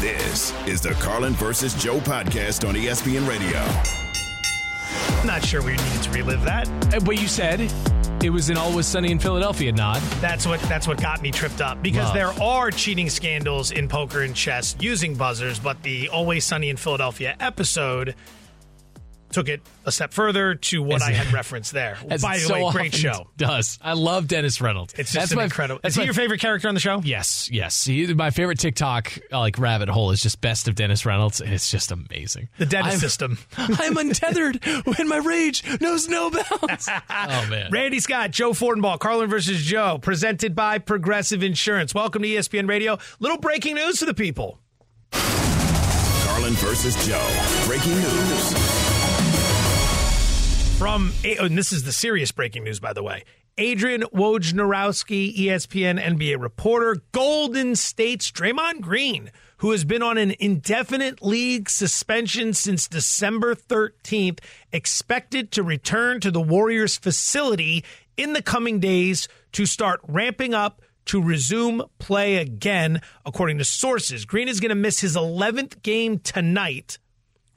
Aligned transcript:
This 0.00 0.52
is 0.66 0.80
the 0.80 0.90
Carlin 1.00 1.32
versus 1.34 1.74
Joe 1.74 1.98
podcast 2.00 2.66
on 2.68 2.74
ESPN 2.74 3.26
Radio. 3.28 3.60
Not 5.24 5.44
sure 5.44 5.62
we 5.62 5.72
needed 5.72 6.02
to 6.02 6.10
relive 6.10 6.42
that. 6.42 6.68
Uh, 6.94 7.00
But 7.00 7.20
you 7.20 7.28
said 7.28 7.72
it 8.22 8.30
was 8.30 8.50
an 8.50 8.56
Always 8.56 8.86
Sunny 8.86 9.12
in 9.12 9.18
Philadelphia 9.18 9.70
nod. 9.72 10.00
That's 10.20 10.46
what 10.46 10.60
that's 10.62 10.88
what 10.88 11.00
got 11.00 11.22
me 11.22 11.30
tripped 11.30 11.60
up 11.60 11.82
because 11.82 12.06
Love. 12.06 12.14
there 12.14 12.42
are 12.42 12.70
cheating 12.70 13.08
scandals 13.08 13.70
in 13.70 13.88
poker 13.88 14.22
and 14.22 14.34
chess 14.34 14.74
using 14.80 15.14
buzzers, 15.14 15.58
but 15.60 15.80
the 15.82 16.08
Always 16.08 16.44
Sunny 16.44 16.68
in 16.70 16.76
Philadelphia 16.76 17.36
episode 17.38 18.14
took 19.32 19.48
it 19.48 19.62
a 19.84 19.92
step 19.92 20.12
further 20.12 20.54
to 20.54 20.82
what 20.82 20.96
As- 20.96 21.02
I 21.02 21.12
had 21.12 21.32
referenced 21.32 21.72
there. 21.72 21.98
As 22.10 22.22
By 22.22 22.34
the 22.36 22.40
so 22.44 22.54
way, 22.54 22.70
great 22.72 22.94
often 22.94 23.00
show. 23.00 23.26
Does 23.36 23.78
I 23.82 23.94
love 23.94 24.28
Dennis 24.28 24.60
Reynolds? 24.60 24.94
It's 24.96 25.12
just 25.12 25.32
an 25.32 25.38
my, 25.38 25.44
incredible. 25.44 25.80
That's 25.82 25.92
Is 25.92 25.96
he 25.96 26.00
my, 26.02 26.04
your 26.04 26.14
favorite 26.14 26.40
character 26.40 26.68
on 26.68 26.74
the 26.74 26.80
show? 26.80 27.00
Yes, 27.04 27.50
yes. 27.50 27.84
He, 27.84 28.12
my 28.14 28.30
favorite 28.30 28.58
TikTok 28.58 29.18
like 29.30 29.58
rabbit 29.58 29.88
hole 29.88 30.10
is 30.10 30.22
just 30.22 30.40
best 30.40 30.68
of 30.68 30.74
Dennis 30.74 31.04
Reynolds. 31.06 31.40
It's 31.40 31.70
just 31.70 31.90
amazing. 31.92 32.48
The 32.58 32.66
dentist 32.66 32.92
I'm- 32.94 33.00
system. 33.00 33.38
I'm 33.56 33.96
untethered 33.96 34.64
when 34.84 35.08
my 35.08 35.16
rage 35.18 35.64
knows 35.80 36.08
no 36.08 36.30
bounds. 36.30 36.88
oh 37.10 37.46
man, 37.50 37.70
Randy 37.72 38.00
Scott, 38.00 38.30
Joe 38.30 38.52
Fortenbaugh, 38.52 38.98
Carlin 38.98 39.28
versus 39.30 39.62
Joe, 39.62 39.98
presented 40.00 40.54
by 40.54 40.78
Progressive 40.78 41.42
Insurance. 41.42 41.94
Welcome 41.94 42.22
to 42.22 42.28
ESPN 42.28 42.68
Radio. 42.68 42.98
Little 43.20 43.38
breaking 43.38 43.74
news 43.76 43.98
for 43.98 44.04
the 44.06 44.14
people. 44.14 44.58
Carlin 45.12 46.54
versus 46.54 46.94
Joe. 47.06 47.64
Breaking 47.66 47.94
news. 47.94 48.91
From, 50.82 51.12
oh, 51.38 51.44
and 51.44 51.56
this 51.56 51.72
is 51.72 51.84
the 51.84 51.92
serious 51.92 52.32
breaking 52.32 52.64
news, 52.64 52.80
by 52.80 52.92
the 52.92 53.04
way. 53.04 53.22
Adrian 53.56 54.02
Wojnarowski, 54.12 55.32
ESPN 55.32 56.02
NBA 56.02 56.40
reporter, 56.40 56.96
Golden 57.12 57.76
State's 57.76 58.32
Draymond 58.32 58.80
Green, 58.80 59.30
who 59.58 59.70
has 59.70 59.84
been 59.84 60.02
on 60.02 60.18
an 60.18 60.34
indefinite 60.40 61.22
league 61.22 61.70
suspension 61.70 62.52
since 62.52 62.88
December 62.88 63.54
13th, 63.54 64.40
expected 64.72 65.52
to 65.52 65.62
return 65.62 66.18
to 66.18 66.32
the 66.32 66.40
Warriors 66.40 66.96
facility 66.96 67.84
in 68.16 68.32
the 68.32 68.42
coming 68.42 68.80
days 68.80 69.28
to 69.52 69.66
start 69.66 70.00
ramping 70.08 70.52
up 70.52 70.82
to 71.04 71.22
resume 71.22 71.84
play 72.00 72.38
again, 72.38 73.00
according 73.24 73.58
to 73.58 73.64
sources. 73.64 74.24
Green 74.24 74.48
is 74.48 74.58
going 74.58 74.70
to 74.70 74.74
miss 74.74 74.98
his 74.98 75.14
11th 75.14 75.80
game 75.82 76.18
tonight. 76.18 76.98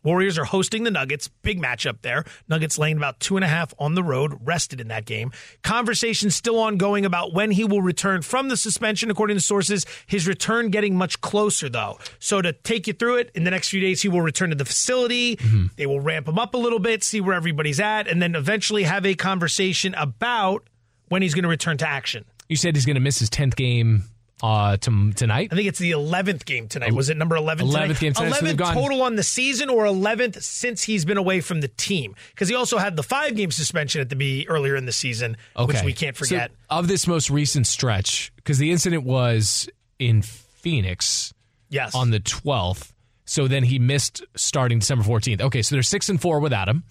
Warriors 0.06 0.38
are 0.38 0.46
hosting 0.46 0.84
the 0.84 0.92
Nuggets. 0.92 1.28
Big 1.42 1.62
matchup 1.62 2.02
there. 2.02 2.24
Nuggets 2.48 2.78
laying 2.78 2.96
about 2.96 3.20
two 3.20 3.36
and 3.36 3.44
a 3.44 3.48
half 3.48 3.74
on 3.78 3.96
the 3.96 4.04
road, 4.04 4.38
rested 4.44 4.80
in 4.80 4.88
that 4.88 5.06
game. 5.06 5.32
Conversation 5.64 6.30
still 6.30 6.60
ongoing 6.60 7.06
about 7.06 7.34
when 7.34 7.52
he 7.52 7.66
will 7.66 7.82
return 7.82 8.22
from 8.22 8.48
the 8.48 8.56
suspension, 8.56 9.12
according 9.12 9.36
to 9.36 9.42
sources. 9.42 9.86
His 10.06 10.28
return 10.28 10.70
getting 10.70 10.96
much 10.96 11.20
closer, 11.22 11.68
though. 11.68 11.98
So 12.20 12.42
to 12.42 12.54
take 12.54 12.88
you 12.88 12.94
through 12.94 13.18
it, 13.18 13.32
in 13.34 13.44
the 13.44 13.52
next 13.52 13.70
few 13.70 13.82
days, 13.82 14.02
he 14.04 14.08
will 14.08 14.22
return 14.22 14.52
to 14.52 14.56
the 14.56 14.64
facility. 14.66 15.36
Mm-hmm. 15.38 15.66
They 15.76 15.88
will 15.88 16.00
ramp 16.00 16.28
him 16.28 16.38
up 16.38 16.54
a 16.54 16.58
little 16.58 16.80
bit, 16.80 17.04
see 17.04 17.20
where 17.20 17.36
everybody's 17.36 17.80
at, 17.80 18.08
and 18.08 18.22
then 18.22 18.36
eventually 18.36 18.84
have 18.84 19.06
a 19.06 19.16
conversation 19.16 19.96
about 19.96 20.70
when 21.10 21.24
he's 21.24 21.34
going 21.34 21.44
to 21.44 21.50
return 21.50 21.78
to 21.78 21.88
action. 21.88 22.26
you 22.48 22.56
said 22.56 22.76
he's 22.76 22.86
going 22.86 22.96
to 22.96 23.02
miss 23.02 23.20
his 23.20 23.30
tenth 23.30 23.56
game 23.56 24.04
uh, 24.44 24.78
to, 24.78 25.12
tonight. 25.14 25.50
I 25.52 25.56
think 25.56 25.68
it's 25.68 25.80
the 25.80 25.92
11th 25.92 26.46
game 26.46 26.68
tonight. 26.68 26.94
Was 26.94 27.10
it 27.10 27.18
number 27.18 27.36
11 27.36 27.68
tonight? 27.68 27.90
11th 27.90 28.00
game 28.00 28.14
tonight, 28.14 28.34
11th 28.34 28.40
they've 28.42 28.58
gone- 28.58 28.74
total 28.74 29.02
on 29.02 29.16
the 29.16 29.24
season 29.24 29.70
or 29.70 29.86
11th 29.86 30.42
since 30.44 30.84
he's 30.84 31.06
been 31.06 31.18
away 31.18 31.42
from 31.42 31.62
the 31.62 31.68
team? 31.70 32.16
Because 32.32 32.50
he 32.50 32.56
also 32.56 32.78
had 32.78 32.96
the 32.96 33.04
five 33.04 33.36
game 33.36 33.52
suspension 33.52 34.02
at 34.02 34.10
the 34.10 34.16
be 34.16 34.48
earlier 34.50 34.76
in 34.76 34.86
the 34.86 34.92
season, 34.92 35.38
which 35.58 35.82
we 35.84 35.94
can't 35.94 36.16
So, 36.18 36.26
forget. 36.26 36.52
of 36.70 36.88
this 36.88 37.08
most 37.08 37.30
recent 37.30 37.66
stretch, 37.68 38.32
because 38.36 38.58
the 38.58 38.72
incident 38.72 39.04
was 39.04 39.70
in 40.00 40.22
Phoenix 40.22 41.34
yes. 41.70 41.96
on 41.96 42.12
the 42.12 42.20
12th. 42.20 42.92
So 43.28 43.48
then 43.48 43.64
he 43.64 43.80
missed 43.80 44.24
starting 44.36 44.80
December 44.80 45.04
14th. 45.04 45.42
Okay, 45.42 45.62
so 45.64 45.76
they're 45.76 45.82
six 45.84 46.10
and 46.10 46.22
four 46.22 46.40
without 46.40 46.68
him. 46.70 46.84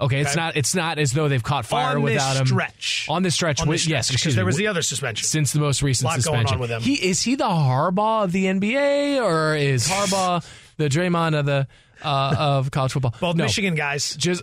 Okay, 0.00 0.20
it's 0.20 0.30
Okay. 0.30 0.40
not 0.40 0.56
it's 0.56 0.74
not 0.74 0.98
as 0.98 1.12
though 1.12 1.28
they've 1.28 1.42
caught 1.42 1.66
fire 1.66 1.96
on 1.96 2.02
without 2.02 2.36
him. 2.36 2.46
stretch. 2.46 3.06
On 3.08 3.22
this 3.22 3.34
stretch, 3.34 3.60
On 3.60 3.68
with, 3.68 3.74
this 3.76 3.82
stretch, 3.82 3.92
yes, 3.92 4.10
because 4.10 4.34
there 4.34 4.44
was 4.46 4.56
the 4.56 4.66
other 4.66 4.82
suspension. 4.82 5.26
since 5.26 5.52
the 5.52 5.60
most 5.60 5.82
recent 5.82 6.10
suspension. 6.12 6.54
on 6.54 6.60
with 6.60 6.70
him. 6.70 6.80
He 6.82 6.94
is 6.94 7.20
he 7.22 7.34
the 7.34 7.44
Harbaugh 7.44 8.24
of 8.24 8.32
the 8.32 8.46
NBA 8.46 9.22
or 9.22 9.54
is 9.56 9.86
Harbaugh 9.88 10.44
the 10.78 10.88
Draymond 10.88 11.38
of 11.38 11.44
the 11.46 11.66
uh, 12.02 12.34
of 12.38 12.70
college 12.70 12.92
football? 12.92 13.14
Both 13.20 13.36
No, 13.36 13.44
Michigan 13.44 13.74
guys. 13.74 14.16
Just 14.16 14.42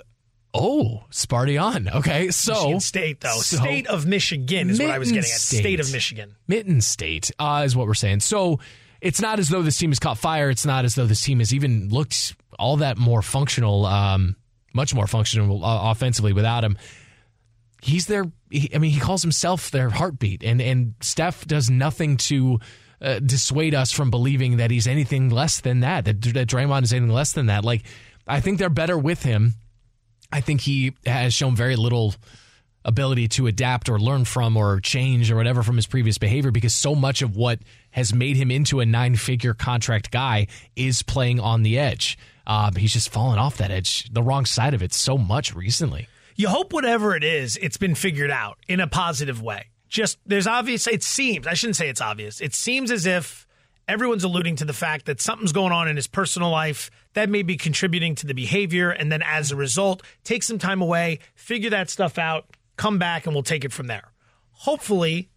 oh, 0.53 1.03
Sparty 1.11 1.61
on. 1.61 1.89
Okay, 1.89 2.29
so 2.31 2.53
Michigan 2.53 2.79
State, 2.79 3.21
though. 3.21 3.37
so- 3.41 3.57
State 3.57 3.87
of 3.87 4.05
Michigan 4.05 4.69
is 4.69 4.79
what 4.79 4.89
I 4.91 4.99
was 4.99 5.09
getting 5.11 5.31
at. 5.31 5.37
State. 5.39 5.57
State 5.59 5.79
of 5.79 5.91
Michigan. 5.91 6.35
Mitten 6.47 6.81
State 6.81 7.31
uh, 7.39 7.63
is 7.65 7.75
what 7.75 7.87
we're 7.87 7.93
saying. 7.95 8.19
So 8.21 8.59
it's 9.01 9.21
not 9.21 9.39
as 9.39 9.49
though 9.49 9.61
this 9.63 9.77
team 9.77 9.89
has 9.91 9.99
caught 9.99 10.17
fire. 10.17 10.49
It's 10.49 10.65
not 10.65 10.85
as 10.85 10.95
though 10.95 11.05
this 11.05 11.21
team 11.23 11.39
has 11.39 11.53
even 11.53 11.89
looked 11.89 12.35
all 12.59 12.77
that 12.77 12.97
more 12.97 13.21
functional, 13.21 13.85
um, 13.85 14.35
much 14.77 14.93
more 14.95 15.07
functional 15.07 15.65
uh, 15.65 15.91
offensively 15.91 16.31
without 16.31 16.63
him. 16.63 16.77
He's 17.81 18.05
their. 18.05 18.31
He, 18.49 18.71
I 18.73 18.77
mean, 18.77 18.91
he 18.91 18.99
calls 19.01 19.21
himself 19.21 19.69
their 19.71 19.89
heartbeat, 19.89 20.43
and 20.43 20.61
and 20.61 20.93
Steph 21.01 21.45
does 21.45 21.69
nothing 21.69 22.15
to. 22.17 22.59
Uh, 22.99 23.19
dissuade 23.19 23.75
us 23.75 23.91
from 23.91 24.09
believing 24.09 24.57
that 24.57 24.71
he's 24.71 24.87
anything 24.87 25.29
less 25.29 25.61
than 25.61 25.81
that. 25.81 26.05
That, 26.05 26.19
that 26.33 26.47
Draymond 26.47 26.81
is 26.81 26.91
anything 26.91 27.13
less 27.13 27.31
than 27.31 27.45
that. 27.45 27.63
Like, 27.63 27.83
I 28.27 28.39
think 28.39 28.57
they're 28.57 28.71
better 28.71 28.97
with 28.97 29.21
him. 29.21 29.53
I 30.31 30.41
think 30.41 30.61
he 30.61 30.93
has 31.05 31.31
shown 31.31 31.55
very 31.55 31.75
little 31.75 32.15
ability 32.83 33.27
to 33.27 33.45
adapt 33.45 33.89
or 33.89 33.99
learn 33.99 34.25
from 34.25 34.57
or 34.57 34.79
change 34.79 35.29
or 35.29 35.35
whatever 35.35 35.61
from 35.61 35.75
his 35.75 35.85
previous 35.85 36.17
behavior 36.17 36.49
because 36.49 36.73
so 36.73 36.95
much 36.95 37.21
of 37.21 37.35
what 37.35 37.59
has 37.97 38.13
made 38.13 38.37
him 38.37 38.51
into 38.51 38.79
a 38.79 38.85
nine 38.85 39.15
figure 39.15 39.55
contract 39.55 40.11
guy 40.11 40.45
is 40.75 41.01
playing 41.01 41.39
on 41.39 41.63
the 41.63 41.79
edge. 41.79 42.15
Um, 42.45 42.75
he's 42.75 42.93
just 42.93 43.09
fallen 43.09 43.39
off 43.39 43.57
that 43.57 43.71
edge, 43.71 44.07
the 44.13 44.21
wrong 44.21 44.45
side 44.45 44.75
of 44.75 44.83
it 44.83 44.93
so 44.93 45.17
much 45.17 45.55
recently. 45.55 46.07
You 46.35 46.49
hope 46.49 46.73
whatever 46.73 47.15
it 47.15 47.23
is, 47.23 47.57
it's 47.59 47.77
been 47.77 47.95
figured 47.95 48.29
out 48.29 48.59
in 48.67 48.79
a 48.79 48.85
positive 48.85 49.41
way. 49.41 49.69
Just 49.89 50.19
there's 50.27 50.45
obvious. 50.45 50.85
It 50.85 51.01
seems 51.01 51.47
I 51.47 51.55
shouldn't 51.55 51.75
say 51.75 51.89
it's 51.89 51.99
obvious. 51.99 52.39
It 52.39 52.53
seems 52.53 52.91
as 52.91 53.07
if 53.07 53.47
everyone's 53.87 54.23
alluding 54.23 54.57
to 54.57 54.65
the 54.65 54.73
fact 54.73 55.07
that 55.07 55.19
something's 55.19 55.51
going 55.51 55.71
on 55.71 55.87
in 55.87 55.95
his 55.95 56.05
personal 56.05 56.51
life 56.51 56.91
that 57.15 57.31
may 57.31 57.41
be 57.41 57.57
contributing 57.57 58.13
to 58.13 58.27
the 58.27 58.35
behavior, 58.35 58.91
and 58.91 59.11
then 59.11 59.23
as 59.23 59.51
a 59.51 59.55
result, 59.55 60.03
take 60.23 60.43
some 60.43 60.59
time 60.59 60.83
away, 60.83 61.17
figure 61.33 61.71
that 61.71 61.89
stuff 61.89 62.19
out, 62.19 62.45
come 62.75 62.99
back, 62.99 63.25
and 63.25 63.33
we'll 63.33 63.41
take 63.41 63.65
it 63.65 63.73
from 63.73 63.87
there. 63.87 64.11
Hopefully, 64.51 65.29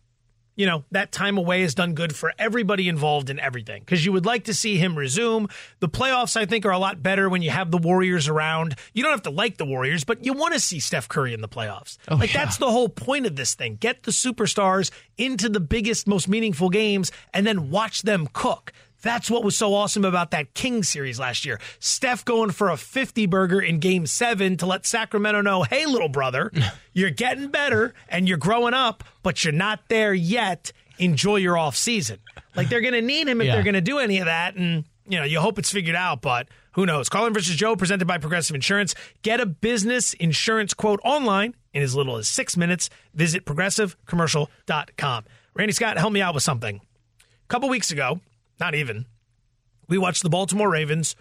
you 0.60 0.66
know, 0.66 0.84
that 0.90 1.10
time 1.10 1.38
away 1.38 1.62
has 1.62 1.74
done 1.74 1.94
good 1.94 2.14
for 2.14 2.34
everybody 2.38 2.86
involved 2.86 3.30
in 3.30 3.40
everything 3.40 3.80
because 3.80 4.04
you 4.04 4.12
would 4.12 4.26
like 4.26 4.44
to 4.44 4.52
see 4.52 4.76
him 4.76 4.94
resume. 4.94 5.48
The 5.78 5.88
playoffs, 5.88 6.36
I 6.36 6.44
think, 6.44 6.66
are 6.66 6.70
a 6.70 6.78
lot 6.78 7.02
better 7.02 7.30
when 7.30 7.40
you 7.40 7.48
have 7.48 7.70
the 7.70 7.78
Warriors 7.78 8.28
around. 8.28 8.76
You 8.92 9.02
don't 9.02 9.12
have 9.12 9.22
to 9.22 9.30
like 9.30 9.56
the 9.56 9.64
Warriors, 9.64 10.04
but 10.04 10.22
you 10.22 10.34
want 10.34 10.52
to 10.52 10.60
see 10.60 10.78
Steph 10.78 11.08
Curry 11.08 11.32
in 11.32 11.40
the 11.40 11.48
playoffs. 11.48 11.96
Oh, 12.08 12.16
like, 12.16 12.34
yeah. 12.34 12.44
that's 12.44 12.58
the 12.58 12.70
whole 12.70 12.90
point 12.90 13.24
of 13.24 13.36
this 13.36 13.54
thing. 13.54 13.76
Get 13.76 14.02
the 14.02 14.10
superstars 14.10 14.90
into 15.16 15.48
the 15.48 15.60
biggest, 15.60 16.06
most 16.06 16.28
meaningful 16.28 16.68
games 16.68 17.10
and 17.32 17.46
then 17.46 17.70
watch 17.70 18.02
them 18.02 18.28
cook. 18.30 18.74
That's 19.02 19.30
what 19.30 19.42
was 19.44 19.56
so 19.56 19.74
awesome 19.74 20.04
about 20.04 20.30
that 20.32 20.52
King 20.54 20.82
series 20.82 21.18
last 21.18 21.44
year. 21.44 21.58
Steph 21.78 22.24
going 22.24 22.50
for 22.50 22.68
a 22.70 22.76
50 22.76 23.26
burger 23.26 23.60
in 23.60 23.78
game 23.78 24.06
seven 24.06 24.56
to 24.58 24.66
let 24.66 24.84
Sacramento 24.86 25.40
know, 25.40 25.62
hey, 25.62 25.86
little 25.86 26.08
brother, 26.08 26.52
you're 26.92 27.10
getting 27.10 27.48
better 27.48 27.94
and 28.08 28.28
you're 28.28 28.36
growing 28.38 28.74
up, 28.74 29.02
but 29.22 29.42
you're 29.44 29.52
not 29.52 29.80
there 29.88 30.12
yet. 30.14 30.72
Enjoy 30.98 31.36
your 31.36 31.56
off 31.56 31.76
season. 31.76 32.18
Like 32.54 32.68
they're 32.68 32.82
going 32.82 32.92
to 32.94 33.00
need 33.02 33.26
him 33.26 33.40
if 33.40 33.46
Yeah. 33.46 33.54
they're 33.54 33.62
going 33.64 33.74
to 33.74 33.80
do 33.80 33.98
any 33.98 34.18
of 34.18 34.26
that. 34.26 34.54
And, 34.56 34.84
you 35.08 35.18
know, 35.18 35.24
you 35.24 35.40
hope 35.40 35.58
it's 35.58 35.70
figured 35.70 35.96
out, 35.96 36.20
but 36.20 36.48
who 36.72 36.84
knows? 36.84 37.08
Colin 37.08 37.32
versus 37.32 37.56
Joe 37.56 37.74
presented 37.74 38.06
by 38.06 38.18
Progressive 38.18 38.54
Insurance. 38.54 38.94
Get 39.22 39.40
a 39.40 39.46
business 39.46 40.12
insurance 40.14 40.74
quote 40.74 41.00
online 41.04 41.54
in 41.72 41.82
as 41.82 41.94
little 41.94 42.16
as 42.16 42.28
six 42.28 42.54
minutes. 42.56 42.90
Visit 43.14 43.46
progressivecommercial.com. 43.46 45.24
Randy 45.54 45.72
Scott, 45.72 45.98
help 45.98 46.12
me 46.12 46.20
out 46.20 46.34
with 46.34 46.42
something. 46.42 46.76
A 46.76 47.48
couple 47.48 47.68
weeks 47.68 47.90
ago, 47.90 48.20
not 48.60 48.74
even, 48.74 49.06
we 49.88 49.98
watched 49.98 50.22
the 50.22 50.28
Baltimore 50.28 50.70
Ravens 50.70 51.16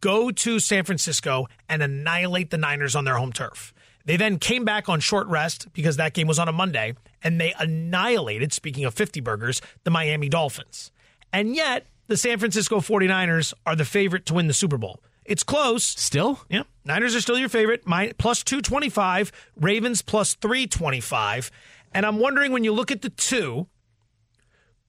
go 0.00 0.30
to 0.30 0.58
San 0.58 0.84
Francisco 0.84 1.46
and 1.68 1.82
annihilate 1.82 2.50
the 2.50 2.58
Niners 2.58 2.96
on 2.96 3.04
their 3.04 3.16
home 3.16 3.32
turf. 3.32 3.72
They 4.04 4.16
then 4.16 4.38
came 4.38 4.64
back 4.64 4.88
on 4.88 5.00
short 5.00 5.26
rest 5.26 5.72
because 5.72 5.96
that 5.96 6.14
game 6.14 6.26
was 6.26 6.38
on 6.38 6.48
a 6.48 6.52
Monday, 6.52 6.94
and 7.22 7.40
they 7.40 7.54
annihilated, 7.58 8.52
speaking 8.52 8.84
of 8.84 8.94
50 8.94 9.20
burgers, 9.20 9.60
the 9.84 9.90
Miami 9.90 10.28
Dolphins. 10.28 10.90
And 11.32 11.54
yet, 11.54 11.86
the 12.06 12.16
San 12.16 12.38
Francisco 12.38 12.80
49ers 12.80 13.52
are 13.66 13.76
the 13.76 13.84
favorite 13.84 14.24
to 14.26 14.34
win 14.34 14.46
the 14.46 14.54
Super 14.54 14.78
Bowl. 14.78 15.00
It's 15.26 15.42
close. 15.42 15.84
Still? 15.84 16.40
Yeah. 16.48 16.62
Niners 16.86 17.14
are 17.14 17.20
still 17.20 17.38
your 17.38 17.50
favorite. 17.50 17.86
My, 17.86 18.12
plus 18.16 18.42
225, 18.42 19.30
Ravens 19.60 20.00
plus 20.00 20.34
325. 20.34 21.50
And 21.92 22.06
I'm 22.06 22.18
wondering 22.18 22.50
when 22.50 22.64
you 22.64 22.72
look 22.72 22.90
at 22.90 23.02
the 23.02 23.10
two, 23.10 23.66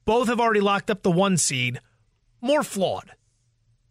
both 0.05 0.29
have 0.29 0.39
already 0.39 0.61
locked 0.61 0.89
up 0.89 1.03
the 1.03 1.11
one 1.11 1.35
seed, 1.35 1.81
more 2.41 2.63
flawed 2.63 3.11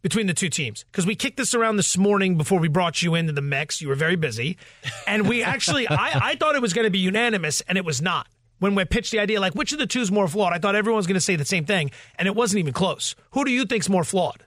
between 0.02 0.26
the 0.26 0.34
two 0.34 0.48
teams 0.48 0.84
because 0.90 1.06
we 1.06 1.14
kicked 1.14 1.36
this 1.36 1.54
around 1.54 1.76
this 1.76 1.96
morning 1.96 2.36
before 2.36 2.58
we 2.60 2.68
brought 2.68 3.02
you 3.02 3.14
into 3.14 3.32
the 3.32 3.42
mix. 3.42 3.80
You 3.80 3.88
were 3.88 3.94
very 3.94 4.16
busy, 4.16 4.58
and 5.06 5.28
we 5.28 5.42
actually 5.42 5.88
I, 5.88 6.30
I 6.30 6.34
thought 6.36 6.54
it 6.54 6.62
was 6.62 6.72
going 6.72 6.86
to 6.86 6.90
be 6.90 6.98
unanimous, 6.98 7.60
and 7.62 7.76
it 7.78 7.84
was 7.84 8.00
not. 8.00 8.26
When 8.60 8.74
we 8.74 8.84
pitched 8.84 9.12
the 9.12 9.20
idea, 9.20 9.40
like 9.40 9.54
which 9.54 9.72
of 9.72 9.78
the 9.78 9.86
two 9.86 10.00
is 10.00 10.10
more 10.10 10.26
flawed, 10.26 10.52
I 10.52 10.58
thought 10.58 10.74
everyone 10.74 10.96
was 10.96 11.06
going 11.06 11.14
to 11.14 11.20
say 11.20 11.36
the 11.36 11.44
same 11.44 11.64
thing, 11.64 11.90
and 12.18 12.26
it 12.26 12.34
wasn't 12.34 12.58
even 12.60 12.72
close. 12.72 13.14
Who 13.32 13.44
do 13.44 13.50
you 13.52 13.64
think's 13.64 13.88
more 13.88 14.04
flawed? 14.04 14.44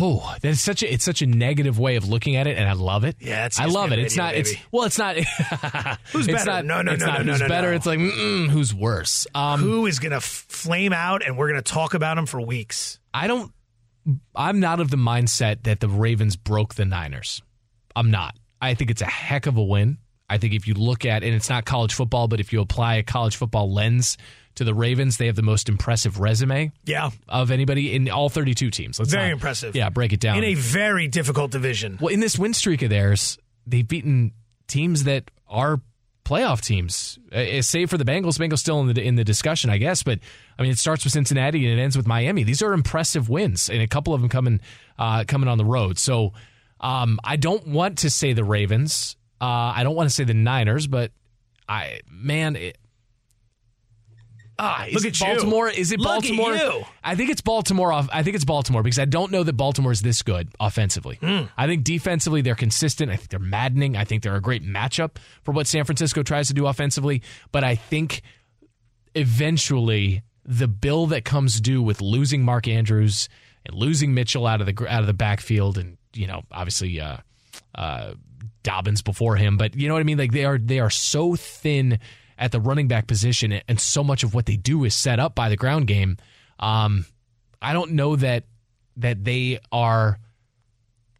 Oh, 0.00 0.34
that's 0.40 0.60
such 0.60 0.82
a 0.82 0.90
it's 0.92 1.04
such 1.04 1.20
a 1.20 1.26
negative 1.26 1.78
way 1.78 1.96
of 1.96 2.08
looking 2.08 2.36
at 2.36 2.46
it, 2.46 2.56
and 2.56 2.66
I 2.68 2.72
love 2.72 3.04
it. 3.04 3.16
Yeah, 3.20 3.44
it's 3.46 3.60
I 3.60 3.66
love 3.66 3.92
it. 3.92 3.98
It's 3.98 4.16
not. 4.16 4.34
It's 4.34 4.54
well, 4.70 4.84
it's 4.84 4.96
not. 4.98 5.16
Who's 6.12 6.26
it's 6.28 6.44
better? 6.44 6.50
Not, 6.50 6.64
No, 6.64 6.82
no, 6.82 6.92
it's 6.92 7.00
no, 7.00 7.06
not 7.06 7.18
no, 7.18 7.24
no, 7.24 7.32
who's 7.32 7.40
no, 7.42 7.48
better. 7.48 7.70
no. 7.70 7.76
It's 7.76 7.86
like 7.86 7.98
mm, 7.98 8.48
who's 8.48 8.74
worse. 8.74 9.26
Um, 9.34 9.60
Who 9.60 9.86
is 9.86 9.98
going 9.98 10.12
to 10.12 10.20
flame 10.20 10.92
out, 10.94 11.22
and 11.24 11.36
we're 11.36 11.48
going 11.48 11.62
to 11.62 11.72
talk 11.72 11.92
about 11.92 12.16
him 12.16 12.24
for 12.26 12.40
weeks? 12.40 13.00
I 13.12 13.26
don't. 13.26 13.52
I'm 14.34 14.60
not 14.60 14.80
of 14.80 14.90
the 14.90 14.96
mindset 14.96 15.64
that 15.64 15.80
the 15.80 15.88
Ravens 15.88 16.36
broke 16.36 16.74
the 16.74 16.84
Niners. 16.86 17.42
I'm 17.94 18.10
not. 18.10 18.34
I 18.60 18.74
think 18.74 18.90
it's 18.90 19.02
a 19.02 19.06
heck 19.06 19.46
of 19.46 19.56
a 19.58 19.62
win. 19.62 19.98
I 20.32 20.38
think 20.38 20.54
if 20.54 20.66
you 20.66 20.74
look 20.74 21.04
at, 21.04 21.22
and 21.22 21.34
it's 21.34 21.48
not 21.48 21.64
college 21.64 21.94
football, 21.94 22.28
but 22.28 22.40
if 22.40 22.52
you 22.52 22.60
apply 22.60 22.96
a 22.96 23.02
college 23.02 23.36
football 23.36 23.72
lens 23.72 24.16
to 24.56 24.64
the 24.64 24.74
Ravens, 24.74 25.16
they 25.16 25.26
have 25.26 25.36
the 25.36 25.42
most 25.42 25.68
impressive 25.68 26.20
resume 26.20 26.72
Yeah, 26.84 27.10
of 27.28 27.50
anybody 27.50 27.94
in 27.94 28.10
all 28.10 28.28
32 28.28 28.70
teams. 28.70 28.98
Let's 28.98 29.10
Very 29.12 29.28
not- 29.28 29.32
impressive. 29.34 29.74
Yeah, 29.76 29.88
break 29.90 30.12
it 30.12 30.20
down. 30.20 30.38
in 30.38 30.44
a 30.44 30.54
very 30.54 31.08
difficult 31.08 31.50
division. 31.52 31.98
Well, 32.00 32.12
in 32.12 32.20
this 32.20 32.38
win 32.38 32.52
streak 32.54 32.82
of 32.82 32.90
theirs, 32.90 33.38
they've 33.66 33.86
beaten 33.86 34.32
teams 34.68 35.04
that 35.04 35.30
are 35.48 35.80
playoff 36.24 36.60
teams. 36.62 37.18
Uh, 37.32 37.60
save 37.62 37.90
for 37.90 37.98
the 37.98 38.04
Bengals, 38.04 38.38
Bengals 38.38 38.58
still 38.58 38.80
in 38.80 38.92
the 38.92 39.02
in 39.02 39.16
the 39.16 39.24
discussion, 39.24 39.70
I 39.70 39.78
guess. 39.78 40.02
But 40.02 40.18
I 40.58 40.62
mean, 40.62 40.70
it 40.70 40.78
starts 40.78 41.04
with 41.04 41.12
Cincinnati 41.12 41.66
and 41.68 41.78
it 41.78 41.82
ends 41.82 41.96
with 41.96 42.06
Miami. 42.06 42.42
These 42.44 42.62
are 42.62 42.72
impressive 42.72 43.28
wins, 43.28 43.68
and 43.70 43.80
a 43.82 43.86
couple 43.88 44.14
of 44.14 44.20
them 44.20 44.28
coming 44.30 44.60
uh, 44.98 45.24
coming 45.26 45.48
on 45.48 45.58
the 45.58 45.64
road. 45.64 45.98
So 45.98 46.32
um, 46.80 47.18
I 47.24 47.36
don't 47.36 47.66
want 47.68 47.98
to 47.98 48.10
say 48.10 48.32
the 48.34 48.44
Ravens. 48.44 49.16
Uh, 49.42 49.72
I 49.74 49.82
don't 49.82 49.96
want 49.96 50.08
to 50.08 50.14
say 50.14 50.22
the 50.24 50.34
Niners, 50.34 50.86
but 50.86 51.10
I 51.68 52.00
man. 52.08 52.54
It, 52.56 52.78
Ah, 54.58 54.84
is 54.84 54.94
Look 54.94 55.06
at 55.06 55.18
you. 55.18 55.26
Baltimore? 55.26 55.68
Is 55.68 55.90
it 55.90 55.98
Look 55.98 56.08
Baltimore? 56.08 56.54
you. 56.54 56.84
I 57.02 57.16
think 57.16 57.30
it's 57.30 57.40
Baltimore. 57.40 57.90
Off, 57.90 58.08
I 58.12 58.22
think 58.22 58.36
it's 58.36 58.44
Baltimore 58.44 58.82
because 58.84 58.98
I 58.98 59.06
don't 59.06 59.32
know 59.32 59.42
that 59.42 59.54
Baltimore 59.54 59.90
is 59.90 60.02
this 60.02 60.22
good 60.22 60.50
offensively. 60.60 61.16
Hmm. 61.16 61.44
I 61.56 61.66
think 61.66 61.82
defensively 61.82 62.42
they're 62.42 62.54
consistent. 62.54 63.10
I 63.10 63.16
think 63.16 63.30
they're 63.30 63.40
maddening. 63.40 63.96
I 63.96 64.04
think 64.04 64.22
they're 64.22 64.36
a 64.36 64.40
great 64.42 64.62
matchup 64.62 65.16
for 65.42 65.50
what 65.52 65.66
San 65.66 65.84
Francisco 65.84 66.22
tries 66.22 66.46
to 66.48 66.54
do 66.54 66.66
offensively. 66.66 67.22
But 67.50 67.64
I 67.64 67.74
think 67.74 68.22
eventually 69.14 70.22
the 70.44 70.68
bill 70.68 71.06
that 71.08 71.24
comes 71.24 71.60
due 71.60 71.82
with 71.82 72.00
losing 72.00 72.44
Mark 72.44 72.68
Andrews 72.68 73.28
and 73.66 73.74
losing 73.74 74.14
Mitchell 74.14 74.46
out 74.46 74.60
of 74.60 74.66
the 74.66 74.86
out 74.88 75.00
of 75.00 75.06
the 75.06 75.14
backfield, 75.14 75.78
and 75.78 75.96
you 76.14 76.26
know 76.26 76.42
obviously 76.52 77.00
uh, 77.00 77.16
uh, 77.74 78.14
Dobbins 78.62 79.02
before 79.02 79.36
him, 79.36 79.56
but 79.56 79.74
you 79.76 79.88
know 79.88 79.94
what 79.94 80.00
I 80.00 80.04
mean. 80.04 80.18
Like 80.18 80.32
they 80.32 80.44
are 80.44 80.58
they 80.58 80.80
are 80.80 80.90
so 80.90 81.34
thin 81.36 81.98
at 82.38 82.52
the 82.52 82.60
running 82.60 82.88
back 82.88 83.06
position, 83.06 83.52
and 83.68 83.80
so 83.80 84.02
much 84.02 84.22
of 84.24 84.34
what 84.34 84.46
they 84.46 84.56
do 84.56 84.84
is 84.84 84.94
set 84.94 85.18
up 85.20 85.34
by 85.34 85.48
the 85.48 85.56
ground 85.56 85.86
game. 85.86 86.16
Um, 86.58 87.06
I 87.60 87.72
don't 87.72 87.92
know 87.92 88.16
that 88.16 88.44
that 88.96 89.24
they 89.24 89.58
are. 89.70 90.18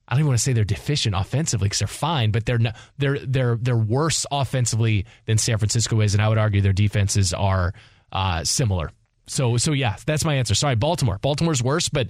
I 0.09 0.15
don't 0.15 0.21
even 0.21 0.29
want 0.29 0.39
to 0.39 0.43
say 0.43 0.53
they're 0.53 0.65
deficient 0.65 1.15
offensively 1.15 1.67
because 1.67 1.79
they're 1.79 1.89
fine, 1.89 2.33
but 2.33 2.45
they're 2.45 2.59
not, 2.59 2.77
they're 2.99 3.19
they're 3.21 3.57
they're 3.57 3.77
worse 3.77 4.27
offensively 4.31 5.07
than 5.27 5.39
San 5.39 5.59
Francisco 5.59 6.01
is, 6.01 6.15
and 6.15 6.23
I 6.23 6.29
would 6.29 6.39
argue 6.39 6.61
their 6.61 6.73
defenses 6.75 7.33
are 7.33 7.73
uh, 8.11 8.45
similar. 8.45 8.91
So 9.27 9.57
so 9.57 9.73
yeah, 9.73 9.97
that's 10.05 10.25
my 10.25 10.35
answer. 10.35 10.55
Sorry, 10.55 10.75
Baltimore. 10.75 11.19
Baltimore's 11.19 11.63
worse, 11.63 11.89
but 11.89 12.09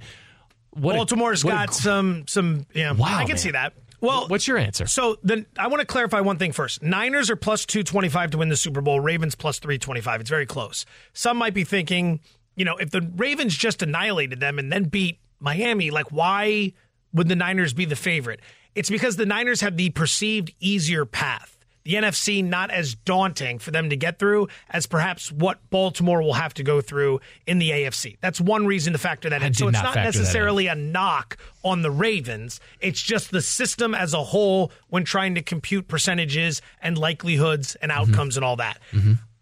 what 0.70 0.94
a- 0.94 0.98
Baltimore's 0.98 1.44
what 1.44 1.52
a- 1.52 1.56
got 1.58 1.74
some 1.74 2.24
some. 2.26 2.66
Yeah, 2.74 2.92
Wow, 2.92 3.06
I 3.18 3.20
can 3.22 3.28
man. 3.28 3.38
see 3.38 3.50
that. 3.52 3.74
Well, 4.02 4.26
What's 4.28 4.48
your 4.48 4.58
answer? 4.58 4.86
So 4.86 5.16
then 5.22 5.46
I 5.58 5.68
want 5.68 5.80
to 5.80 5.86
clarify 5.86 6.20
one 6.20 6.36
thing 6.36 6.52
first. 6.52 6.82
Niners 6.82 7.30
are 7.30 7.36
plus 7.36 7.64
225 7.64 8.32
to 8.32 8.38
win 8.38 8.48
the 8.48 8.56
Super 8.56 8.80
Bowl, 8.80 9.00
Ravens 9.00 9.34
plus 9.34 9.58
325. 9.60 10.20
It's 10.20 10.30
very 10.30 10.44
close. 10.44 10.84
Some 11.12 11.36
might 11.36 11.54
be 11.54 11.64
thinking, 11.64 12.20
you 12.56 12.64
know, 12.64 12.76
if 12.76 12.90
the 12.90 13.08
Ravens 13.16 13.56
just 13.56 13.80
annihilated 13.82 14.40
them 14.40 14.58
and 14.58 14.72
then 14.72 14.84
beat 14.84 15.20
Miami, 15.38 15.90
like 15.90 16.10
why 16.10 16.72
would 17.12 17.28
the 17.28 17.36
Niners 17.36 17.72
be 17.72 17.84
the 17.84 17.96
favorite? 17.96 18.40
It's 18.74 18.90
because 18.90 19.16
the 19.16 19.26
Niners 19.26 19.60
have 19.60 19.76
the 19.76 19.90
perceived 19.90 20.52
easier 20.58 21.04
path. 21.04 21.61
The 21.84 21.94
NFC 21.94 22.44
not 22.44 22.70
as 22.70 22.94
daunting 22.94 23.58
for 23.58 23.70
them 23.72 23.90
to 23.90 23.96
get 23.96 24.18
through 24.18 24.48
as 24.70 24.86
perhaps 24.86 25.32
what 25.32 25.58
Baltimore 25.70 26.22
will 26.22 26.34
have 26.34 26.54
to 26.54 26.62
go 26.62 26.80
through 26.80 27.20
in 27.46 27.58
the 27.58 27.70
AFC. 27.70 28.18
That's 28.20 28.40
one 28.40 28.66
reason 28.66 28.92
to 28.92 28.98
factor 28.98 29.28
that 29.30 29.42
I 29.42 29.46
in. 29.46 29.54
So 29.54 29.68
it's 29.68 29.72
not 29.74 29.84
not 29.84 29.94
factor 29.94 30.10
that 30.12 30.14
in. 30.16 30.22
necessarily 30.22 30.66
a 30.68 30.74
knock 30.74 31.36
on 31.64 31.82
the 31.82 31.90
Ravens. 31.90 32.60
It's 32.80 33.02
just 33.02 33.30
the 33.30 33.40
system 33.42 33.94
as 33.94 34.14
a 34.14 34.22
whole 34.22 34.70
when 34.88 35.04
trying 35.04 35.34
to 35.34 35.42
compute 35.42 35.88
percentages 35.88 36.62
and 36.80 36.96
likelihoods 36.98 37.74
and 37.76 37.90
Mm-hmm. 37.92 38.10
outcomes 38.10 38.36
and 38.36 38.44
all 38.44 38.56
that. 38.56 38.78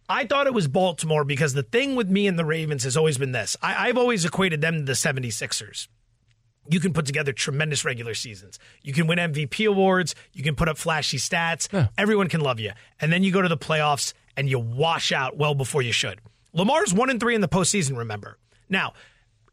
I 0.08 0.24
thought 0.26 0.46
it 0.48 0.54
was 0.54 0.66
Baltimore 0.66 1.24
because 1.24 1.52
the 1.54 1.62
thing 1.62 1.94
with 1.94 2.10
me 2.10 2.26
and 2.26 2.38
the 2.38 2.44
Ravens 2.44 2.82
has 2.84 2.96
always 2.96 3.16
been 3.16 3.30
this. 3.32 3.56
I, 3.62 3.88
I've 3.88 3.96
always 3.96 4.24
equated 4.24 4.60
them 4.60 4.78
to 4.78 4.82
the 4.82 4.92
76ers. 4.94 5.86
You 6.70 6.80
can 6.80 6.92
put 6.92 7.04
together 7.04 7.32
tremendous 7.32 7.84
regular 7.84 8.14
seasons. 8.14 8.58
You 8.82 8.92
can 8.92 9.06
win 9.06 9.18
MVP 9.18 9.68
awards. 9.68 10.14
You 10.32 10.42
can 10.42 10.54
put 10.54 10.68
up 10.68 10.78
flashy 10.78 11.18
stats. 11.18 11.68
Everyone 11.98 12.28
can 12.28 12.40
love 12.40 12.60
you. 12.60 12.72
And 13.00 13.12
then 13.12 13.24
you 13.24 13.32
go 13.32 13.42
to 13.42 13.48
the 13.48 13.58
playoffs 13.58 14.12
and 14.36 14.48
you 14.48 14.58
wash 14.58 15.12
out 15.12 15.36
well 15.36 15.54
before 15.54 15.82
you 15.82 15.92
should. 15.92 16.20
Lamar's 16.52 16.94
one 16.94 17.10
and 17.10 17.20
three 17.20 17.34
in 17.34 17.40
the 17.40 17.48
postseason, 17.48 17.96
remember. 17.96 18.38
Now, 18.68 18.92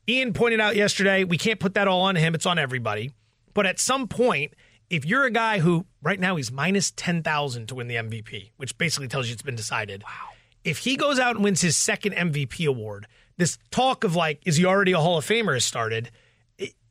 Ian 0.08 0.34
pointed 0.34 0.60
out 0.60 0.76
yesterday, 0.76 1.24
we 1.24 1.38
can't 1.38 1.60
put 1.60 1.74
that 1.74 1.88
all 1.88 2.02
on 2.02 2.16
him. 2.16 2.36
It's 2.36 2.46
on 2.46 2.60
everybody. 2.60 3.12
But 3.54 3.66
at 3.66 3.80
some 3.80 4.08
point, 4.08 4.54
if 4.90 5.06
you're 5.06 5.26
a 5.26 5.32
guy 5.32 5.60
who 5.60 5.86
right 6.02 6.20
now 6.20 6.36
he's 6.36 6.52
minus 6.52 6.92
10,000 6.92 7.68
to 7.68 7.76
win 7.76 7.88
the 7.88 7.96
MVP, 7.96 8.52
which 8.58 8.78
basically 8.78 9.08
tells 9.08 9.28
you 9.28 9.34
it's 9.34 9.42
been 9.42 9.56
decided. 9.56 10.04
Wow. 10.04 10.30
If 10.64 10.80
he 10.80 10.96
goes 10.96 11.20
out 11.20 11.36
and 11.36 11.44
wins 11.44 11.62
his 11.62 11.76
second 11.76 12.14
MVP 12.14 12.68
award, 12.68 13.08
this 13.38 13.58
talk 13.72 14.04
of 14.04 14.16
like, 14.16 14.42
is 14.46 14.58
he 14.58 14.66
already 14.66 14.92
a 14.92 15.00
Hall 15.00 15.18
of 15.18 15.26
Famer 15.26 15.54
has 15.54 15.66
started. 15.66 16.12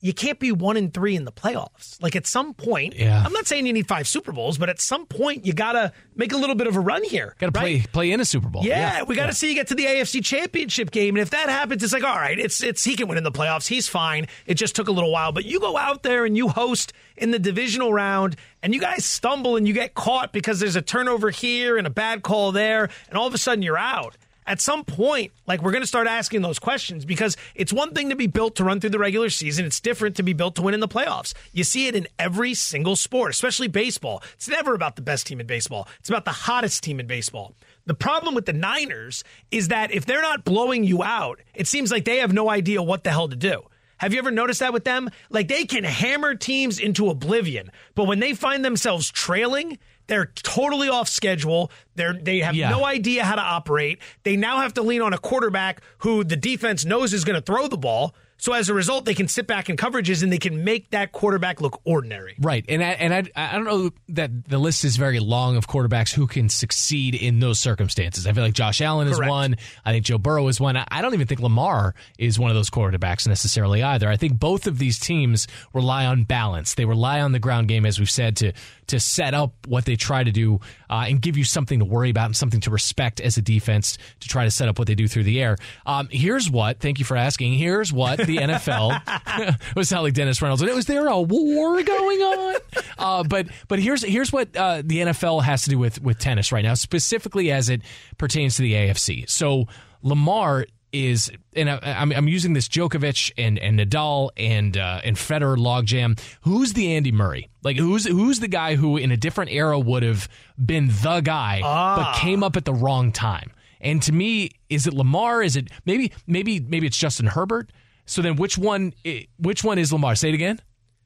You 0.06 0.14
can't 0.14 0.38
be 0.38 0.52
one 0.52 0.76
and 0.76 0.94
three 0.94 1.16
in 1.16 1.24
the 1.24 1.32
playoffs. 1.32 2.00
Like 2.00 2.14
at 2.14 2.28
some 2.28 2.54
point, 2.54 2.94
Yeah. 2.94 3.24
I'm 3.26 3.32
not 3.32 3.48
saying 3.48 3.66
you 3.66 3.72
need 3.72 3.88
five 3.88 4.06
Super 4.06 4.30
Bowls, 4.30 4.56
but 4.56 4.68
at 4.68 4.80
some 4.80 5.04
point 5.06 5.44
you 5.44 5.52
gotta 5.52 5.92
make 6.14 6.32
a 6.32 6.36
little 6.36 6.54
bit 6.54 6.68
of 6.68 6.76
a 6.76 6.80
run 6.80 7.02
here. 7.02 7.34
Got 7.38 7.52
to 7.52 7.58
right? 7.58 7.82
play 7.82 7.92
play 7.92 8.12
in 8.12 8.20
a 8.20 8.24
Super 8.24 8.48
Bowl. 8.48 8.62
Yeah, 8.64 9.02
we 9.02 9.16
got 9.16 9.26
to 9.26 9.32
see 9.32 9.48
you 9.48 9.54
get 9.56 9.66
to 9.68 9.74
the 9.74 9.84
AFC 9.84 10.24
Championship 10.24 10.92
game, 10.92 11.16
and 11.16 11.22
if 11.22 11.30
that 11.30 11.48
happens, 11.48 11.82
it's 11.82 11.92
like, 11.92 12.04
all 12.04 12.14
right, 12.14 12.38
it's 12.38 12.62
it's 12.62 12.84
he 12.84 12.94
can 12.94 13.08
win 13.08 13.18
in 13.18 13.24
the 13.24 13.32
playoffs. 13.32 13.66
He's 13.66 13.88
fine. 13.88 14.28
It 14.46 14.54
just 14.54 14.76
took 14.76 14.86
a 14.86 14.92
little 14.92 15.10
while, 15.10 15.32
but 15.32 15.44
you 15.44 15.58
go 15.58 15.76
out 15.76 16.04
there 16.04 16.24
and 16.24 16.36
you 16.36 16.48
host 16.48 16.92
in 17.16 17.32
the 17.32 17.40
divisional 17.40 17.92
round, 17.92 18.36
and 18.62 18.72
you 18.72 18.80
guys 18.80 19.04
stumble 19.04 19.56
and 19.56 19.66
you 19.66 19.74
get 19.74 19.94
caught 19.94 20.32
because 20.32 20.60
there's 20.60 20.76
a 20.76 20.82
turnover 20.82 21.30
here 21.30 21.76
and 21.78 21.86
a 21.86 21.90
bad 21.90 22.22
call 22.22 22.52
there, 22.52 22.88
and 23.08 23.18
all 23.18 23.26
of 23.26 23.34
a 23.34 23.38
sudden 23.38 23.62
you're 23.62 23.76
out. 23.76 24.16
At 24.46 24.60
some 24.60 24.84
point, 24.84 25.32
like 25.46 25.60
we're 25.60 25.72
going 25.72 25.82
to 25.82 25.88
start 25.88 26.06
asking 26.06 26.42
those 26.42 26.58
questions 26.58 27.04
because 27.04 27.36
it's 27.54 27.72
one 27.72 27.92
thing 27.94 28.10
to 28.10 28.16
be 28.16 28.28
built 28.28 28.56
to 28.56 28.64
run 28.64 28.80
through 28.80 28.90
the 28.90 28.98
regular 28.98 29.28
season. 29.28 29.64
It's 29.64 29.80
different 29.80 30.16
to 30.16 30.22
be 30.22 30.34
built 30.34 30.54
to 30.56 30.62
win 30.62 30.74
in 30.74 30.80
the 30.80 30.88
playoffs. 30.88 31.34
You 31.52 31.64
see 31.64 31.88
it 31.88 31.96
in 31.96 32.06
every 32.18 32.54
single 32.54 32.94
sport, 32.94 33.30
especially 33.30 33.68
baseball. 33.68 34.22
It's 34.34 34.48
never 34.48 34.74
about 34.74 34.94
the 34.94 35.02
best 35.02 35.26
team 35.26 35.40
in 35.40 35.46
baseball. 35.46 35.88
It's 35.98 36.08
about 36.08 36.24
the 36.24 36.30
hottest 36.30 36.84
team 36.84 37.00
in 37.00 37.06
baseball. 37.06 37.54
The 37.86 37.94
problem 37.94 38.34
with 38.34 38.46
the 38.46 38.52
Niners 38.52 39.24
is 39.50 39.68
that 39.68 39.92
if 39.92 40.06
they're 40.06 40.22
not 40.22 40.44
blowing 40.44 40.84
you 40.84 41.02
out, 41.02 41.40
it 41.54 41.66
seems 41.66 41.90
like 41.90 42.04
they 42.04 42.18
have 42.18 42.32
no 42.32 42.48
idea 42.48 42.82
what 42.82 43.04
the 43.04 43.10
hell 43.10 43.28
to 43.28 43.36
do. 43.36 43.62
Have 43.98 44.12
you 44.12 44.18
ever 44.18 44.30
noticed 44.30 44.60
that 44.60 44.74
with 44.74 44.84
them? 44.84 45.08
Like 45.30 45.48
they 45.48 45.64
can 45.64 45.82
hammer 45.82 46.34
teams 46.34 46.78
into 46.78 47.08
oblivion, 47.08 47.70
but 47.94 48.04
when 48.04 48.20
they 48.20 48.34
find 48.34 48.64
themselves 48.64 49.10
trailing, 49.10 49.78
they're 50.06 50.26
totally 50.36 50.88
off 50.88 51.08
schedule. 51.08 51.70
They're 51.94 52.12
they 52.14 52.40
have 52.40 52.54
Yeah. 52.54 52.70
no 52.70 52.84
idea 52.84 53.24
how 53.24 53.34
to 53.36 53.42
operate. 53.42 53.98
They 54.22 54.36
now 54.36 54.58
have 54.58 54.74
to 54.74 54.82
lean 54.82 55.02
on 55.02 55.12
a 55.12 55.18
quarterback 55.18 55.80
who 55.98 56.24
the 56.24 56.36
defense 56.36 56.84
knows 56.84 57.12
is 57.12 57.24
going 57.24 57.36
to 57.36 57.42
throw 57.42 57.68
the 57.68 57.78
ball. 57.78 58.14
So 58.38 58.52
as 58.52 58.68
a 58.68 58.74
result, 58.74 59.06
they 59.06 59.14
can 59.14 59.28
sit 59.28 59.46
back 59.46 59.70
in 59.70 59.78
coverages 59.78 60.22
and 60.22 60.30
they 60.30 60.36
can 60.36 60.62
make 60.62 60.90
that 60.90 61.10
quarterback 61.10 61.62
look 61.62 61.80
ordinary. 61.86 62.34
Right, 62.38 62.62
and 62.68 62.84
I, 62.84 62.88
and 62.90 63.14
I, 63.14 63.22
I 63.34 63.52
don't 63.56 63.64
know 63.64 63.90
that 64.10 64.44
the 64.46 64.58
list 64.58 64.84
is 64.84 64.98
very 64.98 65.20
long 65.20 65.56
of 65.56 65.66
quarterbacks 65.66 66.12
who 66.12 66.26
can 66.26 66.50
succeed 66.50 67.14
in 67.14 67.40
those 67.40 67.58
circumstances. 67.58 68.26
I 68.26 68.34
feel 68.34 68.42
like 68.44 68.52
Josh 68.52 68.82
Allen 68.82 69.08
is 69.08 69.16
Correct. 69.16 69.30
one. 69.30 69.56
I 69.86 69.92
think 69.92 70.04
Joe 70.04 70.18
Burrow 70.18 70.46
is 70.48 70.60
one. 70.60 70.76
I 70.76 71.00
don't 71.00 71.14
even 71.14 71.26
think 71.26 71.40
Lamar 71.40 71.94
is 72.18 72.38
one 72.38 72.50
of 72.50 72.56
those 72.56 72.68
quarterbacks 72.68 73.26
necessarily 73.26 73.82
either. 73.82 74.06
I 74.06 74.18
think 74.18 74.38
both 74.38 74.66
of 74.66 74.76
these 74.76 74.98
teams 74.98 75.48
rely 75.72 76.04
on 76.04 76.24
balance. 76.24 76.74
They 76.74 76.84
rely 76.84 77.22
on 77.22 77.32
the 77.32 77.38
ground 77.38 77.68
game, 77.68 77.86
as 77.86 77.98
we've 77.98 78.10
said, 78.10 78.36
to 78.36 78.52
to 78.88 79.00
set 79.00 79.34
up 79.34 79.52
what 79.66 79.84
they 79.84 79.96
try 79.96 80.22
to 80.22 80.30
do 80.30 80.60
uh, 80.90 81.06
and 81.08 81.20
give 81.20 81.36
you 81.36 81.44
something 81.44 81.78
to 81.78 81.84
worry 81.84 82.10
about 82.10 82.26
and 82.26 82.36
something 82.36 82.60
to 82.60 82.70
respect 82.70 83.20
as 83.20 83.36
a 83.36 83.42
defense 83.42 83.98
to 84.20 84.28
try 84.28 84.44
to 84.44 84.50
set 84.50 84.68
up 84.68 84.78
what 84.78 84.86
they 84.86 84.94
do 84.94 85.08
through 85.08 85.24
the 85.24 85.40
air. 85.40 85.56
Um, 85.84 86.08
here's 86.10 86.50
what. 86.50 86.80
Thank 86.80 86.98
you 86.98 87.04
for 87.04 87.16
asking. 87.16 87.54
Here's 87.54 87.92
what 87.92 88.18
the 88.18 88.36
NFL. 88.38 89.56
was 89.76 89.90
not 89.90 90.02
like 90.02 90.14
Dennis 90.14 90.40
Reynolds. 90.40 90.62
And 90.62 90.70
it 90.70 90.74
was 90.74 90.86
there 90.86 91.06
a 91.06 91.20
war 91.20 91.82
going 91.82 92.20
on? 92.20 92.56
Uh, 92.98 93.24
but 93.24 93.46
but 93.68 93.78
here's 93.78 94.02
here's 94.02 94.32
what 94.32 94.54
uh, 94.56 94.82
the 94.84 94.98
NFL 94.98 95.42
has 95.42 95.62
to 95.64 95.70
do 95.70 95.78
with 95.78 96.00
with 96.02 96.18
tennis 96.18 96.52
right 96.52 96.64
now, 96.64 96.74
specifically 96.74 97.50
as 97.50 97.68
it 97.68 97.82
pertains 98.18 98.56
to 98.56 98.62
the 98.62 98.72
AFC. 98.72 99.28
So 99.28 99.66
Lamar 100.02 100.66
is, 100.92 101.30
and 101.54 101.70
I, 101.70 101.78
I'm, 101.82 102.12
I'm 102.12 102.28
using 102.28 102.52
this 102.52 102.68
Djokovic 102.68 103.32
and 103.36 103.58
and 103.58 103.78
Nadal 103.78 104.30
and 104.36 104.76
uh, 104.76 105.00
and 105.04 105.16
Federer 105.16 105.56
logjam. 105.56 106.18
Who's 106.42 106.72
the 106.72 106.94
Andy 106.94 107.12
Murray? 107.12 107.48
Like 107.66 107.78
who's 107.78 108.06
who's 108.06 108.38
the 108.38 108.46
guy 108.46 108.76
who 108.76 108.96
in 108.96 109.10
a 109.10 109.16
different 109.16 109.50
era 109.50 109.76
would 109.76 110.04
have 110.04 110.28
been 110.56 110.86
the 111.02 111.20
guy, 111.20 111.58
but 111.62 112.14
came 112.14 112.44
up 112.44 112.56
at 112.56 112.64
the 112.64 112.72
wrong 112.72 113.10
time? 113.10 113.50
And 113.80 114.00
to 114.02 114.12
me, 114.12 114.52
is 114.70 114.86
it 114.86 114.94
Lamar? 114.94 115.42
Is 115.42 115.56
it 115.56 115.68
maybe 115.84 116.12
maybe 116.28 116.60
maybe 116.60 116.86
it's 116.86 116.96
Justin 116.96 117.26
Herbert? 117.26 117.72
So 118.04 118.22
then, 118.22 118.36
which 118.36 118.56
one? 118.56 118.94
Which 119.40 119.64
one 119.64 119.78
is 119.78 119.92
Lamar? 119.92 120.14
Say 120.14 120.28
it 120.28 120.34
again, 120.34 120.60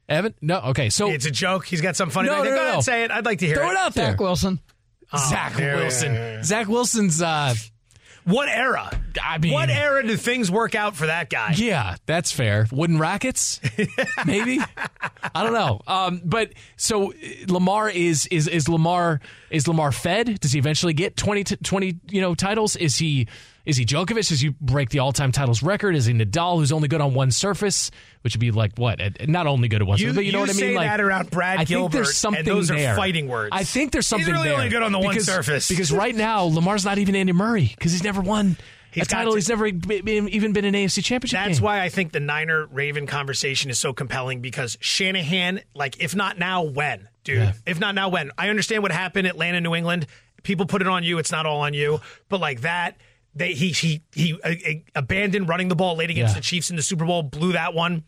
Evan. 0.06 0.34
No, 0.42 0.58
okay. 0.58 0.90
So 0.90 1.08
It's 1.08 1.24
a 1.24 1.30
joke. 1.30 1.64
He's 1.64 1.80
got 1.80 1.96
some 1.96 2.10
funny. 2.10 2.28
No, 2.28 2.44
to 2.44 2.44
no, 2.44 2.50
Go 2.50 2.56
no, 2.56 2.62
ahead, 2.62 2.74
no. 2.74 2.80
say 2.82 3.04
it. 3.04 3.10
I'd 3.10 3.24
like 3.24 3.38
to 3.38 3.46
hear 3.46 3.54
it. 3.54 3.58
throw 3.58 3.68
it. 3.70 3.72
it 3.72 3.78
out 3.78 3.94
there. 3.94 4.10
Zach 4.10 4.20
Wilson. 4.20 4.60
Zach 5.16 5.58
yeah, 5.58 5.64
yeah, 5.64 5.76
Wilson. 5.76 6.12
yeah, 6.14 6.34
yeah. 6.34 6.42
Zach 6.42 6.68
Wilson's. 6.68 7.22
Uh, 7.22 7.54
What 8.24 8.48
era? 8.48 8.90
I 9.22 9.38
mean, 9.38 9.52
what 9.52 9.70
era 9.70 10.06
did 10.06 10.20
things 10.20 10.50
work 10.50 10.74
out 10.74 10.96
for 10.96 11.06
that 11.06 11.30
guy? 11.30 11.54
Yeah, 11.56 11.96
that's 12.06 12.30
fair. 12.30 12.66
Wooden 12.70 12.98
rackets, 12.98 13.60
maybe. 14.26 14.60
I 15.34 15.42
don't 15.42 15.52
know. 15.52 15.80
Um, 15.86 16.20
but 16.24 16.52
so 16.76 17.12
Lamar 17.48 17.88
is 17.90 18.26
is 18.26 18.46
is 18.46 18.68
Lamar 18.68 19.20
is 19.50 19.66
Lamar 19.69 19.92
fed? 19.92 20.40
Does 20.40 20.52
he 20.52 20.59
eventually 20.59 20.92
get 20.92 21.16
20, 21.16 21.45
t- 21.45 21.57
20 21.57 21.97
you 22.11 22.21
know 22.21 22.35
titles? 22.35 22.76
Is 22.76 22.97
he 22.97 23.26
is 23.66 23.76
he 23.76 23.85
Djokovic? 23.85 24.28
Does 24.28 24.40
he 24.40 24.49
break 24.61 24.88
the 24.90 25.00
all 25.00 25.12
time 25.12 25.33
titles 25.33 25.62
record? 25.62 25.95
Is 25.95 26.07
he 26.07 26.14
Nadal, 26.14 26.57
who's 26.59 26.73
only 26.73 26.88
good 26.88 27.00
on 27.00 27.12
one 27.14 27.30
surface, 27.30 27.90
which 28.23 28.35
would 28.35 28.40
be 28.40 28.50
like 28.50 28.73
what? 28.76 28.99
Not 29.28 29.47
only 29.47 29.69
good 29.69 29.83
at 29.83 29.87
one 29.87 29.99
You, 29.99 30.07
surface, 30.07 30.16
but 30.16 30.25
you 30.25 30.33
know 30.33 30.40
what 30.40 30.50
I 30.50 30.54
mean. 30.54 30.75
Like 30.75 30.88
that 30.88 31.00
around 31.00 31.30
Brad 31.30 31.59
I 31.61 31.64
Gilbert, 31.64 31.92
think 31.92 31.92
there's 32.04 32.16
something 32.16 32.38
and 32.40 32.49
those 32.49 32.69
there. 32.69 32.92
are 32.95 32.97
fighting 32.97 33.28
words. 33.28 33.50
I 33.52 33.64
think 33.64 33.92
there's 33.92 34.07
something 34.07 34.26
He's 34.26 34.33
really 34.33 34.49
there. 34.49 34.57
only 34.59 34.71
good 34.71 34.83
on 34.83 34.92
the 34.92 34.99
one 34.99 35.21
surface. 35.21 35.69
because 35.69 35.92
right 35.92 36.14
now 36.16 36.45
Lamar's 36.45 36.85
not 36.85 36.99
even 36.99 37.14
Andy 37.14 37.33
Murray 37.33 37.73
because 37.76 37.92
he's 37.92 38.02
never 38.04 38.21
won. 38.21 38.57
He's 38.92 39.04
a 39.04 39.07
title. 39.07 39.33
to- 39.33 39.37
He's 39.37 39.49
never 39.49 39.71
been, 39.71 40.28
even 40.30 40.52
been 40.52 40.64
an 40.64 40.75
AFC 40.75 41.04
championship. 41.04 41.38
That's 41.38 41.59
game. 41.59 41.64
why 41.64 41.80
I 41.83 41.90
think 41.90 42.11
the 42.11 42.19
Niner 42.19 42.66
Raven 42.66 43.07
conversation 43.07 43.71
is 43.71 43.78
so 43.78 43.92
compelling 43.92 44.40
because 44.40 44.76
Shanahan, 44.80 45.61
like, 45.75 46.00
if 46.02 46.16
not 46.16 46.38
now, 46.40 46.64
when, 46.64 47.09
dude? 47.24 47.38
Yeah. 47.38 47.52
If 47.66 47.78
not 47.80 47.94
now, 47.94 48.08
when? 48.08 48.30
I 48.38 48.48
understand 48.48 48.82
what 48.82 48.92
happened, 48.92 49.26
Atlanta, 49.26 49.60
New 49.60 49.74
England. 49.74 50.06
People 50.42 50.66
put 50.66 50.80
it 50.80 50.88
on 50.88 51.04
you. 51.04 51.18
It's 51.18 51.32
not 51.32 51.46
all 51.46 51.60
on 51.60 51.74
you. 51.74 52.00
But 52.28 52.40
like 52.40 52.62
that, 52.62 52.96
they 53.34 53.52
he 53.52 53.70
he 53.72 54.02
he 54.14 54.34
uh, 54.42 54.48
uh, 54.48 54.72
abandoned 54.94 55.48
running 55.48 55.68
the 55.68 55.76
ball 55.76 55.96
late 55.96 56.10
against 56.10 56.34
Yeah. 56.34 56.40
the 56.40 56.44
Chiefs 56.44 56.70
in 56.70 56.76
the 56.76 56.82
Super 56.82 57.04
Bowl, 57.04 57.22
blew 57.22 57.52
that 57.52 57.74
one. 57.74 58.04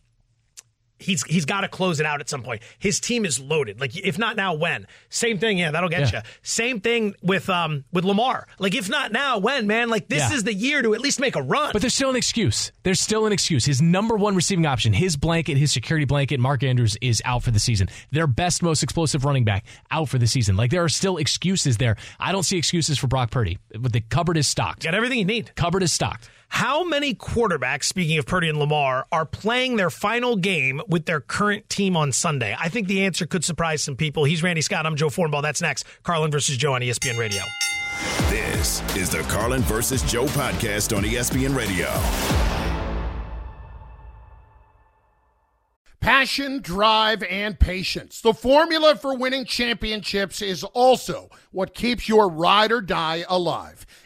He's 1.03 1.23
he's 1.23 1.45
got 1.45 1.61
to 1.61 1.67
close 1.67 1.99
it 1.99 2.05
out 2.05 2.19
at 2.21 2.29
some 2.29 2.41
point. 2.43 2.61
His 2.79 2.99
team 2.99 3.25
is 3.25 3.39
loaded. 3.39 3.79
Like 3.79 3.95
if 3.95 4.17
not 4.17 4.35
now, 4.35 4.53
when? 4.53 4.87
Same 5.09 5.37
thing. 5.37 5.57
Yeah, 5.57 5.71
that'll 5.71 5.89
get 5.89 6.11
Yeah. 6.11 6.21
you. 6.23 6.29
Same 6.41 6.79
thing 6.81 7.15
with 7.21 7.49
um 7.49 7.83
with 7.91 8.05
Lamar. 8.05 8.47
Like 8.59 8.75
if 8.75 8.89
not 8.89 9.11
now, 9.11 9.37
when? 9.39 9.67
Man, 9.67 9.89
like 9.89 10.07
this 10.07 10.29
Yeah. 10.29 10.35
is 10.35 10.43
the 10.43 10.53
year 10.53 10.81
to 10.81 10.93
at 10.95 11.01
least 11.01 11.19
make 11.19 11.35
a 11.35 11.41
run. 11.41 11.71
But 11.73 11.81
there's 11.81 11.93
still 11.93 12.09
an 12.09 12.15
excuse. 12.15 12.71
There's 12.83 12.99
still 12.99 13.25
an 13.25 13.33
excuse. 13.33 13.65
His 13.65 13.81
number 13.81 14.15
one 14.15 14.35
receiving 14.35 14.65
option, 14.65 14.93
his 14.93 15.15
blanket, 15.17 15.57
his 15.57 15.71
security 15.71 16.05
blanket, 16.05 16.39
Mark 16.39 16.63
Andrews 16.63 16.97
is 17.01 17.21
out 17.25 17.43
for 17.43 17.51
the 17.51 17.59
season. 17.59 17.89
Their 18.11 18.27
best, 18.27 18.63
most 18.63 18.83
explosive 18.83 19.25
running 19.25 19.43
back 19.43 19.65
out 19.91 20.09
for 20.09 20.17
the 20.17 20.27
season. 20.27 20.55
Like 20.55 20.71
there 20.71 20.83
are 20.83 20.89
still 20.89 21.17
excuses 21.17 21.77
there. 21.77 21.95
I 22.19 22.31
don't 22.31 22.43
see 22.43 22.57
excuses 22.57 22.97
for 22.97 23.07
Brock 23.07 23.31
Purdy. 23.31 23.59
But 23.77 23.93
the 23.93 24.01
cupboard 24.01 24.37
is 24.37 24.47
stocked. 24.47 24.83
got 24.83 24.95
everything 24.95 25.19
you 25.19 25.25
need. 25.25 25.53
Cupboard 25.55 25.83
is 25.83 25.91
stocked. 25.91 26.29
How 26.53 26.83
many 26.83 27.15
quarterbacks, 27.15 27.85
speaking 27.85 28.19
of 28.19 28.27
Purdy 28.27 28.47
and 28.47 28.59
Lamar, 28.59 29.07
are 29.11 29.25
playing 29.25 29.75
their 29.75 29.89
final 29.89 30.35
game 30.35 30.83
with 30.87 31.07
their 31.07 31.19
current 31.19 31.67
team 31.67 31.97
on 31.97 32.11
Sunday? 32.11 32.55
I 32.59 32.69
think 32.69 32.87
the 32.87 33.05
answer 33.05 33.25
could 33.25 33.43
surprise 33.43 33.81
some 33.81 33.95
people. 33.95 34.23
He's 34.23 34.43
Randy 34.43 34.61
Scott. 34.61 34.85
I'm 34.85 34.95
Joe 34.95 35.07
Fortenbaugh. 35.07 35.41
That's 35.41 35.63
next. 35.63 35.83
Carlin 36.03 36.29
versus 36.29 36.55
Joe 36.55 36.75
on 36.75 36.81
ESPN 36.81 37.17
Radio. 37.17 37.41
This 38.29 38.83
is 38.95 39.09
the 39.09 39.21
Carlin 39.23 39.63
versus 39.63 40.03
Joe 40.03 40.25
podcast 40.27 40.95
on 40.95 41.03
ESPN 41.03 41.57
Radio. 41.57 41.89
Passion, 46.03 46.61
drive, 46.61 47.23
and 47.23 47.57
patience. 47.57 48.19
The 48.19 48.33
formula 48.33 48.95
for 48.95 49.17
winning 49.17 49.45
championships 49.45 50.41
is 50.41 50.63
also 50.63 51.29
what 51.51 51.73
keeps 51.73 52.07
your 52.07 52.29
ride 52.29 52.73
or 52.73 52.81
die 52.81 53.23
alive. 53.27 53.85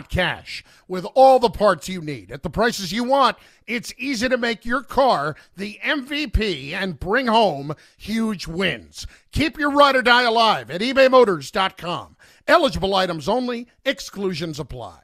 cash. 0.00 0.64
With 0.88 1.04
all 1.14 1.38
the 1.38 1.50
parts 1.50 1.88
you 1.88 2.00
need 2.00 2.30
at 2.32 2.42
the 2.42 2.50
prices 2.50 2.92
you 2.92 3.04
want, 3.04 3.36
it's 3.66 3.92
easy 3.98 4.28
to 4.28 4.38
make 4.38 4.64
your 4.64 4.82
car 4.82 5.36
the 5.56 5.78
MVP 5.84 6.72
and 6.72 6.98
bring 6.98 7.26
home 7.26 7.74
huge 7.98 8.46
wins. 8.46 9.06
Keep 9.32 9.58
your 9.58 9.70
ride 9.70 9.96
or 9.96 10.02
die 10.02 10.22
alive 10.22 10.70
at 10.70 10.80
ebaymotors.com. 10.80 12.16
Eligible 12.46 12.94
items 12.94 13.28
only, 13.28 13.68
exclusions 13.84 14.58
apply. 14.58 15.00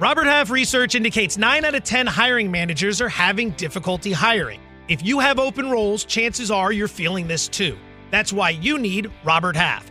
Robert 0.00 0.26
Half 0.26 0.50
research 0.50 0.94
indicates 0.94 1.36
9 1.36 1.64
out 1.64 1.74
of 1.74 1.82
10 1.82 2.06
hiring 2.06 2.50
managers 2.50 3.00
are 3.00 3.08
having 3.08 3.50
difficulty 3.50 4.12
hiring. 4.12 4.60
If 4.88 5.04
you 5.04 5.18
have 5.18 5.38
open 5.38 5.70
roles, 5.70 6.04
chances 6.04 6.50
are 6.50 6.72
you're 6.72 6.88
feeling 6.88 7.26
this 7.26 7.48
too. 7.48 7.76
That's 8.10 8.32
why 8.32 8.50
you 8.50 8.78
need 8.78 9.10
Robert 9.24 9.56
Half. 9.56 9.90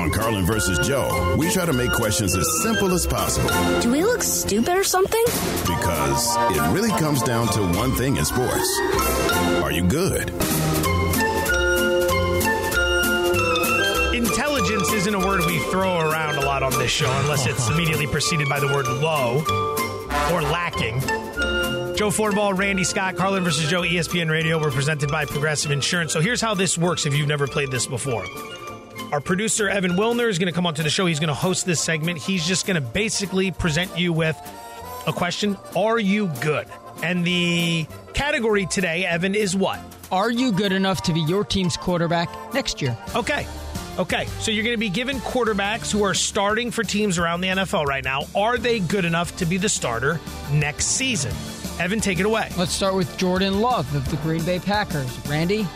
On 0.00 0.10
Carlin 0.10 0.46
versus 0.46 0.78
Joe, 0.78 1.36
we 1.38 1.50
try 1.50 1.66
to 1.66 1.74
make 1.74 1.92
questions 1.92 2.34
as 2.34 2.62
simple 2.62 2.94
as 2.94 3.06
possible 3.06 3.50
Do 3.82 3.90
we 3.90 4.02
look 4.02 4.22
stupid 4.22 4.74
or 4.74 4.82
something? 4.82 5.22
because 5.66 6.36
it 6.56 6.72
really 6.72 6.88
comes 6.98 7.22
down 7.22 7.48
to 7.48 7.60
one 7.78 7.92
thing 7.96 8.16
in 8.16 8.24
sports. 8.24 8.80
Are 9.62 9.70
you 9.70 9.82
good? 9.86 10.30
Intelligence 14.14 14.90
isn't 14.92 15.14
a 15.14 15.18
word 15.18 15.44
we 15.44 15.58
throw 15.70 15.98
around 16.00 16.36
a 16.36 16.46
lot 16.46 16.62
on 16.62 16.72
this 16.78 16.90
show 16.90 17.10
unless 17.20 17.46
it's 17.46 17.68
immediately 17.70 18.06
preceded 18.06 18.48
by 18.48 18.58
the 18.58 18.68
word 18.68 18.86
low 18.86 19.44
or 20.32 20.40
lacking. 20.40 20.98
Joe 21.94 22.08
Fortenbaugh, 22.08 22.56
Randy 22.56 22.84
Scott, 22.84 23.16
Carlin 23.16 23.44
versus 23.44 23.68
Joe, 23.68 23.82
ESPN 23.82 24.30
Radio. 24.30 24.58
We're 24.58 24.70
presented 24.70 25.10
by 25.10 25.26
Progressive 25.26 25.70
Insurance. 25.70 26.14
So 26.14 26.20
here's 26.20 26.40
how 26.40 26.54
this 26.54 26.78
works 26.78 27.04
if 27.04 27.14
you've 27.14 27.28
never 27.28 27.46
played 27.46 27.70
this 27.70 27.86
before. 27.86 28.24
Our 29.12 29.20
producer, 29.20 29.68
Evan 29.68 29.92
Wilner, 29.92 30.28
is 30.28 30.38
going 30.38 30.46
to 30.46 30.52
come 30.52 30.66
onto 30.66 30.82
the 30.84 30.90
show. 30.90 31.06
He's 31.06 31.18
going 31.18 31.28
to 31.28 31.34
host 31.34 31.66
this 31.66 31.80
segment. 31.80 32.18
He's 32.18 32.46
just 32.46 32.66
going 32.66 32.76
to 32.76 32.80
basically 32.80 33.50
present 33.50 33.98
you 33.98 34.12
with 34.12 34.36
a 35.06 35.12
question 35.12 35.56
Are 35.76 35.98
you 35.98 36.28
good? 36.40 36.68
And 37.02 37.24
the 37.24 37.86
category 38.14 38.66
today, 38.66 39.04
Evan, 39.04 39.34
is 39.34 39.56
what? 39.56 39.80
Are 40.12 40.30
you 40.30 40.52
good 40.52 40.72
enough 40.72 41.02
to 41.02 41.12
be 41.12 41.20
your 41.20 41.44
team's 41.44 41.76
quarterback 41.76 42.28
next 42.54 42.80
year? 42.80 42.96
Okay. 43.16 43.46
Okay. 43.98 44.26
So 44.38 44.50
you're 44.50 44.64
going 44.64 44.76
to 44.76 44.80
be 44.80 44.88
given 44.88 45.18
quarterbacks 45.18 45.90
who 45.90 46.04
are 46.04 46.14
starting 46.14 46.70
for 46.70 46.84
teams 46.84 47.18
around 47.18 47.40
the 47.40 47.48
NFL 47.48 47.86
right 47.86 48.04
now. 48.04 48.22
Are 48.34 48.58
they 48.58 48.78
good 48.78 49.04
enough 49.04 49.36
to 49.36 49.46
be 49.46 49.56
the 49.56 49.68
starter 49.68 50.20
next 50.52 50.86
season? 50.86 51.32
Evan, 51.80 52.00
take 52.00 52.20
it 52.20 52.26
away. 52.26 52.50
Let's 52.56 52.72
start 52.72 52.94
with 52.94 53.16
Jordan 53.16 53.60
Love 53.60 53.92
of 53.94 54.08
the 54.10 54.16
Green 54.18 54.44
Bay 54.44 54.58
Packers. 54.58 55.18
Randy? 55.26 55.66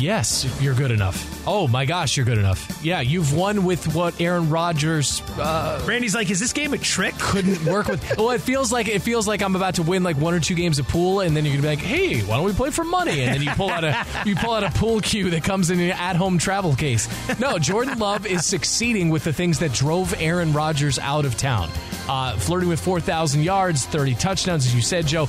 Yes, 0.00 0.46
you're 0.62 0.74
good 0.74 0.90
enough. 0.90 1.46
Oh 1.46 1.68
my 1.68 1.84
gosh, 1.84 2.16
you're 2.16 2.24
good 2.24 2.38
enough. 2.38 2.82
Yeah, 2.82 3.00
you've 3.00 3.34
won 3.34 3.64
with 3.64 3.94
what 3.94 4.18
Aaron 4.20 4.48
Rodgers 4.48 5.20
uh, 5.38 5.82
Randy's 5.86 6.14
like, 6.14 6.30
is 6.30 6.40
this 6.40 6.52
game 6.54 6.72
a 6.72 6.78
trick? 6.78 7.14
couldn't 7.18 7.62
work 7.70 7.86
with. 7.88 8.16
Well, 8.16 8.30
it 8.30 8.40
feels 8.40 8.72
like 8.72 8.88
it 8.88 9.02
feels 9.02 9.28
like 9.28 9.42
I'm 9.42 9.54
about 9.56 9.74
to 9.74 9.82
win 9.82 10.02
like 10.02 10.16
one 10.16 10.32
or 10.32 10.40
two 10.40 10.54
games 10.54 10.78
of 10.78 10.88
pool, 10.88 11.20
and 11.20 11.36
then 11.36 11.44
you're 11.44 11.52
gonna 11.54 11.62
be 11.62 11.68
like, 11.68 11.78
"Hey, 11.80 12.20
why 12.22 12.36
don't 12.36 12.46
we 12.46 12.52
play 12.52 12.70
for 12.70 12.84
money?" 12.84 13.22
And 13.22 13.34
then 13.34 13.42
you 13.42 13.50
pull 13.50 13.68
out 13.70 13.84
a 13.84 14.06
you 14.24 14.34
pull 14.36 14.54
out 14.54 14.64
a 14.64 14.70
pool 14.70 15.00
cue 15.00 15.30
that 15.30 15.44
comes 15.44 15.70
in 15.70 15.78
an 15.78 15.90
at-home 15.90 16.38
travel 16.38 16.74
case. 16.74 17.08
No, 17.38 17.58
Jordan 17.58 17.98
Love 17.98 18.26
is 18.26 18.46
succeeding 18.46 19.10
with 19.10 19.24
the 19.24 19.32
things 19.32 19.58
that 19.58 19.72
drove 19.72 20.14
Aaron 20.18 20.52
Rodgers 20.52 20.98
out 20.98 21.24
of 21.26 21.36
town. 21.36 21.70
Uh, 22.08 22.36
flirting 22.38 22.68
with 22.68 22.80
4,000 22.80 23.42
yards, 23.44 23.84
30 23.86 24.14
touchdowns, 24.16 24.66
as 24.66 24.74
you 24.74 24.80
said, 24.82 25.06
Joe. 25.06 25.28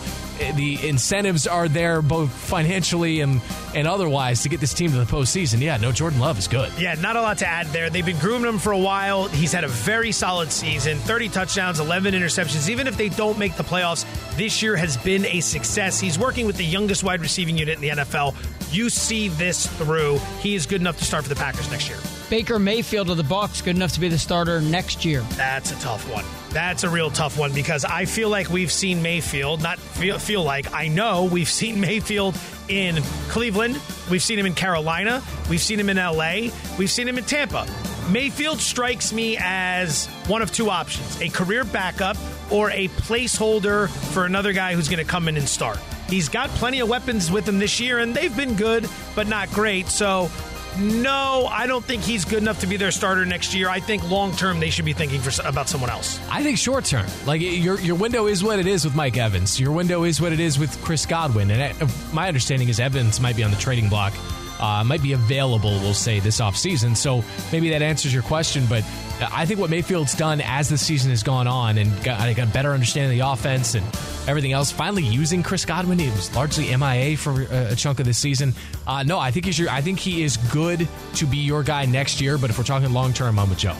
The 0.55 0.87
incentives 0.87 1.47
are 1.47 1.67
there 1.67 2.01
both 2.01 2.31
financially 2.31 3.21
and 3.21 3.41
and 3.73 3.87
otherwise 3.87 4.43
to 4.43 4.49
get 4.49 4.59
this 4.59 4.73
team 4.73 4.91
to 4.91 4.97
the 4.97 5.05
postseason. 5.05 5.61
Yeah, 5.61 5.77
no, 5.77 5.91
Jordan 5.91 6.19
Love 6.19 6.37
is 6.37 6.47
good. 6.47 6.71
Yeah, 6.77 6.95
not 6.95 7.15
a 7.15 7.21
lot 7.21 7.37
to 7.39 7.47
add 7.47 7.67
there. 7.67 7.89
They've 7.89 8.05
been 8.05 8.19
grooming 8.19 8.49
him 8.49 8.59
for 8.59 8.71
a 8.71 8.77
while. 8.77 9.27
He's 9.27 9.51
had 9.51 9.63
a 9.63 9.69
very 9.69 10.11
solid 10.11 10.51
season 10.51 10.97
30 10.99 11.29
touchdowns, 11.29 11.79
11 11.79 12.13
interceptions. 12.13 12.69
Even 12.69 12.87
if 12.87 12.97
they 12.97 13.09
don't 13.09 13.37
make 13.37 13.55
the 13.55 13.63
playoffs, 13.63 14.05
this 14.35 14.61
year 14.61 14.75
has 14.75 14.97
been 14.97 15.25
a 15.25 15.39
success. 15.39 15.99
He's 15.99 16.19
working 16.19 16.45
with 16.45 16.57
the 16.57 16.65
youngest 16.65 17.03
wide 17.03 17.21
receiving 17.21 17.57
unit 17.57 17.75
in 17.75 17.81
the 17.81 17.89
NFL. 17.89 18.35
You 18.71 18.89
see 18.89 19.27
this 19.27 19.67
through. 19.67 20.17
He 20.39 20.55
is 20.55 20.65
good 20.65 20.79
enough 20.79 20.97
to 20.97 21.03
start 21.03 21.23
for 21.23 21.29
the 21.29 21.35
Packers 21.35 21.69
next 21.69 21.89
year. 21.89 21.97
Baker 22.29 22.57
Mayfield 22.57 23.09
of 23.09 23.17
the 23.17 23.23
Bucks, 23.23 23.61
good 23.61 23.75
enough 23.75 23.91
to 23.91 23.99
be 23.99 24.07
the 24.07 24.17
starter 24.17 24.61
next 24.61 25.03
year. 25.03 25.21
That's 25.31 25.71
a 25.71 25.75
tough 25.81 26.09
one. 26.09 26.23
That's 26.51 26.85
a 26.85 26.89
real 26.89 27.11
tough 27.11 27.37
one 27.37 27.53
because 27.53 27.83
I 27.83 28.05
feel 28.05 28.29
like 28.29 28.49
we've 28.49 28.71
seen 28.71 29.01
Mayfield, 29.01 29.61
not 29.61 29.79
feel, 29.79 30.17
feel 30.17 30.41
like, 30.41 30.73
I 30.73 30.87
know 30.87 31.25
we've 31.25 31.49
seen 31.49 31.81
Mayfield 31.81 32.37
in 32.69 33.01
Cleveland, 33.27 33.77
we've 34.09 34.23
seen 34.23 34.39
him 34.39 34.45
in 34.45 34.53
Carolina, 34.53 35.21
we've 35.49 35.59
seen 35.59 35.77
him 35.77 35.89
in 35.89 35.97
LA, 35.97 36.51
we've 36.77 36.89
seen 36.89 37.07
him 37.07 37.17
in 37.17 37.25
Tampa. 37.25 37.67
Mayfield 38.09 38.59
strikes 38.59 39.11
me 39.11 39.37
as 39.39 40.07
one 40.27 40.41
of 40.41 40.51
two 40.51 40.69
options 40.69 41.19
a 41.21 41.27
career 41.27 41.65
backup 41.65 42.15
or 42.49 42.71
a 42.71 42.87
placeholder 42.89 43.89
for 44.13 44.25
another 44.25 44.53
guy 44.53 44.73
who's 44.73 44.87
going 44.87 45.03
to 45.03 45.09
come 45.09 45.27
in 45.27 45.35
and 45.35 45.47
start. 45.47 45.79
He's 46.11 46.27
got 46.27 46.49
plenty 46.49 46.81
of 46.81 46.89
weapons 46.89 47.31
with 47.31 47.47
him 47.47 47.57
this 47.57 47.79
year, 47.79 47.99
and 47.99 48.13
they've 48.13 48.35
been 48.35 48.55
good, 48.55 48.87
but 49.15 49.27
not 49.29 49.49
great. 49.51 49.87
So, 49.87 50.29
no, 50.77 51.47
I 51.49 51.67
don't 51.67 51.85
think 51.85 52.03
he's 52.03 52.25
good 52.25 52.39
enough 52.39 52.59
to 52.59 52.67
be 52.67 52.75
their 52.75 52.91
starter 52.91 53.25
next 53.25 53.53
year. 53.53 53.69
I 53.69 53.79
think 53.79 54.09
long 54.09 54.33
term 54.33 54.59
they 54.59 54.69
should 54.69 54.83
be 54.83 54.91
thinking 54.91 55.21
for, 55.21 55.31
about 55.47 55.69
someone 55.69 55.89
else. 55.89 56.19
I 56.29 56.43
think 56.43 56.57
short 56.57 56.83
term, 56.83 57.05
like 57.25 57.39
your 57.39 57.79
your 57.79 57.95
window 57.95 58.27
is 58.27 58.43
what 58.43 58.59
it 58.59 58.67
is 58.67 58.83
with 58.83 58.93
Mike 58.93 59.15
Evans. 59.15 59.57
Your 59.57 59.71
window 59.71 60.03
is 60.03 60.19
what 60.19 60.33
it 60.33 60.41
is 60.41 60.59
with 60.59 60.81
Chris 60.83 61.05
Godwin. 61.05 61.49
And 61.49 61.81
uh, 61.81 61.87
my 62.11 62.27
understanding 62.27 62.67
is 62.67 62.81
Evans 62.81 63.21
might 63.21 63.37
be 63.37 63.43
on 63.43 63.51
the 63.51 63.57
trading 63.57 63.87
block, 63.87 64.13
uh, 64.59 64.83
might 64.83 65.01
be 65.01 65.13
available. 65.13 65.71
We'll 65.71 65.93
say 65.93 66.19
this 66.19 66.41
offseason. 66.41 66.97
So 66.97 67.23
maybe 67.53 67.69
that 67.69 67.81
answers 67.81 68.13
your 68.13 68.23
question. 68.23 68.65
But 68.67 68.83
I 69.31 69.45
think 69.45 69.61
what 69.61 69.69
Mayfield's 69.69 70.15
done 70.15 70.41
as 70.41 70.67
the 70.67 70.77
season 70.77 71.09
has 71.09 71.23
gone 71.23 71.47
on 71.47 71.77
and 71.77 72.03
got, 72.03 72.19
I 72.19 72.33
got 72.33 72.49
a 72.49 72.51
better 72.51 72.71
understanding 72.71 73.17
of 73.17 73.25
the 73.25 73.31
offense 73.31 73.75
and 73.75 73.85
everything 74.27 74.51
else. 74.51 74.71
Finally 74.71 75.03
using 75.03 75.43
Chris 75.43 75.65
Godwin, 75.65 75.99
he 75.99 76.09
was 76.09 76.33
largely 76.35 76.75
MIA 76.75 77.17
for 77.17 77.41
a, 77.43 77.71
a 77.71 77.75
chunk 77.75 77.99
of 77.99 78.05
this 78.05 78.17
season. 78.17 78.53
Uh, 78.87 79.03
no, 79.03 79.17
I 79.19 79.31
think 79.31 79.45
he's 79.45 79.57
your, 79.59 79.69
I 79.69 79.81
think 79.81 79.99
he 79.99 80.23
is 80.23 80.37
good 80.37 80.87
to 81.15 81.25
be 81.25 81.37
your 81.37 81.63
guy 81.63 81.85
next 81.85 82.21
year. 82.21 82.37
But 82.37 82.49
if 82.49 82.57
we're 82.57 82.63
talking 82.63 82.91
long 82.93 83.13
term, 83.13 83.37
I'm 83.39 83.49
with 83.49 83.59
Joe. 83.59 83.75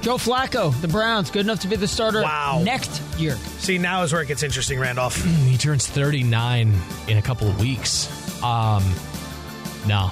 Joe 0.00 0.16
Flacco, 0.16 0.78
the 0.80 0.88
Browns, 0.88 1.30
good 1.30 1.40
enough 1.44 1.60
to 1.60 1.68
be 1.68 1.74
the 1.76 1.88
starter 1.88 2.22
Wow. 2.22 2.60
next 2.64 3.02
year. 3.18 3.34
See, 3.58 3.78
now 3.78 4.04
is 4.04 4.12
where 4.12 4.22
it 4.22 4.28
gets 4.28 4.42
interesting, 4.44 4.78
Randolph. 4.78 5.16
He 5.48 5.56
turns 5.58 5.86
39 5.88 6.74
in 7.08 7.16
a 7.18 7.22
couple 7.22 7.48
of 7.48 7.60
weeks. 7.60 8.08
Um, 8.42 8.84
no. 9.88 10.10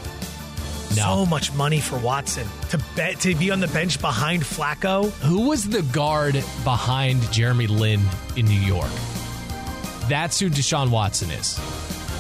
No. 0.97 1.03
So 1.03 1.27
much 1.27 1.53
money 1.55 1.81
for 1.81 1.99
Watson 1.99 2.47
to 2.71 2.83
bet 2.95 3.21
to 3.21 3.35
be 3.35 3.51
on 3.51 3.61
the 3.61 3.69
bench 3.69 4.01
behind 4.01 4.43
Flacco. 4.43 5.11
Who 5.23 5.49
was 5.49 5.69
the 5.69 5.83
guard 5.83 6.35
behind 6.65 7.31
Jeremy 7.33 7.67
Lin 7.67 8.01
in 8.37 8.47
New 8.47 8.61
York? 8.61 8.91
That's 10.09 10.39
who 10.39 10.49
Deshaun 10.49 10.91
Watson 10.91 11.31
is. 11.31 11.59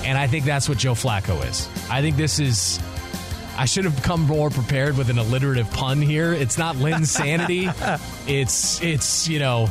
And 0.04 0.18
I 0.18 0.26
think 0.26 0.44
that's 0.44 0.68
what 0.68 0.78
Joe 0.78 0.94
Flacco 0.94 1.44
is. 1.48 1.68
I 1.90 2.00
think 2.00 2.16
this 2.16 2.38
is. 2.38 2.80
I 3.58 3.64
should 3.64 3.84
have 3.84 4.02
come 4.02 4.22
more 4.22 4.50
prepared 4.50 4.98
with 4.98 5.08
an 5.08 5.18
alliterative 5.18 5.70
pun 5.70 6.02
here. 6.02 6.32
It's 6.34 6.58
not 6.58 6.76
Lin's 6.76 7.10
sanity. 7.10 7.68
It's 8.28 8.82
it's 8.82 9.28
you 9.28 9.38
know, 9.38 9.70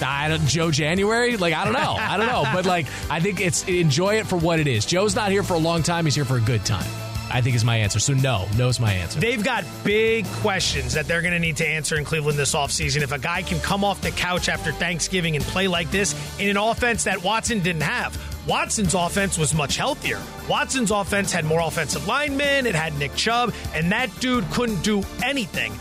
I 0.00 0.28
don't, 0.28 0.46
Joe 0.46 0.70
January. 0.70 1.36
Like 1.36 1.52
I 1.52 1.64
don't 1.64 1.72
know, 1.72 1.96
I 1.98 2.16
don't 2.16 2.26
know, 2.26 2.44
but 2.54 2.64
like 2.64 2.86
I 3.10 3.18
think 3.20 3.40
it's 3.40 3.66
enjoy 3.66 4.18
it 4.20 4.26
for 4.26 4.36
what 4.36 4.60
it 4.60 4.68
is. 4.68 4.86
Joe's 4.86 5.16
not 5.16 5.30
here 5.32 5.42
for 5.42 5.54
a 5.54 5.58
long 5.58 5.82
time. 5.82 6.04
He's 6.04 6.14
here 6.14 6.24
for 6.24 6.36
a 6.36 6.40
good 6.40 6.64
time. 6.64 6.86
I 7.30 7.40
think 7.40 7.56
is 7.56 7.64
my 7.64 7.76
answer. 7.76 8.00
So 8.00 8.12
no, 8.12 8.46
no 8.56 8.68
is 8.68 8.80
my 8.80 8.92
answer. 8.92 9.20
They've 9.20 9.42
got 9.42 9.64
big 9.84 10.26
questions 10.26 10.94
that 10.94 11.06
they're 11.06 11.22
going 11.22 11.34
to 11.34 11.38
need 11.38 11.56
to 11.58 11.66
answer 11.66 11.96
in 11.96 12.04
Cleveland 12.04 12.38
this 12.38 12.54
offseason. 12.54 13.02
If 13.02 13.12
a 13.12 13.18
guy 13.18 13.42
can 13.42 13.60
come 13.60 13.84
off 13.84 14.00
the 14.00 14.10
couch 14.10 14.48
after 14.48 14.72
Thanksgiving 14.72 15.36
and 15.36 15.44
play 15.44 15.68
like 15.68 15.90
this 15.90 16.14
in 16.38 16.48
an 16.48 16.56
offense 16.56 17.04
that 17.04 17.22
Watson 17.22 17.60
didn't 17.60 17.82
have. 17.82 18.18
Watson's 18.46 18.94
offense 18.94 19.38
was 19.38 19.54
much 19.54 19.76
healthier. 19.76 20.20
Watson's 20.48 20.90
offense 20.90 21.30
had 21.30 21.44
more 21.44 21.60
offensive 21.60 22.06
linemen, 22.06 22.66
it 22.66 22.74
had 22.74 22.96
Nick 22.98 23.14
Chubb, 23.14 23.54
and 23.74 23.92
that 23.92 24.08
dude 24.18 24.50
couldn't 24.50 24.82
do 24.82 25.02
anything. 25.22 25.72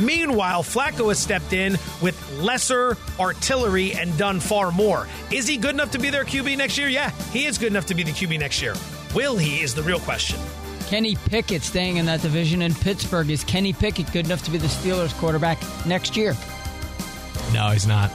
Meanwhile, 0.00 0.62
Flacco 0.62 1.08
has 1.08 1.18
stepped 1.18 1.52
in 1.52 1.72
with 2.02 2.30
lesser 2.38 2.96
artillery 3.18 3.92
and 3.94 4.16
done 4.18 4.40
far 4.40 4.70
more. 4.72 5.08
Is 5.30 5.46
he 5.46 5.56
good 5.56 5.74
enough 5.74 5.90
to 5.92 5.98
be 5.98 6.10
their 6.10 6.24
QB 6.24 6.56
next 6.56 6.76
year? 6.76 6.88
Yeah, 6.88 7.10
he 7.30 7.46
is 7.46 7.58
good 7.58 7.68
enough 7.68 7.86
to 7.86 7.94
be 7.94 8.02
the 8.02 8.12
QB 8.12 8.38
next 8.38 8.60
year. 8.60 8.74
Will 9.14 9.36
he 9.36 9.60
is 9.62 9.74
the 9.74 9.82
real 9.82 10.00
question. 10.00 10.38
Kenny 10.86 11.16
Pickett 11.16 11.62
staying 11.62 11.96
in 11.96 12.06
that 12.06 12.22
division 12.22 12.62
in 12.62 12.74
Pittsburgh. 12.74 13.28
Is 13.30 13.42
Kenny 13.42 13.72
Pickett 13.72 14.12
good 14.12 14.26
enough 14.26 14.42
to 14.44 14.50
be 14.50 14.58
the 14.58 14.68
Steelers 14.68 15.12
quarterback 15.18 15.58
next 15.84 16.16
year? 16.16 16.36
No, 17.52 17.70
he's 17.70 17.86
not. 17.86 18.10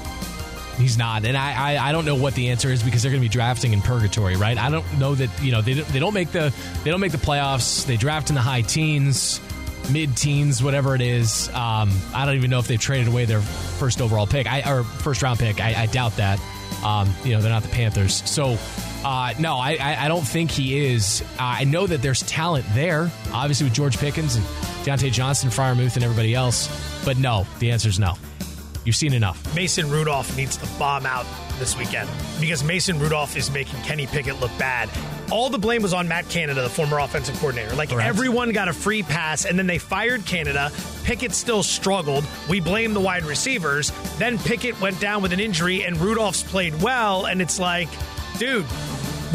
He's 0.77 0.97
not, 0.97 1.25
and 1.25 1.37
I, 1.37 1.75
I, 1.75 1.89
I 1.89 1.91
don't 1.91 2.05
know 2.05 2.15
what 2.15 2.33
the 2.33 2.49
answer 2.49 2.69
is 2.69 2.81
because 2.81 3.03
they're 3.03 3.11
going 3.11 3.21
to 3.21 3.25
be 3.25 3.31
drafting 3.31 3.73
in 3.73 3.81
purgatory, 3.81 4.35
right? 4.35 4.57
I 4.57 4.69
don't 4.71 4.97
know 4.97 5.13
that 5.13 5.29
you 5.43 5.51
know 5.51 5.61
they 5.61 5.75
don't, 5.75 5.87
they 5.89 5.99
don't 5.99 6.13
make 6.13 6.31
the 6.31 6.51
they 6.83 6.89
don't 6.89 7.01
make 7.01 7.11
the 7.11 7.19
playoffs. 7.19 7.85
They 7.85 7.97
draft 7.97 8.29
in 8.29 8.35
the 8.35 8.41
high 8.41 8.61
teens, 8.61 9.39
mid 9.91 10.17
teens, 10.17 10.63
whatever 10.63 10.95
it 10.95 11.01
is. 11.01 11.49
Um, 11.49 11.91
I 12.15 12.25
don't 12.25 12.35
even 12.35 12.49
know 12.49 12.57
if 12.57 12.67
they've 12.67 12.79
traded 12.79 13.09
away 13.09 13.25
their 13.25 13.41
first 13.41 14.01
overall 14.01 14.25
pick, 14.25 14.47
I, 14.47 14.71
or 14.71 14.83
first 14.83 15.21
round 15.21 15.39
pick. 15.39 15.59
I, 15.59 15.83
I 15.83 15.85
doubt 15.87 16.15
that. 16.15 16.39
Um, 16.83 17.13
you 17.23 17.33
know, 17.33 17.41
they're 17.41 17.51
not 17.51 17.63
the 17.63 17.69
Panthers, 17.69 18.27
so. 18.27 18.57
Uh, 19.03 19.33
no, 19.39 19.57
I, 19.57 19.77
I, 19.81 20.05
I 20.05 20.07
don't 20.07 20.25
think 20.25 20.51
he 20.51 20.85
is. 20.85 21.21
Uh, 21.39 21.57
I 21.59 21.63
know 21.63 21.87
that 21.87 22.01
there's 22.01 22.21
talent 22.23 22.65
there, 22.73 23.11
obviously 23.33 23.65
with 23.65 23.73
George 23.73 23.97
Pickens 23.97 24.35
and 24.35 24.45
Diontae 24.85 25.11
Johnson, 25.11 25.49
Freiermuth, 25.49 25.95
and 25.95 26.03
everybody 26.03 26.35
else. 26.35 26.69
But 27.03 27.17
no, 27.17 27.47
the 27.59 27.71
answer 27.71 27.89
is 27.89 27.99
no. 27.99 28.13
You've 28.85 28.95
seen 28.95 29.13
enough. 29.13 29.55
Mason 29.55 29.89
Rudolph 29.91 30.35
needs 30.35 30.57
to 30.57 30.65
bomb 30.79 31.05
out 31.05 31.25
this 31.59 31.77
weekend 31.77 32.09
because 32.39 32.63
Mason 32.63 32.97
Rudolph 32.97 33.37
is 33.37 33.51
making 33.51 33.79
Kenny 33.83 34.07
Pickett 34.07 34.39
look 34.39 34.49
bad. 34.57 34.89
All 35.31 35.49
the 35.49 35.59
blame 35.59 35.83
was 35.83 35.93
on 35.93 36.07
Matt 36.07 36.27
Canada, 36.29 36.63
the 36.63 36.69
former 36.69 36.97
offensive 36.97 37.35
coordinator. 37.37 37.75
Like 37.75 37.89
Correct. 37.89 38.09
everyone 38.09 38.51
got 38.51 38.67
a 38.67 38.73
free 38.73 39.03
pass 39.03 39.45
and 39.45 39.57
then 39.57 39.67
they 39.67 39.77
fired 39.77 40.25
Canada. 40.25 40.71
Pickett 41.03 41.33
still 41.33 41.61
struggled. 41.61 42.25
We 42.49 42.59
blame 42.59 42.93
the 42.95 42.99
wide 42.99 43.23
receivers. 43.23 43.91
Then 44.17 44.39
Pickett 44.39 44.81
went 44.81 44.99
down 44.99 45.21
with 45.21 45.31
an 45.31 45.39
injury 45.39 45.83
and 45.83 45.95
Rudolph's 45.97 46.41
played 46.41 46.81
well. 46.81 47.25
And 47.27 47.39
it's 47.41 47.59
like, 47.59 47.87
dude, 48.41 48.65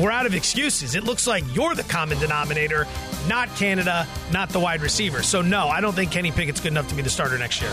we're 0.00 0.10
out 0.10 0.26
of 0.26 0.34
excuses. 0.34 0.96
It 0.96 1.04
looks 1.04 1.28
like 1.28 1.44
you're 1.54 1.76
the 1.76 1.84
common 1.84 2.18
denominator, 2.18 2.88
not 3.28 3.48
Canada, 3.54 4.04
not 4.32 4.48
the 4.48 4.58
wide 4.58 4.80
receiver. 4.80 5.22
So, 5.22 5.40
no, 5.42 5.68
I 5.68 5.80
don't 5.80 5.94
think 5.94 6.10
Kenny 6.10 6.32
Pickett's 6.32 6.58
good 6.58 6.72
enough 6.72 6.88
to 6.88 6.96
be 6.96 7.02
the 7.02 7.10
starter 7.10 7.38
next 7.38 7.62
year. 7.62 7.70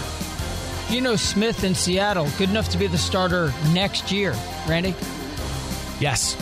Geno 0.89 1.15
Smith 1.15 1.63
in 1.63 1.73
Seattle, 1.73 2.29
good 2.37 2.51
enough 2.51 2.69
to 2.69 2.77
be 2.77 2.85
the 2.85 2.99
starter 2.99 3.51
next 3.73 4.11
year. 4.11 4.35
Randy? 4.67 4.93
Yes. 5.99 6.37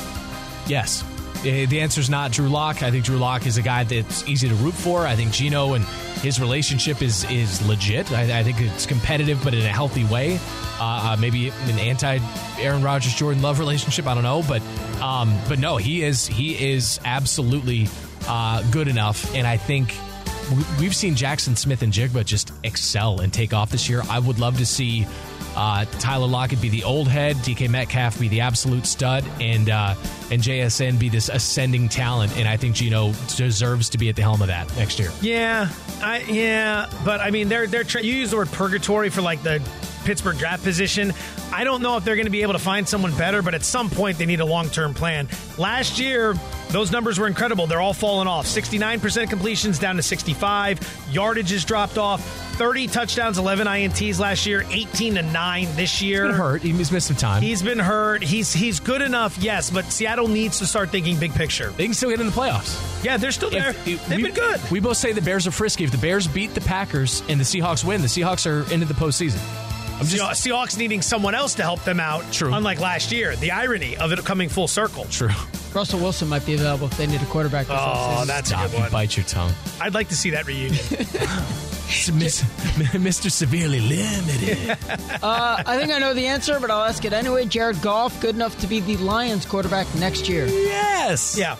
Yes. 0.67 1.05
Eh, 1.45 1.65
The 1.65 1.81
answer 1.81 1.99
is 2.01 2.09
not 2.09 2.31
Drew 2.31 2.49
Lock. 2.49 2.83
I 2.83 2.91
think 2.91 3.05
Drew 3.05 3.17
Lock 3.17 3.45
is 3.45 3.57
a 3.57 3.61
guy 3.61 3.83
that's 3.83 4.27
easy 4.27 4.47
to 4.49 4.55
root 4.55 4.73
for. 4.73 5.05
I 5.07 5.15
think 5.15 5.31
Geno 5.31 5.73
and 5.73 5.83
his 6.21 6.39
relationship 6.39 7.01
is 7.01 7.23
is 7.31 7.65
legit. 7.67 8.11
I, 8.11 8.39
I 8.39 8.43
think 8.43 8.61
it's 8.61 8.85
competitive, 8.85 9.43
but 9.43 9.53
in 9.53 9.61
a 9.61 9.69
healthy 9.69 10.03
way. 10.05 10.39
Uh, 10.79 11.13
uh, 11.13 11.17
maybe 11.19 11.49
an 11.49 11.79
anti 11.79 12.19
Aaron 12.59 12.83
Rodgers 12.83 13.13
Jordan 13.15 13.41
Love 13.41 13.59
relationship. 13.59 14.07
I 14.07 14.13
don't 14.13 14.23
know, 14.23 14.43
but 14.47 14.61
um, 15.01 15.35
but 15.47 15.57
no, 15.59 15.77
he 15.77 16.03
is 16.03 16.27
he 16.27 16.71
is 16.73 16.99
absolutely 17.05 17.87
uh, 18.27 18.61
good 18.71 18.87
enough, 18.87 19.33
and 19.35 19.45
I 19.47 19.57
think 19.57 19.95
we- 20.51 20.65
we've 20.79 20.95
seen 20.95 21.15
Jaxon 21.15 21.57
Smith-Njigba 21.57 22.23
just 22.25 22.51
excel 22.63 23.19
and 23.21 23.31
take 23.33 23.53
off 23.53 23.69
this 23.71 23.87
year. 23.89 24.01
I 24.09 24.19
would 24.19 24.37
love 24.39 24.57
to 24.57 24.65
see 24.65 25.05
uh, 25.55 25.85
Tyler 25.99 26.27
Lockett 26.27 26.61
be 26.61 26.69
the 26.69 26.83
old 26.83 27.07
head, 27.07 27.35
DK 27.37 27.69
Metcalf 27.69 28.19
be 28.19 28.27
the 28.27 28.41
absolute 28.41 28.85
stud, 28.85 29.25
and 29.39 29.69
uh, 29.69 29.95
and 30.29 30.41
JSN 30.41 30.99
be 30.99 31.09
this 31.09 31.29
ascending 31.29 31.89
talent. 31.89 32.37
And 32.37 32.47
I 32.47 32.57
think 32.57 32.75
Geno 32.75 33.13
deserves 33.35 33.89
to 33.89 33.97
be 33.97 34.09
at 34.09 34.15
the 34.15 34.21
helm 34.21 34.41
of 34.41 34.47
that 34.47 34.73
next 34.77 34.99
year. 34.99 35.11
Yeah, 35.21 35.69
I, 36.01 36.19
yeah, 36.21 36.89
but 37.03 37.19
I 37.19 37.31
mean, 37.31 37.49
they're 37.49 37.67
they're 37.67 37.83
tra- 37.83 38.03
you 38.03 38.13
use 38.13 38.31
the 38.31 38.37
word 38.37 38.51
purgatory 38.51 39.09
for 39.09 39.21
like 39.21 39.43
the 39.43 39.61
Pittsburgh 40.03 40.37
draft 40.37 40.63
position. 40.63 41.13
I 41.53 41.63
don't 41.63 41.81
know 41.81 41.97
if 41.97 42.03
they're 42.05 42.15
going 42.15 42.25
to 42.25 42.31
be 42.31 42.41
able 42.43 42.53
to 42.53 42.59
find 42.59 42.87
someone 42.87 43.15
better, 43.17 43.41
but 43.41 43.53
at 43.53 43.63
some 43.63 43.89
point 43.89 44.17
they 44.17 44.25
need 44.25 44.39
a 44.39 44.45
long 44.45 44.69
term 44.69 44.93
plan. 44.93 45.27
Last 45.57 45.99
year, 45.99 46.33
those 46.69 46.91
numbers 46.91 47.19
were 47.19 47.27
incredible. 47.27 47.67
They're 47.67 47.81
all 47.81 47.93
falling 47.93 48.27
off. 48.27 48.45
69% 48.45 49.29
completions 49.29 49.77
down 49.79 49.97
to 49.97 50.01
65. 50.03 50.79
Yardage 51.11 51.51
has 51.51 51.65
dropped 51.65 51.97
off. 51.97 52.21
30 52.55 52.87
touchdowns, 52.87 53.37
11 53.39 53.65
INTs 53.67 54.19
last 54.19 54.45
year, 54.45 54.63
18 54.69 55.15
to 55.15 55.21
9 55.23 55.67
this 55.75 56.01
year. 56.01 56.27
Been 56.27 56.35
hurt. 56.35 56.61
He's 56.61 56.91
missed 56.91 57.07
some 57.07 57.15
time. 57.15 57.41
He's 57.41 57.61
been 57.63 57.79
hurt. 57.79 58.21
He's 58.23 58.53
he's 58.53 58.79
good 58.79 59.01
enough, 59.01 59.37
yes, 59.39 59.69
but 59.71 59.85
Seattle 59.85 60.27
needs 60.27 60.59
to 60.59 60.67
start 60.67 60.89
thinking 60.89 61.17
big 61.19 61.33
picture. 61.33 61.69
They 61.71 61.85
can 61.85 61.93
still 61.93 62.11
get 62.11 62.19
in 62.19 62.27
the 62.27 62.31
playoffs. 62.31 63.03
Yeah, 63.03 63.17
they're 63.17 63.31
still 63.31 63.49
there. 63.49 63.69
If- 63.69 64.05
They've 64.07 64.17
we- 64.17 64.23
been 64.23 64.33
good. 64.35 64.61
We 64.69 64.79
both 64.79 64.97
say 64.97 65.11
the 65.11 65.21
Bears 65.21 65.47
are 65.47 65.51
frisky. 65.51 65.83
If 65.85 65.91
the 65.91 65.97
Bears 65.97 66.27
beat 66.27 66.53
the 66.53 66.61
Packers 66.61 67.23
and 67.29 67.39
the 67.39 67.43
Seahawks 67.43 67.83
win, 67.83 68.01
the 68.01 68.07
Seahawks 68.07 68.45
are 68.45 68.71
into 68.71 68.85
the 68.85 68.93
postseason. 68.93 69.39
I'm 70.01 70.07
just 70.07 70.23
Seahawks 70.43 70.51
Seahawks 70.73 70.77
needing 70.77 71.01
someone 71.01 71.35
else 71.35 71.53
to 71.55 71.63
help 71.63 71.83
them 71.83 71.99
out. 71.99 72.23
True. 72.33 72.53
Unlike 72.53 72.79
last 72.79 73.11
year, 73.11 73.35
the 73.35 73.51
irony 73.51 73.95
of 73.97 74.11
it 74.11 74.19
coming 74.25 74.49
full 74.49 74.67
circle. 74.67 75.05
true. 75.11 75.29
Russell 75.73 75.99
Wilson 75.99 76.27
might 76.27 76.45
be 76.45 76.53
available 76.55 76.87
if 76.87 76.97
they 76.97 77.07
need 77.07 77.21
a 77.21 77.25
quarterback. 77.25 77.67
This 77.67 77.77
Oh, 77.79 77.83
offseason. 77.83 78.25
that's 78.27 78.49
a 78.49 78.53
Stop. 78.53 78.63
good 78.71 78.73
You 78.77 78.79
one. 78.83 78.91
bite 78.91 79.15
your 79.15 79.25
tongue. 79.25 79.53
I'd 79.79 79.93
like 79.93 80.09
to 80.09 80.15
see 80.15 80.31
that 80.31 80.45
reunion. 80.47 80.83
Miss- 82.13 82.41
Mr. 82.93 83.29
Severely 83.31 83.79
Limited. 83.81 84.77
Uh, 85.23 85.61
I 85.65 85.77
think 85.77 85.91
I 85.91 85.99
know 85.99 86.13
the 86.15 86.25
answer, 86.25 86.59
but 86.59 86.71
I'll 86.71 86.83
ask 86.83 87.05
it 87.05 87.13
anyway. 87.13 87.45
Jared 87.45 87.79
Goff, 87.81 88.19
good 88.21 88.33
enough 88.33 88.57
to 88.61 88.67
be 88.67 88.79
the 88.79 88.97
Lions 88.97 89.45
quarterback 89.45 89.85
next 89.95 90.27
year. 90.27 90.47
yes. 90.47 91.37
yeah. 91.37 91.57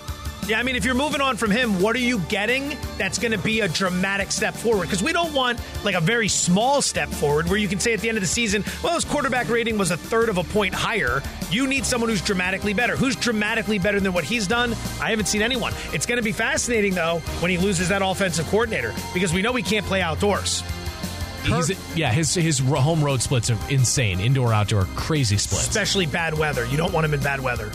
Yeah, 0.48 0.60
I 0.60 0.64
mean, 0.64 0.76
if 0.76 0.84
you're 0.86 0.96
moving 0.96 1.22
on 1.22 1.38
from 1.38 1.52
him, 1.52 1.80
what 1.80 1.96
are 1.96 2.00
you 2.00 2.18
getting 2.22 2.76
that's 2.98 3.20
going 3.20 3.32
to 3.32 3.38
be 3.38 3.62
a 3.62 3.68
dramatic 3.68 4.32
step 4.32 4.56
forward? 4.56 4.86
Because 4.86 5.04
we 5.04 5.14
don't 5.14 5.34
want 5.34 5.60
like 5.84 5.96
a 5.96 6.02
very 6.02 6.28
small 6.28 6.82
step 6.82 7.10
forward 7.10 7.48
where 7.48 7.58
you 7.58 7.68
can 7.68 7.80
say 7.80 7.94
at 7.94 8.00
the 8.00 8.10
end 8.10 8.18
of 8.18 8.22
the 8.22 8.28
season, 8.28 8.64
well, 8.84 8.96
his 8.96 9.06
quarterback 9.06 9.50
rating 9.50 9.78
was 9.78 9.92
a 9.92 9.98
third 9.98 10.30
of 10.30 10.38
a 10.38 10.44
point 10.44 10.74
higher. 10.74 11.22
You 11.52 11.68
need 11.68 11.86
someone 11.86 12.10
who's 12.10 12.22
dramatically 12.22 12.74
better. 12.74 12.98
Who's 12.98 13.16
dramatically 13.16 13.78
better 13.78 14.00
than 14.00 14.14
what 14.14 14.24
he's 14.24 14.48
done? 14.48 14.72
I 15.00 15.12
haven't 15.12 15.28
seen 15.28 15.44
anyone. 15.44 15.74
It's 15.94 16.08
going 16.08 16.18
to 16.18 16.24
be 16.24 16.32
fascinating, 16.32 16.96
though, 16.96 17.20
when 17.40 17.52
he 17.52 17.58
loses 17.58 17.90
that 17.90 18.02
offensive 18.04 18.48
coordinator 18.48 18.94
because 19.14 19.34
we 19.34 19.42
know 19.44 19.54
he 19.54 19.64
can't 19.64 19.86
play 19.86 20.02
outdoors. 20.02 20.64
He's, 21.44 21.72
yeah, 21.98 22.12
his 22.12 22.34
his 22.36 22.60
home 22.60 23.04
road 23.04 23.22
splits 23.22 23.50
are 23.50 23.58
insane. 23.70 24.20
Indoor, 24.20 24.54
outdoor, 24.54 24.86
crazy 24.96 25.38
splits. 25.38 25.68
especially 25.68 26.06
bad 26.06 26.38
weather. 26.38 26.66
You 26.66 26.78
don't 26.78 26.94
want 26.94 27.06
him 27.06 27.16
in 27.16 27.20
bad 27.20 27.40
weather. 27.40 27.72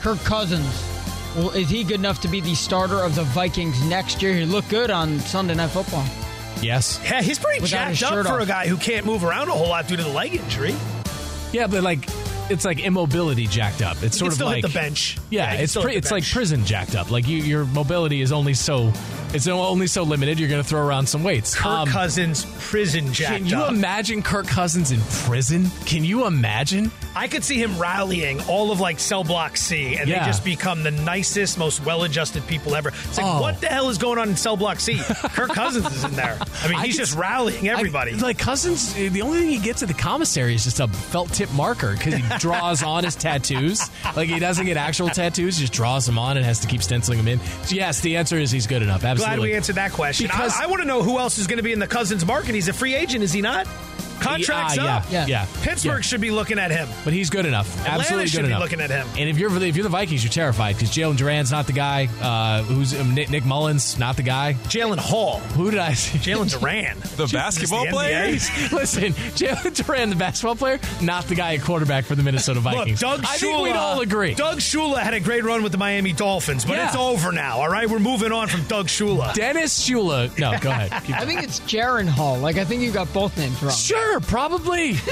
Kirk 0.00 0.18
Cousins. 0.20 0.99
Well, 1.36 1.50
is 1.50 1.70
he 1.70 1.84
good 1.84 2.00
enough 2.00 2.20
to 2.22 2.28
be 2.28 2.40
the 2.40 2.54
starter 2.54 2.98
of 3.02 3.14
the 3.14 3.22
Vikings 3.22 3.80
next 3.86 4.20
year? 4.20 4.34
He 4.34 4.44
looked 4.44 4.68
good 4.68 4.90
on 4.90 5.20
Sunday 5.20 5.54
Night 5.54 5.70
Football. 5.70 6.04
Yes. 6.60 7.00
Yeah, 7.04 7.22
he's 7.22 7.38
pretty 7.38 7.60
Without 7.60 7.88
his 7.88 7.98
jacked 8.00 8.12
up 8.12 8.18
shirt 8.18 8.26
for 8.26 8.34
off. 8.34 8.42
a 8.42 8.46
guy 8.46 8.66
who 8.66 8.76
can't 8.76 9.06
move 9.06 9.22
around 9.24 9.48
a 9.48 9.52
whole 9.52 9.68
lot 9.68 9.86
due 9.86 9.96
to 9.96 10.02
the 10.02 10.08
leg 10.08 10.34
injury. 10.34 10.74
Yeah, 11.52 11.66
but 11.68 11.82
like 11.82 12.06
it's 12.50 12.64
like 12.64 12.80
immobility 12.80 13.46
jacked 13.46 13.82
up. 13.82 14.02
It's 14.02 14.16
He 14.16 14.20
sort 14.20 14.32
of 14.32 14.40
like 14.40 14.56
hit 14.56 14.62
the 14.62 14.68
bench. 14.74 15.16
Yeah, 15.30 15.52
can 15.52 15.60
it's 15.62 15.72
still 15.72 15.82
pri- 15.82 15.92
hit 15.92 15.98
it's 15.98 16.10
like 16.10 16.28
prison 16.28 16.64
jacked 16.64 16.94
up. 16.96 17.10
Like 17.10 17.26
you, 17.28 17.38
your 17.38 17.64
mobility 17.66 18.20
is 18.20 18.32
only 18.32 18.54
so 18.54 18.92
it's 19.32 19.46
only 19.46 19.86
so 19.86 20.02
limited. 20.02 20.38
You're 20.40 20.48
going 20.48 20.62
to 20.62 20.68
throw 20.68 20.84
around 20.84 21.06
some 21.08 21.22
weights. 21.22 21.54
Kirk 21.54 21.66
Um, 21.66 21.88
Cousins 21.88 22.44
prison 22.58 23.12
jacked 23.12 23.30
up. 23.32 23.38
Can 23.38 23.46
you 23.46 23.56
up. 23.58 23.70
imagine 23.72 24.22
Kirk 24.22 24.46
Cousins 24.48 24.90
in 24.90 25.00
prison? 25.26 25.70
Can 25.86 26.04
you 26.04 26.26
imagine? 26.26 26.90
I 27.14 27.28
could 27.28 27.44
see 27.44 27.60
him 27.62 27.78
rallying 27.78 28.40
all 28.48 28.72
of 28.72 28.80
like 28.80 28.98
cell 28.98 29.22
block 29.24 29.56
C, 29.56 29.96
and 29.96 30.08
Yeah. 30.08 30.20
they 30.20 30.26
just 30.26 30.44
become 30.44 30.82
the 30.82 30.90
nicest, 30.90 31.58
most 31.58 31.84
well-adjusted 31.84 32.46
people 32.48 32.74
ever. 32.74 32.88
It's 32.88 33.18
like, 33.18 33.26
Oh. 33.26 33.40
what 33.40 33.60
the 33.60 33.66
hell 33.68 33.88
is 33.88 33.98
going 33.98 34.18
on 34.18 34.30
in 34.30 34.36
cell 34.36 34.56
block 34.56 34.80
C? 34.80 34.98
Kirk 34.98 35.50
Cousins 35.50 35.86
is 35.92 36.02
in 36.04 36.12
there. 36.12 36.36
I 36.64 36.68
mean, 36.68 36.78
I 36.80 36.86
he's 36.86 36.96
could 36.96 37.06
just 37.06 37.16
rallying 37.16 37.68
everybody. 37.68 38.12
I- 38.14 38.16
like 38.16 38.38
Cousins, 38.38 38.92
the 38.94 39.22
only 39.22 39.40
thing 39.40 39.48
he 39.50 39.58
gets 39.58 39.82
at 39.82 39.88
the 39.88 39.94
commissary 39.94 40.54
is 40.56 40.64
just 40.64 40.80
a 40.80 40.88
felt 40.88 41.32
tip 41.32 41.52
marker 41.52 41.92
because 41.92 42.14
he 42.14 42.22
draws 42.40 42.82
on 42.82 43.04
his 43.04 43.14
tattoos. 43.14 43.80
Like 44.16 44.28
he 44.28 44.38
doesn't 44.40 44.66
get 44.66 44.76
actual 44.76 45.08
tattoos, 45.08 45.56
he 45.56 45.62
just 45.62 45.72
draws 45.72 46.06
them 46.06 46.18
on 46.18 46.36
and 46.36 46.44
has 46.44 46.58
to 46.60 46.66
keep 46.66 46.82
stenciling 46.82 47.18
them 47.18 47.28
in. 47.28 47.38
So 47.64 47.74
yes, 47.76 48.00
the 48.00 48.16
answer 48.16 48.36
is 48.38 48.50
he's 48.50 48.66
good 48.66 48.82
enough. 48.82 49.04
Absolutely. 49.04 49.36
Glad 49.36 49.42
we 49.42 49.54
answered 49.54 49.76
that 49.76 49.92
question. 49.92 50.26
Because- 50.26 50.54
I, 50.58 50.64
I 50.64 50.66
want 50.66 50.82
to 50.82 50.88
know 50.88 51.02
who 51.02 51.18
else 51.18 51.38
is 51.38 51.46
going 51.46 51.58
to 51.58 51.62
be 51.62 51.72
in 51.72 51.78
the 51.78 51.86
Cousins 51.86 52.26
market. 52.26 52.54
He's 52.54 52.68
a 52.68 52.72
free 52.72 52.94
agent, 52.94 53.22
is 53.22 53.32
he 53.32 53.40
not? 53.42 53.66
Contracts 54.20 54.76
Ah, 54.78 54.98
up. 54.98 55.04
yeah, 55.10 55.26
yeah, 55.26 55.46
Pittsburgh 55.62 55.96
yeah. 55.96 56.00
should 56.00 56.20
be 56.20 56.30
looking 56.30 56.58
at 56.58 56.70
him. 56.70 56.88
But 57.04 57.12
he's 57.12 57.30
good 57.30 57.46
enough. 57.46 57.68
Absolutely 57.86 58.26
should 58.28 58.36
good 58.38 58.42
be 58.42 58.46
enough. 58.48 58.60
looking 58.60 58.80
at 58.80 58.90
him. 58.90 59.06
And 59.18 59.28
if 59.28 59.38
you're 59.38 59.50
if 59.62 59.76
you're 59.76 59.82
the 59.84 59.88
Vikings, 59.88 60.22
you're 60.22 60.32
terrified 60.32 60.76
because 60.76 60.90
Jalen 60.90 61.16
Duren's 61.16 61.50
not 61.50 61.66
the 61.66 61.72
guy. 61.72 62.08
Uh, 62.20 62.62
who's 62.62 62.98
um, 62.98 63.14
Nick, 63.14 63.30
Nick 63.30 63.44
Mullens 63.44 63.98
not 63.98 64.16
the 64.16 64.22
guy. 64.22 64.54
Jalen 64.64 64.98
Hall. 64.98 65.38
Who 65.40 65.70
did 65.70 65.80
I 65.80 65.94
see? 65.94 66.18
Jalen 66.18 66.50
Duren. 66.58 67.16
The 67.16 67.26
basketball 67.26 67.84
the 67.86 67.90
player? 67.90 68.26
Listen, 68.72 69.12
Jalen 69.12 69.72
Duren, 69.74 70.10
the 70.10 70.16
basketball 70.16 70.56
player, 70.56 70.78
not 71.02 71.24
the 71.26 71.34
guy 71.34 71.54
at 71.54 71.62
quarterback 71.62 72.04
for 72.04 72.14
the 72.14 72.22
Minnesota 72.22 72.60
Look, 72.64 72.74
Vikings. 72.74 73.00
Doug 73.00 73.20
I 73.20 73.36
Shula. 73.36 73.38
think 73.38 73.62
we'd 73.64 73.76
all 73.76 74.00
agree. 74.00 74.34
Doug 74.34 74.58
Shula 74.58 74.98
had 74.98 75.14
a 75.14 75.20
great 75.20 75.44
run 75.44 75.62
with 75.62 75.72
the 75.72 75.78
Miami 75.78 76.12
Dolphins, 76.12 76.64
but 76.64 76.76
Yeah. 76.76 76.86
it's 76.88 76.96
over 76.96 77.32
now. 77.32 77.58
All 77.58 77.68
right, 77.68 77.88
we're 77.88 77.98
moving 77.98 78.32
on 78.32 78.48
from 78.48 78.62
Doug 78.64 78.86
Shula. 78.88 79.32
Dennis 79.34 79.88
Shula. 79.88 80.36
No, 80.38 80.58
go 80.58 80.70
ahead. 80.70 80.90
Keep 81.04 81.16
I 81.16 81.24
think 81.24 81.42
it's 81.42 81.60
Jaren 81.60 82.08
Hall. 82.08 82.38
Like, 82.38 82.56
I 82.56 82.64
think 82.64 82.82
you 82.82 82.90
got 82.92 83.12
both 83.12 83.36
names 83.38 83.62
wrong. 83.62 83.72
Sure, 83.74 84.09
probably. 84.18 84.94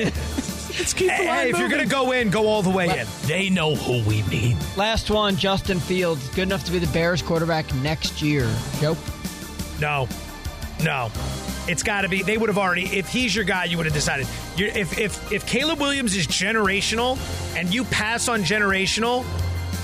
Let's 0.78 0.92
keep 0.94 1.08
the 1.08 1.14
Hey, 1.14 1.26
line 1.28 1.38
hey, 1.44 1.50
if 1.50 1.58
you're 1.58 1.68
going 1.68 1.82
to 1.82 1.88
go 1.88 2.12
in, 2.12 2.30
go 2.30 2.46
all 2.46 2.62
the 2.62 2.70
way 2.70 3.00
in. 3.00 3.06
They 3.22 3.48
know 3.50 3.74
who 3.74 4.02
we 4.08 4.22
mean. 4.24 4.56
Last 4.76 5.10
one, 5.10 5.36
Justin 5.36 5.78
Fields. 5.78 6.28
Good 6.30 6.42
enough 6.42 6.64
to 6.64 6.72
be 6.72 6.78
the 6.78 6.92
Bears 6.92 7.20
quarterback 7.22 7.72
next 7.76 8.22
year. 8.22 8.52
Joe? 8.80 8.96
No, 9.80 10.08
no. 10.82 11.10
It's 11.68 11.82
got 11.82 12.02
to 12.02 12.08
be. 12.08 12.22
They 12.22 12.38
would 12.38 12.48
have 12.48 12.58
already. 12.58 12.86
If 12.86 13.08
he's 13.08 13.34
your 13.36 13.44
guy, 13.44 13.64
you 13.64 13.76
would 13.76 13.86
have 13.86 13.94
decided. 13.94 14.26
You're, 14.56 14.68
if 14.70 14.98
if 14.98 15.30
if 15.30 15.46
Caleb 15.46 15.80
Williams 15.80 16.16
is 16.16 16.26
generational, 16.26 17.18
and 17.56 17.72
you 17.72 17.84
pass 17.84 18.28
on 18.28 18.42
generational, 18.42 19.24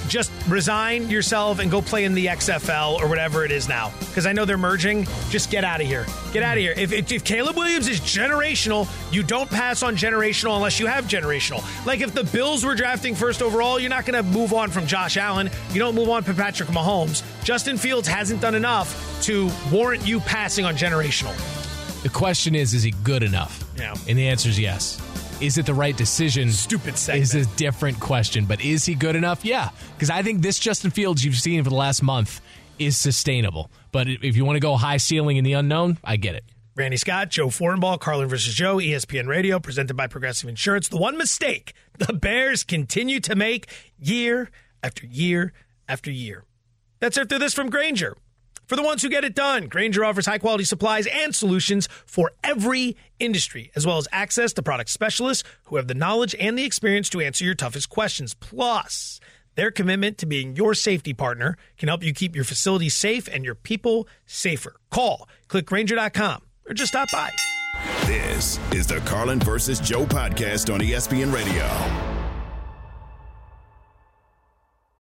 just 0.08 0.30
resign 0.48 1.08
yourself 1.08 1.58
and 1.58 1.70
go 1.70 1.80
play 1.80 2.04
in 2.04 2.14
the 2.14 2.26
XFL 2.26 3.00
or 3.00 3.08
whatever 3.08 3.44
it 3.44 3.50
is 3.50 3.68
now. 3.68 3.92
Because 4.00 4.26
I 4.26 4.32
know 4.32 4.44
they're 4.44 4.58
merging. 4.58 5.06
Just 5.30 5.50
get 5.50 5.64
out 5.64 5.80
of 5.80 5.86
here. 5.86 6.06
Get 6.32 6.42
out 6.42 6.56
of 6.56 6.60
here. 6.60 6.74
If, 6.76 6.92
if, 6.92 7.10
if 7.10 7.24
Caleb 7.24 7.56
Williams 7.56 7.88
is 7.88 8.00
generational, 8.00 8.88
you 9.12 9.22
don't 9.22 9.50
pass 9.50 9.82
on 9.82 9.96
generational 9.96 10.56
unless 10.56 10.78
you 10.78 10.86
have 10.86 11.04
generational. 11.06 11.64
Like 11.86 12.00
if 12.00 12.14
the 12.14 12.24
Bills 12.24 12.64
were 12.64 12.74
drafting 12.74 13.14
first 13.14 13.42
overall, 13.42 13.78
you're 13.78 13.90
not 13.90 14.06
going 14.06 14.22
to 14.22 14.28
move 14.30 14.52
on 14.52 14.70
from 14.70 14.86
Josh 14.86 15.16
Allen. 15.16 15.50
You 15.72 15.78
don't 15.78 15.94
move 15.94 16.08
on 16.08 16.22
from 16.22 16.36
Patrick 16.36 16.68
Mahomes. 16.68 17.22
Justin 17.44 17.76
Fields 17.76 18.08
hasn't 18.08 18.40
done 18.40 18.54
enough 18.54 19.22
to 19.22 19.50
warrant 19.72 20.06
you 20.06 20.20
passing 20.20 20.64
on 20.64 20.76
generational. 20.76 21.34
The 22.02 22.10
question 22.10 22.54
is, 22.54 22.74
is 22.74 22.82
he 22.82 22.90
good 23.02 23.22
enough? 23.22 23.64
Yeah. 23.78 23.94
And 24.08 24.18
the 24.18 24.28
answer 24.28 24.48
is 24.48 24.58
yes. 24.58 25.00
Is 25.44 25.59
it 25.59 25.66
the 25.66 25.74
right 25.74 25.94
decision? 25.94 26.50
Stupid 26.50 26.96
segment. 26.96 27.22
Is 27.22 27.35
a 27.35 27.44
different 27.57 28.00
question, 28.00 28.46
but 28.46 28.64
is 28.64 28.87
he 28.87 28.94
good 28.94 29.14
enough? 29.14 29.44
Yeah, 29.44 29.68
because 29.94 30.09
I 30.09 30.22
think 30.22 30.40
this 30.40 30.59
Justin 30.59 30.90
Fields 30.90 31.22
you've 31.22 31.35
seen 31.35 31.62
for 31.62 31.68
the 31.68 31.76
last 31.76 32.02
month 32.02 32.40
is 32.78 32.96
sustainable. 32.96 33.70
But 33.92 34.09
if 34.09 34.37
you 34.37 34.46
want 34.46 34.57
to 34.57 34.61
go 34.61 34.74
high 34.76 34.96
ceiling 34.96 35.37
in 35.37 35.44
the 35.44 35.52
unknown, 35.52 35.98
I 36.02 36.16
get 36.16 36.35
it. 36.35 36.44
Randy 36.76 36.96
Scott, 36.96 37.28
Joe 37.28 37.48
Fortenbaugh, 37.48 38.00
Carlin 38.00 38.26
versus 38.26 38.54
Joe, 38.54 38.78
ESPN 38.78 39.28
Radio, 39.28 39.59
presented 39.61 39.98
by 39.98 40.07
Progressive 40.07 40.48
Insurance. 40.48 40.88
The 40.88 40.96
one 40.96 41.18
mistake 41.18 41.74
the 41.98 42.14
Bears 42.14 42.64
continue 42.64 43.20
to 43.20 43.37
make 43.37 43.66
year 43.98 44.50
after 44.83 45.04
year 45.04 45.52
after 45.87 46.11
year. 46.11 46.44
That's 47.00 47.18
after 47.18 47.38
this 47.38 47.52
from 47.52 47.68
Grainger. 47.68 48.16
For 48.66 48.77
the 48.77 48.83
ones 48.83 49.03
who 49.03 49.09
get 49.11 49.24
it 49.24 49.35
done, 49.35 49.66
Grainger 49.68 50.05
offers 50.05 50.27
high 50.27 50.38
quality 50.38 50.64
supplies 50.64 51.07
and 51.07 51.35
solutions 51.35 51.87
for 52.07 52.33
every 52.42 52.96
industry, 53.18 53.70
as 53.77 53.87
well 53.87 53.98
as 53.98 54.09
access 54.11 54.53
to 54.55 54.62
product 54.62 54.90
specialists 54.90 55.44
who 55.64 55.77
have 55.77 55.87
the 55.87 55.94
knowledge 55.94 56.35
and 56.40 56.59
the 56.59 56.64
experience 56.64 57.11
to 57.11 57.20
answer 57.20 57.44
your 57.44 57.55
toughest 57.55 57.90
questions. 57.90 58.35
Plus, 58.35 59.20
their 59.55 59.70
commitment 59.70 60.16
to 60.18 60.27
being 60.27 60.57
your 60.57 60.74
safety 60.74 61.12
partner 61.12 61.57
can 61.77 61.88
help 61.88 62.03
you 62.03 62.14
keep 62.14 62.35
your 62.35 62.44
facility 62.44 62.88
safe 62.88 63.29
and 63.29 63.44
your 63.44 63.55
people 63.55 64.09
safer. 64.27 64.77
Call, 64.90 65.29
click 65.48 65.66
Grainger.com, 65.66 66.42
or 66.66 66.74
just 66.74 66.92
stop 66.92 67.11
by. 67.12 67.31
This 68.07 68.59
is 68.72 68.87
the 68.87 69.00
Carlin 69.00 69.40
versus 69.40 69.79
Joe 69.79 70.07
podcast 70.07 70.72
on 70.72 70.81
ESPN 70.81 71.33
Radio. 71.33 72.23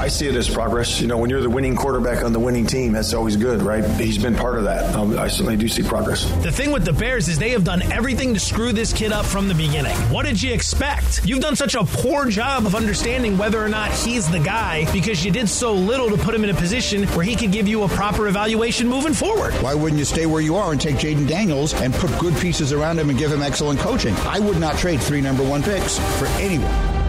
I 0.00 0.08
see 0.08 0.26
it 0.26 0.34
as 0.34 0.48
progress. 0.48 0.98
You 0.98 1.08
know, 1.08 1.18
when 1.18 1.28
you're 1.28 1.42
the 1.42 1.50
winning 1.50 1.76
quarterback 1.76 2.24
on 2.24 2.32
the 2.32 2.40
winning 2.40 2.64
team, 2.64 2.92
that's 2.94 3.12
always 3.12 3.36
good, 3.36 3.60
right? 3.60 3.84
He's 4.00 4.16
been 4.16 4.34
part 4.34 4.56
of 4.56 4.64
that. 4.64 4.94
Um, 4.96 5.18
I 5.18 5.28
certainly 5.28 5.58
do 5.58 5.68
see 5.68 5.82
progress. 5.82 6.24
The 6.42 6.50
thing 6.50 6.72
with 6.72 6.86
the 6.86 6.92
Bears 6.94 7.28
is 7.28 7.38
they 7.38 7.50
have 7.50 7.64
done 7.64 7.82
everything 7.92 8.32
to 8.32 8.40
screw 8.40 8.72
this 8.72 8.94
kid 8.94 9.12
up 9.12 9.26
from 9.26 9.46
the 9.46 9.54
beginning. 9.54 9.94
What 10.10 10.24
did 10.24 10.42
you 10.42 10.54
expect? 10.54 11.26
You've 11.26 11.42
done 11.42 11.54
such 11.54 11.74
a 11.74 11.84
poor 11.84 12.30
job 12.30 12.64
of 12.64 12.74
understanding 12.74 13.36
whether 13.36 13.62
or 13.62 13.68
not 13.68 13.92
he's 13.92 14.26
the 14.30 14.38
guy 14.38 14.90
because 14.90 15.22
you 15.22 15.30
did 15.30 15.50
so 15.50 15.74
little 15.74 16.08
to 16.08 16.16
put 16.16 16.34
him 16.34 16.44
in 16.44 16.50
a 16.50 16.54
position 16.54 17.06
where 17.08 17.26
he 17.26 17.36
could 17.36 17.52
give 17.52 17.68
you 17.68 17.82
a 17.82 17.88
proper 17.88 18.26
evaluation 18.26 18.88
moving 18.88 19.12
forward. 19.12 19.52
Why 19.62 19.74
wouldn't 19.74 19.98
you 19.98 20.06
stay 20.06 20.24
where 20.24 20.40
you 20.40 20.56
are 20.56 20.72
and 20.72 20.80
take 20.80 20.96
Jayden 20.96 21.28
Daniels 21.28 21.74
and 21.74 21.92
put 21.92 22.18
good 22.18 22.34
pieces 22.38 22.72
around 22.72 22.98
him 22.98 23.10
and 23.10 23.18
give 23.18 23.30
him 23.30 23.42
excellent 23.42 23.78
coaching? 23.80 24.14
I 24.20 24.40
would 24.40 24.58
not 24.58 24.78
trade 24.78 25.02
three 25.02 25.20
number 25.20 25.46
one 25.46 25.62
picks 25.62 25.98
for 26.18 26.24
anyone. 26.38 26.99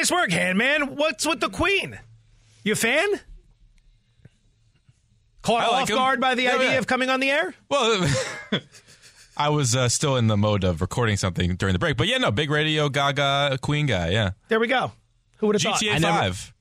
Nice 0.00 0.10
work, 0.10 0.30
Handman. 0.30 0.92
What's 0.96 1.26
with 1.26 1.40
the 1.40 1.50
Queen? 1.50 1.98
You 2.64 2.72
a 2.72 2.76
fan? 2.76 3.06
Caught 5.42 5.62
I 5.62 5.66
like 5.68 5.82
off 5.82 5.90
him. 5.90 5.96
guard 5.96 6.20
by 6.22 6.34
the 6.34 6.44
Yeah, 6.44 6.54
idea 6.54 6.70
yeah. 6.72 6.78
of 6.78 6.86
coming 6.86 7.10
on 7.10 7.20
the 7.20 7.30
air? 7.30 7.54
Well, 7.68 8.08
I 9.36 9.50
was 9.50 9.76
uh, 9.76 9.90
still 9.90 10.16
in 10.16 10.26
the 10.26 10.38
mode 10.38 10.64
of 10.64 10.80
recording 10.80 11.18
something 11.18 11.54
during 11.56 11.74
the 11.74 11.78
break, 11.78 11.98
but 11.98 12.06
yeah, 12.06 12.16
no, 12.16 12.30
big 12.30 12.48
radio, 12.50 12.88
Gaga, 12.88 13.58
Queen 13.60 13.84
guy, 13.84 14.08
yeah. 14.08 14.30
There 14.48 14.58
we 14.58 14.68
go. 14.68 14.90
Who 15.36 15.48
would 15.48 15.56
have 15.56 15.62
thought? 15.62 15.82
GTA 15.82 15.96
I 15.96 15.98
never- 15.98 16.18
Five. 16.18 16.52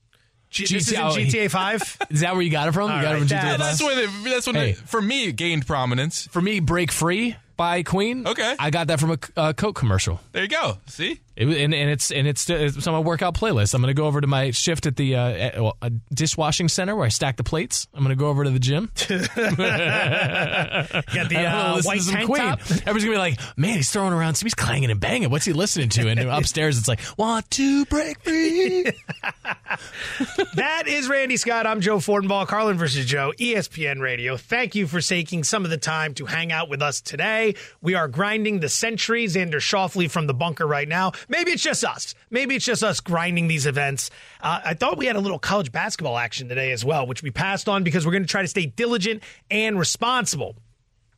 G- 0.50 0.64
this 0.64 0.88
is 0.90 0.92
in 0.94 1.00
GTA 1.00 1.28
GTA 1.48 1.50
5? 1.52 1.98
Is 2.10 2.20
that 2.20 2.34
where 2.34 2.42
you 2.42 2.52
got 2.52 2.68
it 2.68 2.74
from? 2.74 2.92
All 2.92 2.98
you 2.98 3.04
got 3.04 3.10
right, 3.14 3.16
it 3.16 3.20
from 3.20 3.28
that- 3.30 3.44
GTA 3.46 3.52
Yeah, 3.52 3.58
that's 3.58 3.82
when 3.82 4.00
it, 4.00 4.10
that's 4.26 4.48
when 4.48 4.56
Hey. 4.58 4.70
it, 4.72 4.78
for 4.80 5.02
me 5.02 5.28
it 5.30 5.38
gained 5.38 5.66
prominence. 5.66 6.28
For 6.28 6.42
me, 6.42 6.60
Break 6.60 6.92
Free 6.92 7.38
by 7.56 7.84
Queen. 7.84 8.28
Okay. 8.28 8.56
I 8.60 8.70
got 8.70 8.88
that 8.88 9.00
from 9.00 9.12
a 9.12 9.18
uh, 9.38 9.54
Coke 9.54 9.76
commercial. 9.78 10.20
There 10.34 10.42
you 10.44 10.50
go. 10.50 10.80
See, 10.88 11.22
It, 11.36 11.48
and, 11.48 11.74
and 11.74 11.90
it's 11.90 12.12
and 12.12 12.28
it's, 12.28 12.50
it's 12.50 12.88
on 12.88 12.94
my 12.94 13.00
workout 13.00 13.34
playlist. 13.34 13.74
I'm 13.74 13.82
going 13.82 13.94
to 13.94 14.00
go 14.00 14.08
over 14.08 14.22
to 14.22 14.28
my 14.28 14.52
shift 14.52 14.86
at 14.86 14.96
the 14.96 15.16
uh, 15.16 15.30
at- 15.30 15.62
well, 15.62 15.78
a 15.82 15.90
dishwashing 15.90 16.68
center 16.68 16.96
where 16.96 17.06
I 17.06 17.10
stack 17.10 17.38
the 17.38 17.44
plates. 17.44 17.88
I'm 17.94 18.04
going 18.04 18.16
to 18.16 18.20
go 18.20 18.30
over 18.30 18.44
to 18.44 18.50
the 18.50 18.60
gym. 18.60 18.92
Got 19.10 19.28
the 19.28 21.30
And 21.38 21.48
I'm 21.48 21.56
gonna 21.66 21.78
uh, 21.78 21.82
white 21.84 22.02
to 22.02 22.12
tank 22.12 22.26
Queen. 22.26 22.42
top. 22.42 22.60
Everyone's 22.72 23.04
gonna 23.04 23.12
be 23.12 23.18
like, 23.18 23.40
"Man, 23.58 23.76
he's 23.78 23.90
throwing 23.90 24.14
around, 24.14 24.38
he's 24.38 24.56
clanging 24.56 24.92
and 24.92 25.00
banging. 25.00 25.30
What's 25.30 25.46
he 25.46 25.54
listening 25.54 25.90
to?" 25.90 26.10
And 26.10 26.20
upstairs, 26.20 26.78
it's 26.78 26.88
like, 26.88 27.00
"Want 27.18 27.50
to 27.52 27.86
break 27.86 28.20
free?" 28.22 28.86
That 30.56 30.88
is 30.88 31.08
Randy 31.08 31.38
Scott. 31.38 31.66
I'm 31.66 31.82
Joe 31.82 31.98
Fortenbaugh. 31.98 32.48
Carlin 32.48 32.78
versus 32.78 33.06
Joe, 33.06 33.34
ESPN 33.40 34.02
Radio. 34.02 34.38
Thank 34.38 34.76
you 34.76 34.88
for 34.88 35.02
taking 35.02 35.44
some 35.44 35.64
of 35.64 35.72
the 35.72 35.78
time 35.78 36.14
to 36.16 36.26
hang 36.26 36.52
out 36.52 36.70
with 36.70 36.82
us 36.82 37.02
today. 37.02 37.56
We 37.82 37.96
are 37.96 38.08
grinding 38.08 38.60
the 38.60 38.70
century. 38.70 39.26
Xander 39.26 39.56
Schauffele 39.56 40.10
from 40.10 40.28
the 40.28 40.34
bunker 40.34 40.68
right 40.68 40.88
now. 40.88 41.12
Maybe 41.30 41.52
it's 41.52 41.64
just 41.64 41.86
us. 41.86 42.16
Maybe 42.30 42.56
it's 42.56 42.66
just 42.66 42.84
us 42.84 43.00
grinding 43.00 43.48
these 43.48 43.66
events. 43.66 44.10
Uh, 44.42 44.60
I 44.66 44.74
thought 44.74 44.98
we 44.98 45.06
had 45.06 45.16
a 45.16 45.22
little 45.22 45.40
college 45.40 45.72
basketball 45.72 46.18
action 46.18 46.50
today 46.50 46.72
as 46.72 46.84
well, 46.84 47.08
which 47.08 47.24
we 47.24 47.32
passed 47.32 47.70
on 47.70 47.84
because 47.84 48.06
we're 48.06 48.12
going 48.12 48.24
to 48.24 48.30
try 48.30 48.42
to 48.42 48.48
stay 48.48 48.66
diligent 48.66 49.24
and 49.50 49.80
responsible. 49.80 50.56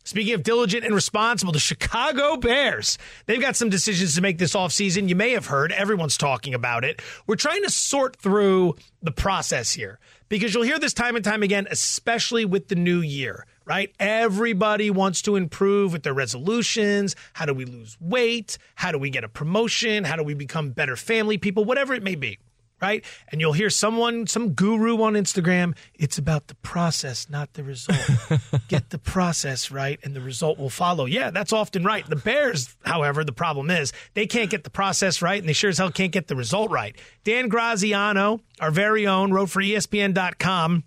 Speaking 0.03 0.33
of 0.33 0.43
diligent 0.43 0.83
and 0.83 0.95
responsible, 0.95 1.53
the 1.53 1.59
Chicago 1.59 2.35
Bears, 2.35 2.97
they've 3.27 3.39
got 3.39 3.55
some 3.55 3.69
decisions 3.69 4.15
to 4.15 4.21
make 4.21 4.39
this 4.39 4.55
offseason. 4.55 5.07
You 5.07 5.15
may 5.15 5.31
have 5.31 5.45
heard, 5.45 5.71
everyone's 5.71 6.17
talking 6.17 6.53
about 6.55 6.83
it. 6.83 7.01
We're 7.27 7.35
trying 7.35 7.63
to 7.63 7.69
sort 7.69 8.15
through 8.15 8.75
the 9.03 9.11
process 9.11 9.71
here 9.73 9.99
because 10.27 10.53
you'll 10.53 10.63
hear 10.63 10.79
this 10.79 10.93
time 10.93 11.15
and 11.15 11.23
time 11.23 11.43
again, 11.43 11.67
especially 11.69 12.45
with 12.45 12.67
the 12.67 12.75
new 12.75 13.01
year, 13.01 13.45
right? 13.71 13.95
Everybody 14.01 14.91
wants 14.91 15.21
to 15.21 15.37
improve 15.37 15.93
with 15.93 16.03
their 16.03 16.13
resolutions. 16.13 17.15
How 17.31 17.45
do 17.45 17.53
we 17.53 17.63
lose 17.63 17.95
weight? 18.01 18.57
How 18.75 18.91
do 18.91 18.97
we 18.97 19.09
get 19.09 19.23
a 19.23 19.29
promotion? 19.29 20.03
How 20.03 20.17
do 20.17 20.23
we 20.23 20.33
become 20.33 20.71
better 20.71 20.97
family 20.97 21.37
people? 21.37 21.63
Whatever 21.63 21.93
it 21.93 22.03
may 22.03 22.15
be 22.15 22.37
right? 22.81 23.05
And 23.31 23.39
you'll 23.39 23.53
hear 23.53 23.69
someone, 23.69 24.25
some 24.25 24.53
guru 24.53 24.99
on 25.03 25.13
Instagram, 25.13 25.77
it's 25.93 26.17
about 26.17 26.47
the 26.47 26.55
process, 26.55 27.29
not 27.29 27.53
the 27.53 27.63
result. 27.63 27.99
Get 28.69 28.89
the 28.89 28.97
process 28.97 29.69
right, 29.69 29.99
and 30.03 30.15
the 30.15 30.19
result 30.19 30.57
will 30.57 30.71
follow. 30.71 31.05
Yeah, 31.05 31.29
that's 31.29 31.53
often 31.53 31.83
right. 31.83 32.03
The 32.09 32.15
Bears, 32.15 32.75
however, 32.83 33.23
the 33.23 33.33
problem 33.33 33.69
is 33.69 33.93
they 34.15 34.25
can't 34.25 34.49
get 34.49 34.63
the 34.63 34.71
process 34.71 35.21
right, 35.21 35.39
and 35.39 35.47
they 35.47 35.53
sure 35.53 35.69
as 35.69 35.77
hell 35.77 35.91
can't 35.91 36.11
get 36.11 36.27
the 36.27 36.35
result 36.35 36.71
right. 36.71 36.97
Dan 37.23 37.49
Graziano, 37.49 38.41
our 38.59 38.71
very 38.71 39.05
own, 39.05 39.31
wrote 39.31 39.51
for 39.51 39.61
ESPN.com. 39.61 40.83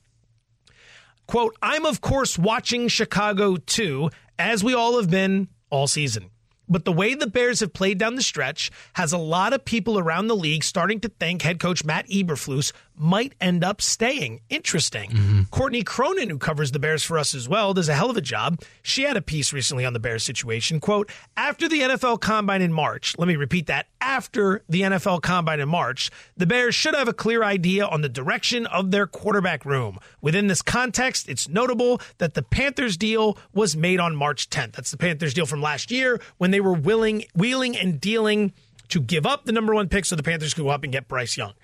Quote, 1.27 1.57
I'm 1.63 1.87
of 1.87 2.01
course 2.01 2.39
watching 2.39 2.89
Chicago 2.89 3.57
too, 3.57 4.11
as 4.39 4.63
we 4.63 4.75
all 4.75 4.99
have 4.99 5.11
been 5.11 5.49
all 5.71 5.87
season. 5.87 6.31
But 6.69 6.85
the 6.85 6.93
way 6.93 7.15
the 7.15 7.27
Bears 7.27 7.61
have 7.61 7.75
played 7.75 7.99
down 7.99 8.15
the 8.15 8.23
stretch 8.23 8.71
has 8.95 9.13
a 9.13 9.19
lot 9.19 9.53
of 9.53 9.65
people 9.65 9.99
around 9.99 10.29
the 10.29 10.37
league 10.37 10.65
starting 10.65 11.01
to 11.01 11.09
think 11.09 11.43
head 11.43 11.61
coach 11.61 11.85
Matt 11.85 12.09
Eberflus 12.09 12.73
might 12.97 13.35
end 13.41 13.65
up 13.65 13.81
staying. 13.81 14.41
Interesting. 14.49 15.11
Mm-hmm. 15.11 15.43
Courtney 15.51 15.83
Cronin, 15.83 16.31
who 16.31 16.39
covers 16.39 16.73
the 16.73 16.79
Bears 16.79 17.03
for 17.03 17.19
us 17.19 17.35
as 17.35 17.49
well, 17.49 17.75
does 17.75 17.89
a 17.89 17.95
hell 17.95 18.11
of 18.11 18.17
a 18.17 18.21
job. 18.21 18.61
She 18.83 19.03
had 19.03 19.17
a 19.17 19.23
piece 19.23 19.53
recently 19.53 19.85
on 19.85 19.93
the 19.93 19.99
Bears 19.99 20.23
situation. 20.23 20.81
Quote, 20.81 21.11
after 21.37 21.69
the 21.69 21.81
NFL 21.81 22.21
combine 22.21 22.63
in 22.63 22.73
March, 22.73 23.15
let 23.19 23.29
me 23.29 23.37
repeat 23.37 23.67
that, 23.67 23.87
after 24.01 24.63
the 24.69 24.83
NFL 24.83 25.23
combine 25.23 25.61
in 25.61 25.69
March, 25.69 26.11
the 26.37 26.47
Bears 26.47 26.75
should 26.75 26.95
have 26.95 27.09
a 27.09 27.13
clear 27.13 27.43
idea 27.43 27.87
on 27.87 28.03
the 28.03 28.09
direction 28.09 28.67
of 28.67 28.91
their 28.91 29.07
quarterback 29.07 29.65
room. 29.65 29.99
Within 30.21 30.47
this 30.47 30.63
context, 30.63 31.29
it's 31.29 31.49
notable 31.49 32.01
that 32.19 32.35
the 32.35 32.43
Panthers 32.43 32.97
deal 32.97 33.39
was 33.53 33.77
made 33.77 34.01
on 34.01 34.15
March 34.15 34.51
10th. 34.51 34.73
That's 34.73 34.91
the 34.91 34.97
Panthers 34.97 35.35
deal 35.35 35.47
from 35.47 35.63
last 35.63 35.91
year 35.91 36.21
when 36.39 36.51
they 36.51 36.61
were 36.61 36.75
willing, 36.75 37.25
wheeling 37.35 37.77
and 37.77 38.01
dealing 38.01 38.53
to 38.89 39.01
give 39.01 39.27
up 39.27 39.45
the 39.45 39.53
number 39.53 39.75
one 39.75 39.89
pick 39.89 40.05
so 40.05 40.15
the 40.17 40.23
Panthers 40.23 40.55
could 40.55 40.63
go 40.63 40.69
up 40.69 40.85
and 40.85 40.93
get 40.93 41.09
Bryce 41.09 41.37
Young. 41.37 41.55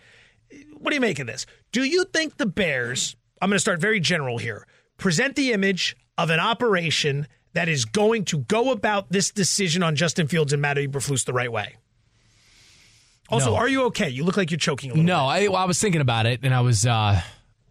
What 0.78 0.90
do 0.90 0.94
you 0.94 1.00
make 1.00 1.18
of 1.18 1.26
this? 1.26 1.46
Do 1.72 1.84
you 1.84 2.04
think 2.04 2.36
the 2.36 2.46
Bears, 2.46 3.16
I'm 3.40 3.48
going 3.50 3.56
to 3.56 3.60
start 3.60 3.80
very 3.80 4.00
general 4.00 4.38
here, 4.38 4.66
present 4.96 5.36
the 5.36 5.52
image 5.52 5.96
of 6.18 6.30
an 6.30 6.40
operation 6.40 7.26
that 7.52 7.68
is 7.68 7.84
going 7.84 8.24
to 8.26 8.38
go 8.38 8.70
about 8.70 9.10
this 9.10 9.30
decision 9.30 9.82
on 9.82 9.96
Justin 9.96 10.28
Fields 10.28 10.52
and 10.52 10.62
Matt 10.62 10.76
Eberflus 10.76 11.24
the 11.24 11.32
right 11.32 11.50
way? 11.50 11.76
Also, 13.28 13.50
No. 13.50 13.56
are 13.56 13.68
you 13.68 13.84
okay? 13.84 14.08
You 14.08 14.24
look 14.24 14.36
like 14.36 14.50
you're 14.50 14.58
choking 14.58 14.90
a 14.90 14.94
little. 14.94 15.06
No, 15.06 15.26
I, 15.26 15.46
well, 15.48 15.56
I 15.56 15.64
was 15.64 15.80
thinking 15.80 16.00
about 16.00 16.26
it, 16.26 16.40
and 16.42 16.52
I 16.52 16.60
was, 16.62 16.84
uh, 16.84 17.20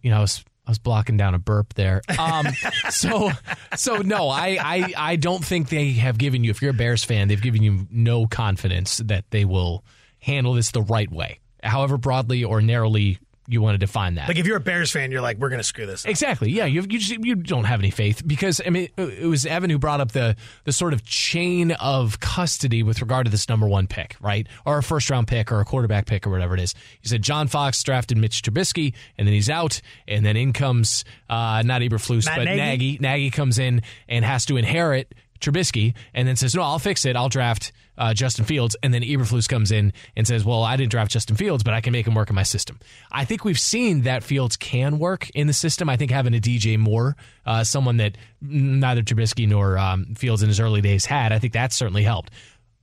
you 0.01 0.09
know, 0.09 0.17
I 0.17 0.21
was 0.21 0.43
I 0.65 0.71
was 0.71 0.79
blocking 0.79 1.17
down 1.17 1.33
a 1.33 1.39
burp 1.39 1.73
there. 1.73 2.01
Um, 2.17 2.47
so, 2.89 3.31
so 3.75 3.97
no, 3.97 4.29
I, 4.29 4.57
I 4.61 4.93
I 4.95 5.15
don't 5.17 5.43
think 5.43 5.69
they 5.69 5.91
have 5.93 6.17
given 6.17 6.43
you. 6.43 6.51
If 6.51 6.61
you're 6.61 6.71
a 6.71 6.75
Bears 6.75 7.03
fan, 7.03 7.27
they've 7.27 7.41
given 7.41 7.61
you 7.63 7.87
no 7.89 8.25
confidence 8.27 8.97
that 8.97 9.25
they 9.31 9.43
will 9.45 9.83
handle 10.19 10.53
this 10.53 10.71
the 10.71 10.81
right 10.81 11.11
way, 11.11 11.39
however 11.63 11.97
broadly 11.97 12.43
or 12.43 12.61
narrowly 12.61 13.19
you 13.49 13.61
want 13.61 13.73
to 13.73 13.79
define 13.79 14.15
that. 14.15 14.27
Like 14.27 14.37
if 14.37 14.45
you're 14.45 14.57
a 14.57 14.61
Bears 14.61 14.91
fan, 14.91 15.11
you're 15.11 15.21
like, 15.21 15.37
we're 15.39 15.49
going 15.49 15.59
to 15.59 15.63
screw 15.63 15.87
this. 15.87 16.05
Up. 16.05 16.11
Exactly. 16.11 16.51
Yeah, 16.51 16.65
you 16.65 16.81
you, 16.81 16.99
just, 16.99 17.25
you 17.25 17.35
don't 17.35 17.63
have 17.63 17.79
any 17.79 17.89
faith 17.89 18.21
because 18.25 18.61
I 18.63 18.69
mean 18.69 18.89
it 18.95 19.25
was 19.25 19.45
Evan 19.45 19.71
who 19.71 19.79
brought 19.79 19.99
up 20.01 20.11
the 20.11 20.35
the 20.65 20.71
sort 20.71 20.93
of 20.93 21.03
chain 21.03 21.71
of 21.71 22.19
custody 22.19 22.83
with 22.83 23.01
regard 23.01 23.25
to 23.25 23.31
this 23.31 23.49
number 23.49 23.67
one 23.67 23.87
pick, 23.87 24.15
right, 24.21 24.47
or 24.65 24.77
a 24.77 24.83
first 24.83 25.09
round 25.09 25.27
pick 25.27 25.51
or 25.51 25.59
a 25.59 25.65
quarterback 25.65 26.05
pick 26.05 26.27
or 26.27 26.29
whatever 26.29 26.53
it 26.53 26.59
is. 26.59 26.75
He 27.01 27.09
said 27.09 27.23
John 27.23 27.47
Fox 27.47 27.81
drafted 27.81 28.17
Mitch 28.19 28.43
Trubisky 28.43 28.93
and 29.17 29.27
then 29.27 29.33
he's 29.33 29.49
out, 29.49 29.81
and 30.07 30.23
then 30.23 30.37
in 30.37 30.53
comes 30.53 31.03
uh, 31.27 31.63
not 31.65 31.81
Eberflus 31.81 32.27
Matt 32.27 32.37
but 32.37 32.45
Nagy. 32.45 32.57
Nagy. 32.57 32.97
Nagy 32.99 33.31
comes 33.31 33.57
in 33.57 33.81
and 34.07 34.23
has 34.23 34.45
to 34.45 34.57
inherit 34.57 35.13
Trubisky, 35.39 35.93
and 36.13 36.27
then 36.27 36.35
says, 36.35 36.55
"No, 36.55 36.61
I'll 36.61 36.79
fix 36.79 37.05
it. 37.05 37.15
I'll 37.15 37.29
draft 37.29 37.71
uh, 37.97 38.13
Justin 38.13 38.45
Fields." 38.45 38.75
And 38.83 38.93
then 38.93 39.01
Eberflus 39.01 39.47
comes 39.47 39.71
in 39.71 39.93
and 40.15 40.27
says, 40.27 40.43
"Well, 40.43 40.63
I 40.63 40.75
didn't 40.77 40.91
draft 40.91 41.11
Justin 41.11 41.35
Fields, 41.35 41.63
but 41.63 41.73
I 41.73 41.81
can 41.81 41.93
make 41.93 42.07
him 42.07 42.15
work 42.15 42.29
in 42.29 42.35
my 42.35 42.43
system." 42.43 42.79
I 43.11 43.25
think 43.25 43.43
we've 43.43 43.59
seen 43.59 44.01
that 44.01 44.23
Fields 44.23 44.57
can 44.57 44.99
work 44.99 45.29
in 45.31 45.47
the 45.47 45.53
system. 45.53 45.89
I 45.89 45.97
think 45.97 46.11
having 46.11 46.33
a 46.33 46.39
DJ 46.39 46.77
Moore, 46.77 47.15
uh, 47.45 47.63
someone 47.63 47.97
that 47.97 48.17
neither 48.41 49.01
Trubisky 49.01 49.47
nor 49.47 49.77
um, 49.77 50.15
Fields 50.15 50.43
in 50.43 50.49
his 50.49 50.59
early 50.59 50.81
days 50.81 51.05
had, 51.05 51.31
I 51.31 51.39
think 51.39 51.53
that 51.53 51.73
certainly 51.73 52.03
helped. 52.03 52.31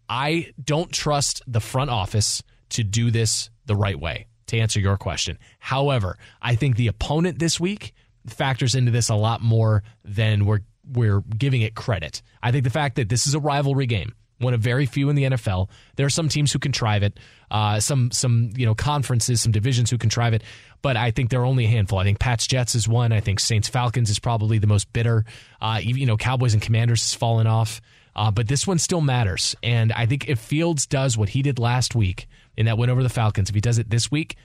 I 0.08 0.52
don't 0.62 0.92
trust 0.92 1.42
the 1.46 1.60
front 1.60 1.90
office 1.90 2.42
to 2.70 2.84
do 2.84 3.10
this 3.10 3.50
the 3.66 3.76
right 3.76 3.98
way. 3.98 4.26
To 4.48 4.58
answer 4.58 4.78
your 4.78 4.96
question, 4.96 5.40
however, 5.58 6.16
I 6.40 6.54
think 6.54 6.76
the 6.76 6.86
opponent 6.86 7.40
this 7.40 7.58
week 7.58 7.92
factors 8.28 8.74
into 8.76 8.92
this 8.92 9.08
a 9.08 9.14
lot 9.14 9.40
more 9.40 9.82
than 10.04 10.46
we're 10.46 10.60
we're 10.90 11.20
giving 11.20 11.62
it 11.62 11.74
credit. 11.74 12.22
I 12.42 12.52
think 12.52 12.64
the 12.64 12.70
fact 12.70 12.96
that 12.96 13.08
this 13.08 13.26
is 13.26 13.34
a 13.34 13.40
rivalry 13.40 13.86
game, 13.86 14.14
one 14.38 14.54
of 14.54 14.60
very 14.60 14.86
few 14.86 15.08
in 15.08 15.16
the 15.16 15.24
NFL. 15.24 15.68
There 15.96 16.06
are 16.06 16.10
some 16.10 16.28
teams 16.28 16.52
who 16.52 16.58
contrive 16.58 17.02
it, 17.02 17.18
uh, 17.50 17.80
some 17.80 18.10
some 18.10 18.50
you 18.56 18.66
know 18.66 18.74
conferences, 18.74 19.40
some 19.40 19.52
divisions 19.52 19.90
who 19.90 19.98
contrive 19.98 20.34
it, 20.34 20.42
but 20.82 20.96
I 20.96 21.10
think 21.10 21.30
there 21.30 21.40
are 21.40 21.46
only 21.46 21.64
a 21.64 21.68
handful. 21.68 21.98
I 21.98 22.04
think 22.04 22.18
Pats 22.18 22.46
Jets 22.46 22.74
is 22.74 22.88
one. 22.88 23.12
I 23.12 23.20
think 23.20 23.40
Saints 23.40 23.68
Falcons 23.68 24.10
is 24.10 24.18
probably 24.18 24.58
the 24.58 24.66
most 24.66 24.92
bitter. 24.92 25.24
Uh, 25.60 25.80
you 25.82 26.06
know, 26.06 26.16
Cowboys 26.16 26.54
and 26.54 26.62
Commanders 26.62 27.02
has 27.02 27.14
fallen 27.14 27.46
off, 27.46 27.80
uh, 28.14 28.30
but 28.30 28.48
this 28.48 28.66
one 28.66 28.78
still 28.78 29.00
matters. 29.00 29.56
And 29.62 29.92
I 29.92 30.06
think 30.06 30.28
if 30.28 30.38
Fields 30.38 30.86
does 30.86 31.16
what 31.16 31.30
he 31.30 31.42
did 31.42 31.58
last 31.58 31.94
week 31.94 32.28
in 32.56 32.66
that 32.66 32.78
win 32.78 32.90
over 32.90 33.02
the 33.02 33.08
Falcons, 33.08 33.48
if 33.48 33.54
he 33.54 33.60
does 33.60 33.78
it 33.78 33.90
this 33.90 34.10
week, 34.10 34.36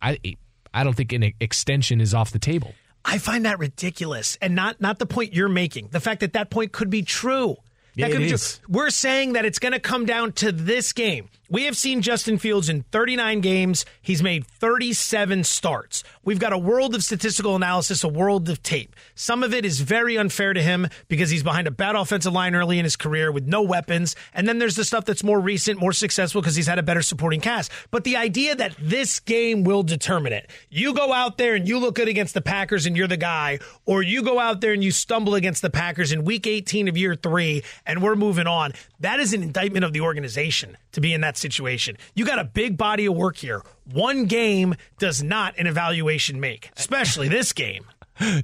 I 0.00 0.18
I 0.72 0.84
don't 0.84 0.94
think 0.94 1.12
an 1.12 1.32
extension 1.40 2.00
is 2.00 2.14
off 2.14 2.30
the 2.30 2.38
table. 2.38 2.74
I 3.08 3.18
find 3.18 3.44
that 3.46 3.58
ridiculous, 3.58 4.36
and 4.40 4.54
not 4.54 4.80
not 4.80 4.98
the 4.98 5.06
point 5.06 5.32
you're 5.34 5.48
making. 5.48 5.88
The 5.90 6.00
fact 6.00 6.20
that 6.20 6.34
that 6.34 6.50
point 6.50 6.72
could 6.72 6.90
be 6.90 7.02
true. 7.02 7.56
That 7.96 8.00
Yeah, 8.00 8.06
could 8.08 8.16
it 8.22 8.28
be 8.28 8.32
is. 8.32 8.58
true. 8.58 8.66
We're 8.76 8.90
saying 8.90 9.32
that 9.32 9.44
it's 9.44 9.58
going 9.58 9.72
to 9.72 9.80
come 9.80 10.06
down 10.06 10.32
to 10.34 10.52
this 10.52 10.92
game. 10.92 11.28
We 11.50 11.64
have 11.64 11.78
seen 11.78 12.02
Justin 12.02 12.36
Fields 12.36 12.68
in 12.68 12.82
39 12.92 13.40
games. 13.40 13.86
He's 14.02 14.22
made 14.22 14.46
37 14.46 15.44
starts. 15.44 16.04
We've 16.22 16.38
got 16.38 16.52
a 16.52 16.58
world 16.58 16.94
of 16.94 17.02
statistical 17.02 17.56
analysis, 17.56 18.04
a 18.04 18.08
world 18.08 18.50
of 18.50 18.62
tape. 18.62 18.94
Some 19.14 19.42
of 19.42 19.54
it 19.54 19.64
is 19.64 19.80
very 19.80 20.18
unfair 20.18 20.52
to 20.52 20.60
him 20.60 20.88
because 21.08 21.30
he's 21.30 21.42
behind 21.42 21.66
a 21.66 21.70
bad 21.70 21.96
offensive 21.96 22.34
line 22.34 22.54
early 22.54 22.78
in 22.78 22.84
his 22.84 22.96
career 22.96 23.32
with 23.32 23.46
no 23.46 23.62
weapons. 23.62 24.14
And 24.34 24.46
then 24.46 24.58
there's 24.58 24.76
the 24.76 24.84
stuff 24.84 25.06
that's 25.06 25.24
more 25.24 25.40
recent, 25.40 25.80
more 25.80 25.94
successful 25.94 26.42
because 26.42 26.54
he's 26.54 26.66
had 26.66 26.78
a 26.78 26.82
better 26.82 27.00
supporting 27.00 27.40
cast. 27.40 27.72
But 27.90 28.04
the 28.04 28.18
idea 28.18 28.54
that 28.54 28.74
this 28.78 29.18
game 29.18 29.64
will 29.64 29.82
determine 29.82 30.34
it. 30.34 30.50
You 30.68 30.92
go 30.92 31.14
out 31.14 31.38
there 31.38 31.54
and 31.54 31.66
you 31.66 31.78
look 31.78 31.94
good 31.94 32.08
against 32.08 32.34
the 32.34 32.42
Packers 32.42 32.84
and 32.84 32.94
you're 32.94 33.08
the 33.08 33.16
guy, 33.16 33.60
or 33.86 34.02
you 34.02 34.22
go 34.22 34.38
out 34.38 34.60
there 34.60 34.74
and 34.74 34.84
you 34.84 34.90
stumble 34.90 35.34
against 35.34 35.62
the 35.62 35.70
Packers 35.70 36.12
in 36.12 36.24
week 36.24 36.46
18 36.46 36.88
of 36.88 36.98
year 36.98 37.14
three 37.14 37.62
and 37.86 38.02
we're 38.02 38.16
moving 38.16 38.46
on. 38.46 38.74
That 39.00 39.18
is 39.18 39.32
an 39.32 39.42
indictment 39.42 39.86
of 39.86 39.94
the 39.94 40.02
organization 40.02 40.76
to 40.92 41.00
be 41.00 41.14
in 41.14 41.22
that 41.22 41.37
situation. 41.38 41.96
You 42.14 42.26
got 42.26 42.38
a 42.38 42.44
big 42.44 42.76
body 42.76 43.06
of 43.06 43.14
work 43.14 43.36
here. 43.36 43.62
One 43.92 44.26
game 44.26 44.74
does 44.98 45.22
not 45.22 45.58
an 45.58 45.66
evaluation 45.66 46.40
make, 46.40 46.70
especially 46.76 47.28
this 47.28 47.52
game. 47.52 47.84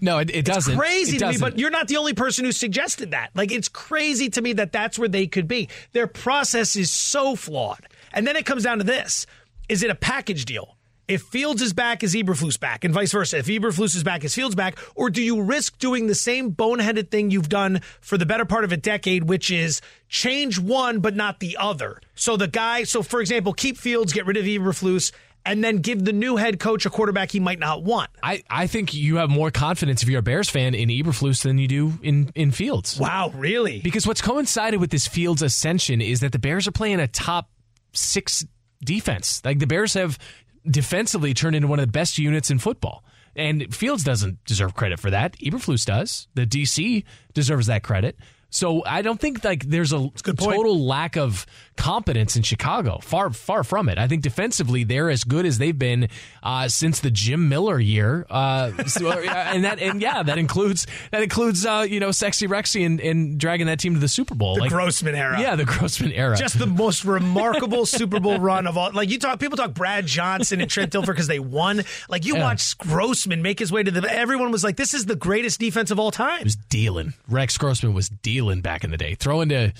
No, 0.00 0.18
it, 0.18 0.30
it 0.30 0.44
doesn't. 0.44 0.74
It's 0.74 0.80
Crazy 0.80 1.16
It 1.16 1.18
to 1.18 1.26
me, 1.26 1.33
doesn't. 1.33 1.40
but 1.50 1.59
you're 1.59 1.68
not 1.68 1.88
the 1.88 1.96
only 1.96 2.14
person 2.14 2.44
who 2.44 2.52
suggested 2.52 3.11
that. 3.11 3.30
Like, 3.35 3.50
it's 3.50 3.68
crazy 3.68 4.30
to 4.30 4.40
me 4.40 4.52
that 4.52 4.70
that's 4.70 5.00
where 5.00 5.09
they 5.09 5.26
could 5.26 5.48
be. 5.48 5.68
Their 5.90 6.07
process 6.07 6.76
is 6.76 6.92
so 6.92 7.35
flawed. 7.35 7.80
And 8.12 8.24
then 8.24 8.37
it 8.37 8.46
comes 8.46 8.62
down 8.62 8.78
to 8.78 8.85
this 8.85 9.26
is 9.68 9.83
it 9.83 9.90
a 9.90 9.96
package 9.96 10.44
deal? 10.44 10.74
If 11.07 11.23
Fields 11.23 11.61
is 11.61 11.75
back, 11.75 12.03
is 12.03 12.14
Eberflus 12.14 12.59
back, 12.59 12.83
and 12.83 12.95
vice 12.95 13.12
versa? 13.12 13.38
If 13.38 13.47
Eberflus 13.47 13.95
is 13.95 14.03
back, 14.03 14.25
is 14.25 14.35
Fields 14.35 14.55
back? 14.55 14.79
Or 14.95 15.11
do 15.11 15.21
you 15.23 15.43
risk 15.43 15.79
doing 15.79 16.07
the 16.07 16.14
same 16.14 16.53
boneheaded 16.53 17.11
thing 17.11 17.31
you've 17.31 17.51
done 17.51 17.83
for 18.01 18.17
the 18.17 18.25
better 18.25 18.47
part 18.47 18.64
of 18.64 18.73
a 18.73 18.77
decade, 18.79 19.25
which 19.25 19.51
is 19.51 19.83
change 20.09 20.59
one 20.59 21.01
but 21.01 21.14
not 21.14 21.40
the 21.40 21.59
other? 21.61 22.01
So 22.14 22.38
the 22.38 22.49
guy, 22.49 22.85
so 22.85 23.03
for 23.03 23.21
example, 23.21 23.53
keep 23.53 23.77
Fields, 23.77 24.14
get 24.14 24.25
rid 24.25 24.38
of 24.38 24.47
Eberflus, 24.47 25.12
and 25.45 25.62
then 25.62 25.77
give 25.77 26.03
the 26.07 26.12
new 26.12 26.37
head 26.37 26.59
coach 26.59 26.87
a 26.87 26.90
quarterback 26.90 27.31
he 27.31 27.40
might 27.40 27.59
not 27.59 27.83
want. 27.83 28.09
I, 28.23 28.43
I 28.49 28.67
think 28.67 28.95
you 28.95 29.17
have 29.17 29.29
more 29.29 29.51
confidence 29.51 30.03
if 30.03 30.09
you're 30.09 30.21
a 30.21 30.23
Bears 30.23 30.49
fan 30.49 30.75
in 30.75 30.88
Eberflus 30.88 31.43
than 31.43 31.59
you 31.59 31.69
do 31.69 31.93
in, 32.03 32.31
in 32.35 32.51
Fields. 32.51 32.99
Wow, 32.99 33.31
really? 33.35 33.81
Because 33.81 34.07
what's 34.07 34.23
coincided 34.23 34.81
with 34.81 34.90
this 34.90 35.07
Fields 35.07 35.43
ascension 35.43 36.01
is 36.01 36.21
that 36.21 36.33
the 36.33 36.38
Bears 36.38 36.67
are 36.67 36.73
playing 36.73 36.99
a 36.99 37.09
top 37.09 37.51
six 37.93 38.47
defense. 38.83 39.43
Like 39.45 39.59
the 39.59 39.67
Bears 39.67 39.95
have 39.95 40.19
defensively 40.68 41.35
turned 41.35 41.57
into 41.57 41.68
one 41.68 41.79
of 41.79 41.87
the 41.87 41.92
best 41.92 42.18
units 42.18 42.50
in 42.50 42.59
football. 42.59 43.05
And 43.37 43.74
Fields 43.74 44.05
doesn't 44.05 44.44
deserve 44.44 44.74
credit 44.74 45.00
for 45.00 45.11
that. 45.11 45.37
Eberflus 45.38 45.85
does. 45.85 46.29
The 46.35 46.46
DC 46.46 47.05
deserves 47.33 47.66
that 47.66 47.83
credit. 47.83 48.16
So 48.55 48.85
I 48.87 49.03
don't 49.03 49.21
think 49.21 49.43
like 49.43 49.64
there's 49.64 49.93
a 49.93 50.11
total 50.11 50.87
lack 50.87 51.17
of 51.17 51.45
competence 51.77 52.37
in 52.37 52.45
Chicago. 52.45 53.01
Far, 53.03 53.31
far 53.33 53.64
from 53.64 53.88
it. 53.88 53.99
I 53.99 54.07
think 54.07 54.23
defensively 54.23 54.85
they're 54.85 55.11
as 55.11 55.25
good 55.25 55.45
as 55.45 55.59
they've 55.59 55.77
been 55.77 56.07
uh, 56.40 56.69
since 56.69 57.01
the 57.01 57.11
Jim 57.11 57.49
Miller 57.49 57.81
year. 57.81 58.25
Uh, 58.31 58.71
so, 58.85 59.09
uh, 59.09 59.14
and 59.25 59.64
that, 59.64 59.81
and 59.81 60.01
yeah, 60.01 60.23
that 60.23 60.38
includes 60.38 60.87
that 61.11 61.21
includes 61.25 61.67
uh, 61.67 61.85
you 61.88 61.99
know 61.99 62.12
sexy 62.12 62.47
Rexy 62.47 62.87
and, 62.87 63.01
and 63.01 63.38
dragging 63.40 63.67
that 63.67 63.81
team 63.81 63.95
to 63.95 63.99
the 64.01 64.07
Super 64.07 64.37
Bowl. 64.37 64.55
The 64.55 64.69
Grossman 64.69 65.17
era. 65.17 65.40
Yeah, 65.40 65.57
the 65.57 65.64
Grossman 65.64 66.12
era. 66.12 66.37
Just 66.37 66.57
the 66.57 66.67
most 66.69 67.05
remarkable 67.05 67.87
Super 67.87 68.21
Bowl 68.21 68.38
run 68.38 68.69
of 68.69 68.79
all. 68.79 68.93
Like 68.93 69.09
you 69.11 69.19
talk, 69.19 69.40
people 69.40 69.57
talk 69.57 69.75
Brad 69.75 70.07
Johnson 70.07 70.61
and 70.61 70.71
Trent 70.71 70.93
Dilfer 70.93 71.07
because 71.07 71.27
they 71.27 71.40
won. 71.40 71.83
Like 72.09 72.25
you 72.25 72.37
Yeah. 72.37 72.45
watch 72.45 72.79
Grossman 72.79 73.43
make 73.43 73.59
his 73.59 73.73
way 73.73 73.83
to 73.83 73.90
the. 73.90 74.09
Everyone 74.14 74.53
was 74.53 74.62
like, 74.62 74.77
"This 74.77 74.95
is 74.95 75.07
the 75.07 75.17
greatest 75.17 75.59
defense 75.59 75.90
of 75.90 75.99
all 75.99 76.12
time." 76.12 76.45
was 76.45 76.55
dealing. 76.55 77.14
Rex 77.29 77.59
Grossman 77.59 77.95
was 77.95 78.09
dealing 78.09 78.43
back 78.61 78.85
in 78.85 78.90
the 78.90 78.96
day. 78.96 79.14
Throwing 79.14 79.48
to 79.50 79.72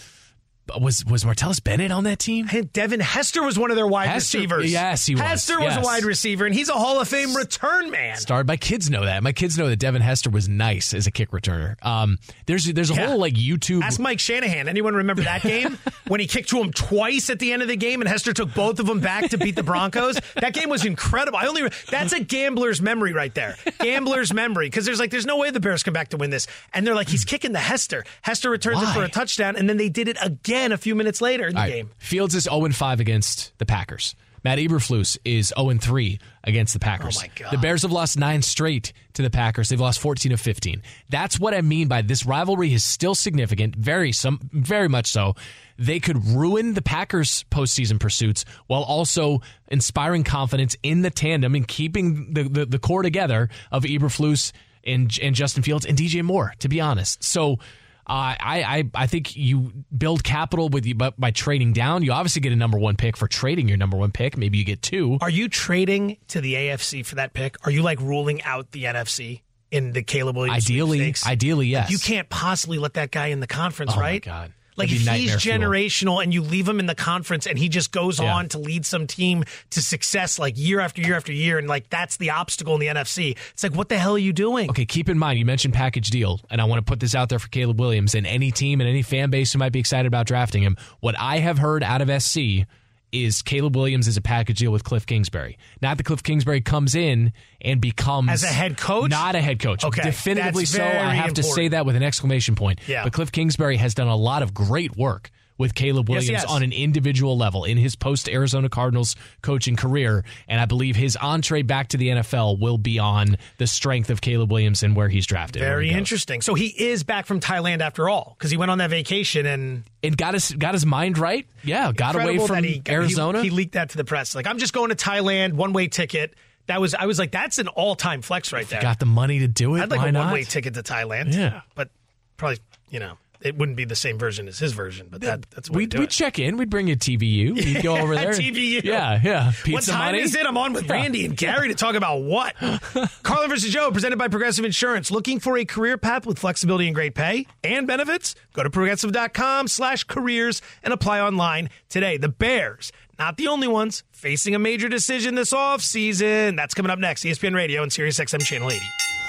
was 0.81 1.05
was 1.05 1.25
Martellus 1.25 1.63
Bennett 1.63 1.91
on 1.93 2.05
that 2.05 2.19
team? 2.19 2.49
Devin 2.73 3.01
Hester 3.01 3.43
was 3.43 3.59
one 3.59 3.71
of 3.71 3.77
their 3.77 3.87
wide 3.87 4.09
Hester- 4.09 4.39
receivers. 4.39 4.73
yes, 4.73 5.05
he 5.07 5.15
was. 5.15 5.23
Hester 5.23 5.61
was 5.61 5.77
a 5.77 5.81
wide 5.81 6.05
receiver, 6.05 6.47
and 6.47 6.55
he's 6.55 6.69
a 6.69 6.73
Hall 6.75 7.01
of 7.01 7.07
Fame 7.09 7.35
return 7.35 7.91
man. 7.91 8.17
Started. 8.17 8.47
My 8.49 8.57
kids 8.57 8.89
know 8.89 9.05
that. 9.05 9.23
My 9.23 9.33
kids 9.33 9.59
know 9.59 9.69
that 9.69 9.77
Devin 9.79 10.01
Hester 10.03 10.31
was 10.31 10.49
nice 10.49 10.95
as 10.95 11.07
a 11.07 11.11
kick 11.11 11.31
returner. 11.33 11.77
Um, 11.85 12.19
there's 12.47 12.65
there's 12.73 12.91
a 12.91 12.95
Yeah. 12.95 13.09
whole 13.09 13.19
like 13.19 13.35
YouTube. 13.35 13.83
Ask 13.83 14.01
Mike 14.01 14.21
Shanahan. 14.21 14.69
Anyone 14.69 14.95
remember 14.95 15.23
that 15.23 15.43
game 15.43 15.77
when 16.09 16.21
he 16.21 16.27
kicked 16.27 16.49
to 16.51 16.61
him 16.61 16.73
twice 16.73 17.29
at 17.29 17.39
the 17.39 17.53
end 17.53 17.61
of 17.61 17.69
the 17.69 17.77
game, 17.77 18.01
and 18.01 18.09
Hester 18.09 18.33
took 18.33 18.55
both 18.55 18.81
of 18.81 18.87
them 18.87 19.01
back 19.01 19.29
to 19.31 19.39
beat 19.39 19.57
the 19.57 19.63
Broncos? 19.63 20.19
That 20.37 20.55
game 20.55 20.71
was 20.71 20.85
incredible. 20.87 21.39
I 21.39 21.47
only 21.47 21.69
that's 21.91 22.13
a 22.15 22.21
gambler's 22.25 22.81
memory 22.81 23.13
right 23.13 23.35
there. 23.35 23.57
Gambler's 23.81 24.33
memory 24.33 24.67
because 24.69 24.87
there's 24.87 24.99
like 24.99 25.11
there's 25.11 25.27
no 25.27 25.37
way 25.37 25.51
the 25.51 25.61
Bears 25.61 25.83
come 25.83 25.93
back 25.95 26.09
to 26.09 26.17
win 26.17 26.31
this, 26.31 26.47
and 26.73 26.87
they're 26.87 26.95
like 26.95 27.09
he's 27.09 27.27
kicking 27.27 27.53
the 27.53 27.59
Hester. 27.59 28.05
Hester 28.23 28.49
returns 28.49 28.81
it 28.83 28.87
for 28.95 29.05
a 29.05 29.09
touchdown, 29.11 29.57
and 29.57 29.69
then 29.69 29.77
they 29.77 29.91
did 29.91 30.09
it 30.09 30.17
again 30.23 30.54
a 30.55 30.79
few 30.79 30.95
minutes 30.95 31.21
later 31.21 31.47
in 31.47 31.55
the 31.55 31.61
right. 31.61 31.73
game. 31.73 31.91
Fields 31.99 32.35
is 32.35 32.45
0 32.45 32.69
5 32.71 33.01
against 33.01 33.57
the 33.59 33.67
Packers. 33.67 34.15
Matt 34.45 34.59
Eberflus 34.59 35.17
is 35.25 35.55
0 35.59 35.79
3 35.79 36.19
against 36.45 36.75
the 36.75 36.79
Packers. 36.79 37.17
Oh, 37.17 37.23
my 37.23 37.31
God. 37.35 37.53
The 37.53 37.59
Bears 37.59 37.83
have 37.83 37.93
lost 37.93 38.19
nine 38.19 38.43
straight 38.43 38.93
to 39.15 39.23
the 39.23 39.31
Packers. 39.31 39.71
They've 39.71 39.81
lost 39.81 40.01
14 40.01 40.33
of 40.33 40.41
15. 40.41 40.83
That's 41.09 41.41
what 41.41 41.55
I 41.55 41.63
mean 41.63 41.89
by 41.89 42.03
this 42.03 42.27
rivalry 42.27 42.75
is 42.75 42.85
still 42.85 43.15
significant, 43.15 43.75
very 43.75 44.13
some 44.13 44.51
very 44.53 44.89
much 44.89 45.07
so. 45.07 45.35
They 45.79 45.99
could 45.99 46.25
ruin 46.27 46.75
the 46.75 46.83
Packers 46.83 47.45
postseason 47.51 47.99
pursuits 47.99 48.45
while 48.67 48.83
also 48.83 49.41
inspiring 49.69 50.25
confidence 50.25 50.77
in 50.83 51.01
the 51.01 51.11
tandem 51.11 51.55
and 51.55 51.67
keeping 51.67 52.35
the, 52.35 52.43
the, 52.45 52.67
the 52.67 52.79
core 52.79 53.03
together 53.03 53.49
of 53.73 53.85
Eberflus 53.85 54.53
and, 54.85 55.19
and 55.23 55.35
Justin 55.35 55.63
Fields 55.63 55.87
and 55.87 55.97
DJ 55.97 56.23
Moore, 56.23 56.55
to 56.59 56.69
be 56.69 56.83
honest. 56.83 57.25
So 57.25 57.59
uh, 58.07 58.37
I, 58.39 58.63
I 58.63 58.91
I 58.95 59.07
think 59.07 59.35
you 59.37 59.73
build 59.97 60.23
capital 60.25 60.69
with 60.69 60.85
you, 60.87 60.95
but 60.95 61.19
by 61.19 61.31
trading 61.31 61.73
down, 61.73 62.03
you 62.03 62.13
obviously 62.13 62.41
get 62.41 62.53
a 62.53 62.57
number 62.57 62.79
one 62.79 62.97
pick 62.97 63.17
for 63.17 63.27
trading 63.29 63.69
your 63.69 63.77
number 63.79 63.97
one 63.97 64.11
pick. 64.13 64.37
Maybe 64.37 64.59
you 64.59 64.65
get 64.65 64.83
two. 64.83 65.19
Are 65.21 65.31
you 65.31 65.49
trading 65.49 66.19
to 66.29 66.41
the 66.41 66.55
AFC 66.55 67.05
for 67.07 67.15
that 67.17 67.33
pick? 67.33 67.57
Are 67.67 67.71
you 67.71 67.83
like 67.83 68.01
ruling 68.01 68.43
out 68.43 68.71
the 68.73 68.85
NFC 68.85 69.41
in 69.71 69.93
the 69.93 70.03
Caleb 70.03 70.37
Williams? 70.37 70.65
Ideally, 70.65 71.15
ideally, 71.27 71.67
yes. 71.69 71.91
You 71.91 71.99
can't 71.99 72.29
possibly 72.29 72.79
let 72.79 72.95
that 72.95 73.11
guy 73.11 73.29
in 73.29 73.41
the 73.41 73.47
conference, 73.47 73.93
Oh, 73.95 73.97
my 73.97 74.03
right? 74.03 74.23
God. 74.23 74.53
Like 74.77 74.89
if 74.89 74.99
he's 74.99 75.07
nightmare 75.07 75.39
fuel. 75.39 75.59
generational 75.59 76.23
and 76.23 76.35
you 76.35 76.43
leave 76.43 76.69
him 76.69 76.81
in 76.81 76.87
the 76.87 76.95
conference 76.95 77.47
and 77.47 77.59
he 77.59 77.69
just 77.69 77.93
goes 77.93 78.19
Yeah. 78.21 78.35
on 78.35 78.49
to 78.51 78.59
lead 78.59 78.85
some 78.85 79.07
team 79.07 79.45
to 79.71 79.83
success 79.83 80.39
like 80.39 80.55
year 80.57 80.81
after 80.81 81.01
year 81.01 81.15
after 81.17 81.33
year 81.33 81.59
and 81.59 81.69
like 81.69 81.89
that's 81.91 82.17
the 82.17 82.31
obstacle 82.31 82.75
in 82.75 82.81
the 82.81 82.89
NFC. 82.89 83.37
It's 83.53 83.63
like 83.63 83.75
what 83.75 83.89
the 83.89 83.99
hell 83.99 84.15
are 84.15 84.19
you 84.19 84.33
doing? 84.33 84.71
Okay, 84.71 84.85
keep 84.87 85.09
in 85.09 85.19
mind 85.19 85.39
you 85.39 85.45
mentioned 85.45 85.75
package 85.75 86.11
deal, 86.11 86.41
and 86.51 86.61
I 86.61 86.65
want 86.65 86.85
to 86.85 86.91
put 86.91 87.01
this 87.01 87.15
out 87.15 87.29
there 87.29 87.39
for 87.39 87.49
Caleb 87.49 87.79
Williams 87.79 88.15
and 88.15 88.27
any 88.27 88.51
team 88.51 88.81
and 88.81 88.89
any 88.89 89.03
fan 89.03 89.31
base 89.31 89.53
who 89.53 89.59
might 89.59 89.73
be 89.73 89.79
excited 89.81 90.07
about 90.07 90.27
drafting 90.27 90.63
him. 90.63 90.77
What 91.01 91.15
I 91.19 91.39
have 91.39 91.59
heard 91.59 91.83
out 91.83 92.01
of 92.03 92.23
SC 92.23 92.67
is 93.15 93.43
Caleb 93.43 93.77
Williams 93.77 94.09
is 94.09 94.17
a 94.17 94.21
package 94.21 94.59
deal 94.59 94.73
with 94.73 94.85
Cliff 94.85 95.07
Kingsbury. 95.07 95.57
Not 95.81 95.97
that 95.97 96.05
Cliff 96.05 96.23
Kingsbury 96.23 96.61
comes 96.61 96.95
in 96.95 97.33
and 97.61 97.81
becomes 97.81 98.31
As 98.31 98.43
a 98.43 98.49
head 98.49 98.77
coach? 98.77 99.11
Not 99.11 99.35
a 99.37 99.41
head 99.41 99.61
coach. 99.61 99.85
Okay, 99.85 100.03
definitively 100.03 100.65
so. 100.65 100.83
I 100.83 101.15
have 101.15 101.35
to 101.35 101.43
say 101.43 101.69
that 101.69 101.87
with 101.87 101.97
an 101.97 102.03
exclamation 102.03 102.57
point. 102.57 102.81
Yeah. 102.87 103.05
But 103.05 103.13
Cliff 103.13 103.31
Kingsbury 103.33 103.77
has 103.77 103.95
done 103.95 104.09
a 104.09 104.17
lot 104.17 104.43
of 104.43 104.53
great 104.53 104.97
work 104.97 105.31
with 105.59 105.75
Caleb 105.75 106.09
Williams 106.09 106.29
yes. 106.29 106.45
on 106.47 106.63
an 106.63 106.73
individual 106.73 107.37
level 107.37 107.65
in 107.65 107.77
his 107.77 107.97
post 107.97 108.29
Arizona 108.29 108.69
Cardinals 108.69 109.17
coaching 109.43 109.77
career. 109.77 110.25
And 110.49 110.61
I 110.61 110.65
believe 110.65 110.97
his 110.97 111.17
entree 111.17 111.63
back 111.63 111.89
to 111.89 111.97
the 111.97 112.09
NFL 112.09 112.59
will 112.59 112.79
be 112.79 112.99
on 112.99 113.37
the 113.59 113.67
strength 113.67 114.11
of 114.11 114.21
Caleb 114.21 114.51
Williams 114.51 114.83
and 114.83 114.97
where 114.97 115.09
he's 115.09 115.27
drafted. 115.27 115.61
Very 115.61 115.91
interesting. 115.91 116.41
So 116.43 116.55
he 116.55 116.67
is 116.67 117.05
back 117.05 117.27
from 117.27 117.41
Thailand 117.41 117.81
after 117.81 118.09
all 118.09 118.35
because 118.39 118.51
he 118.51 118.57
went 118.57 118.71
on 118.71 118.79
that 118.79 118.91
vacation 118.91 119.47
and 119.47 119.85
And 120.03 120.17
got 120.17 120.35
his 120.35 120.53
got 120.53 120.75
his 120.75 120.85
mind 120.85 121.19
right. 121.19 121.47
Yeah, 121.63 121.93
got 121.93 122.15
away 122.17 122.39
from 122.39 122.65
he- 122.65 122.83
Arizona. 122.89 123.43
He, 123.43 123.49
he 123.49 123.55
leaked 123.55 123.73
that 123.75 123.91
to 123.91 123.97
the 123.97 124.05
press. 124.05 124.35
Like 124.35 124.47
I'm 124.47 124.59
just 124.59 124.73
going 124.73 124.91
to 124.91 124.97
Thailand, 124.97 125.55
one 125.55 125.73
way 125.73 125.89
ticket. 125.89 126.35
That 126.67 126.81
was 126.81 126.95
I 126.95 127.07
was 127.07 127.19
like 127.19 127.31
that's 127.31 127.59
an 127.59 127.69
all 127.69 127.95
time 127.95 128.23
flex 128.23 128.53
right 128.53 128.69
there. 128.69 128.81
got 128.83 128.99
the 128.99 129.07
money 129.07 129.41
to 129.41 129.49
do 129.49 129.77
it. 129.77 129.83
I'd 129.83 129.91
like 129.91 130.01
Why 130.01 130.09
a 130.09 130.13
one 130.13 130.33
way 130.33 130.45
ticket 130.45 130.75
to 130.75 130.83
Thailand. 130.83 131.35
Yeah. 131.35 131.61
but 131.75 131.91
probably 132.37 132.59
you 132.91 133.01
know 133.01 133.19
it 133.41 133.57
wouldn't 133.57 133.77
be 133.77 133.85
the 133.85 133.95
same 133.97 134.19
version 134.19 134.49
as 134.49 134.59
his 134.59 134.73
version, 134.73 135.09
but 135.11 135.21
that, 135.21 135.43
that's 135.51 135.69
what 135.69 135.77
we 135.77 135.83
We'd, 135.83 135.91
do. 135.91 135.99
we'd 136.01 136.11
check 136.11 136.39
in. 136.39 136.57
We'd 136.57 136.71
bring 136.71 136.89
you 136.89 136.97
TVU. 136.97 137.55
We'd 137.55 137.83
go 137.83 137.97
over 138.01 138.15
there. 138.15 138.31
TVU. 138.33 138.83
Yeah, 138.83 139.21
yeah. 139.23 139.53
Pizza 139.63 139.73
what 139.73 139.85
time 139.85 140.13
money. 140.13 140.21
is 140.23 140.35
it? 140.35 140.47
I'm 140.47 140.57
on 140.57 140.73
with 140.73 140.89
Randy 140.89 141.25
and 141.27 141.37
Gary 141.37 141.69
to 141.69 141.75
talk 141.75 141.95
about 141.95 142.23
what? 142.23 142.55
Carlin 143.23 143.51
versus 143.51 143.73
Joe, 143.73 143.91
presented 143.91 144.19
by 144.19 144.29
Progressive 144.29 144.65
Insurance. 144.65 145.11
Looking 145.11 145.41
for 145.41 145.59
a 145.59 145.65
career 145.65 145.99
path 145.99 146.27
with 146.27 146.39
flexibility 146.39 146.87
and 146.87 146.95
great 146.95 147.15
pay 147.15 147.47
and 147.63 147.87
benefits? 147.87 148.35
Go 148.55 148.63
to 148.63 148.71
progressive.com 148.71 149.69
slash 149.69 150.05
careers 150.05 150.63
and 150.83 150.95
apply 150.95 151.21
online 151.21 151.69
today. 151.89 152.17
The 152.17 152.29
Bears, 152.29 152.93
not 153.19 153.37
the 153.37 153.49
only 153.49 153.69
ones, 153.69 154.05
facing 154.13 154.55
a 154.55 154.59
major 154.59 154.89
decision 154.89 155.35
this 155.35 155.53
offseason. 155.53 156.57
That's 156.57 156.73
coming 156.75 156.91
up 156.91 156.99
next. 156.99 157.25
ESPN 157.25 157.55
Radio 157.55 157.83
and 157.83 157.93
Sirius 157.93 158.19
XM 158.19 158.41
Channel 158.43 158.71
80. 158.71 158.81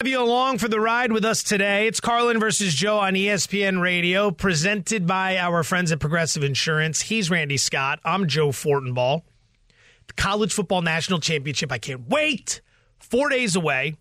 Have 0.00 0.08
you 0.08 0.22
along 0.22 0.56
for 0.56 0.68
the 0.68 0.80
ride 0.80 1.12
with 1.12 1.26
us 1.26 1.42
today? 1.42 1.86
It's 1.86 2.00
Carlin 2.00 2.40
versus 2.40 2.72
Joe 2.72 3.00
on 3.00 3.12
ESPN 3.12 3.82
Radio, 3.82 4.30
presented 4.30 5.06
by 5.06 5.36
our 5.36 5.62
friends 5.62 5.92
at 5.92 6.00
Progressive 6.00 6.42
Insurance. 6.42 7.02
He's 7.02 7.28
Randy 7.28 7.58
Scott. 7.58 8.00
I'm 8.02 8.26
Joe 8.26 8.48
Fortenbaugh. 8.48 9.20
The 10.06 10.12
College 10.14 10.54
Football 10.54 10.80
National 10.80 11.20
Championship. 11.20 11.70
I 11.70 11.76
can't 11.76 12.08
wait. 12.08 12.62
Four 12.98 13.28
days 13.28 13.54
away. 13.54 13.98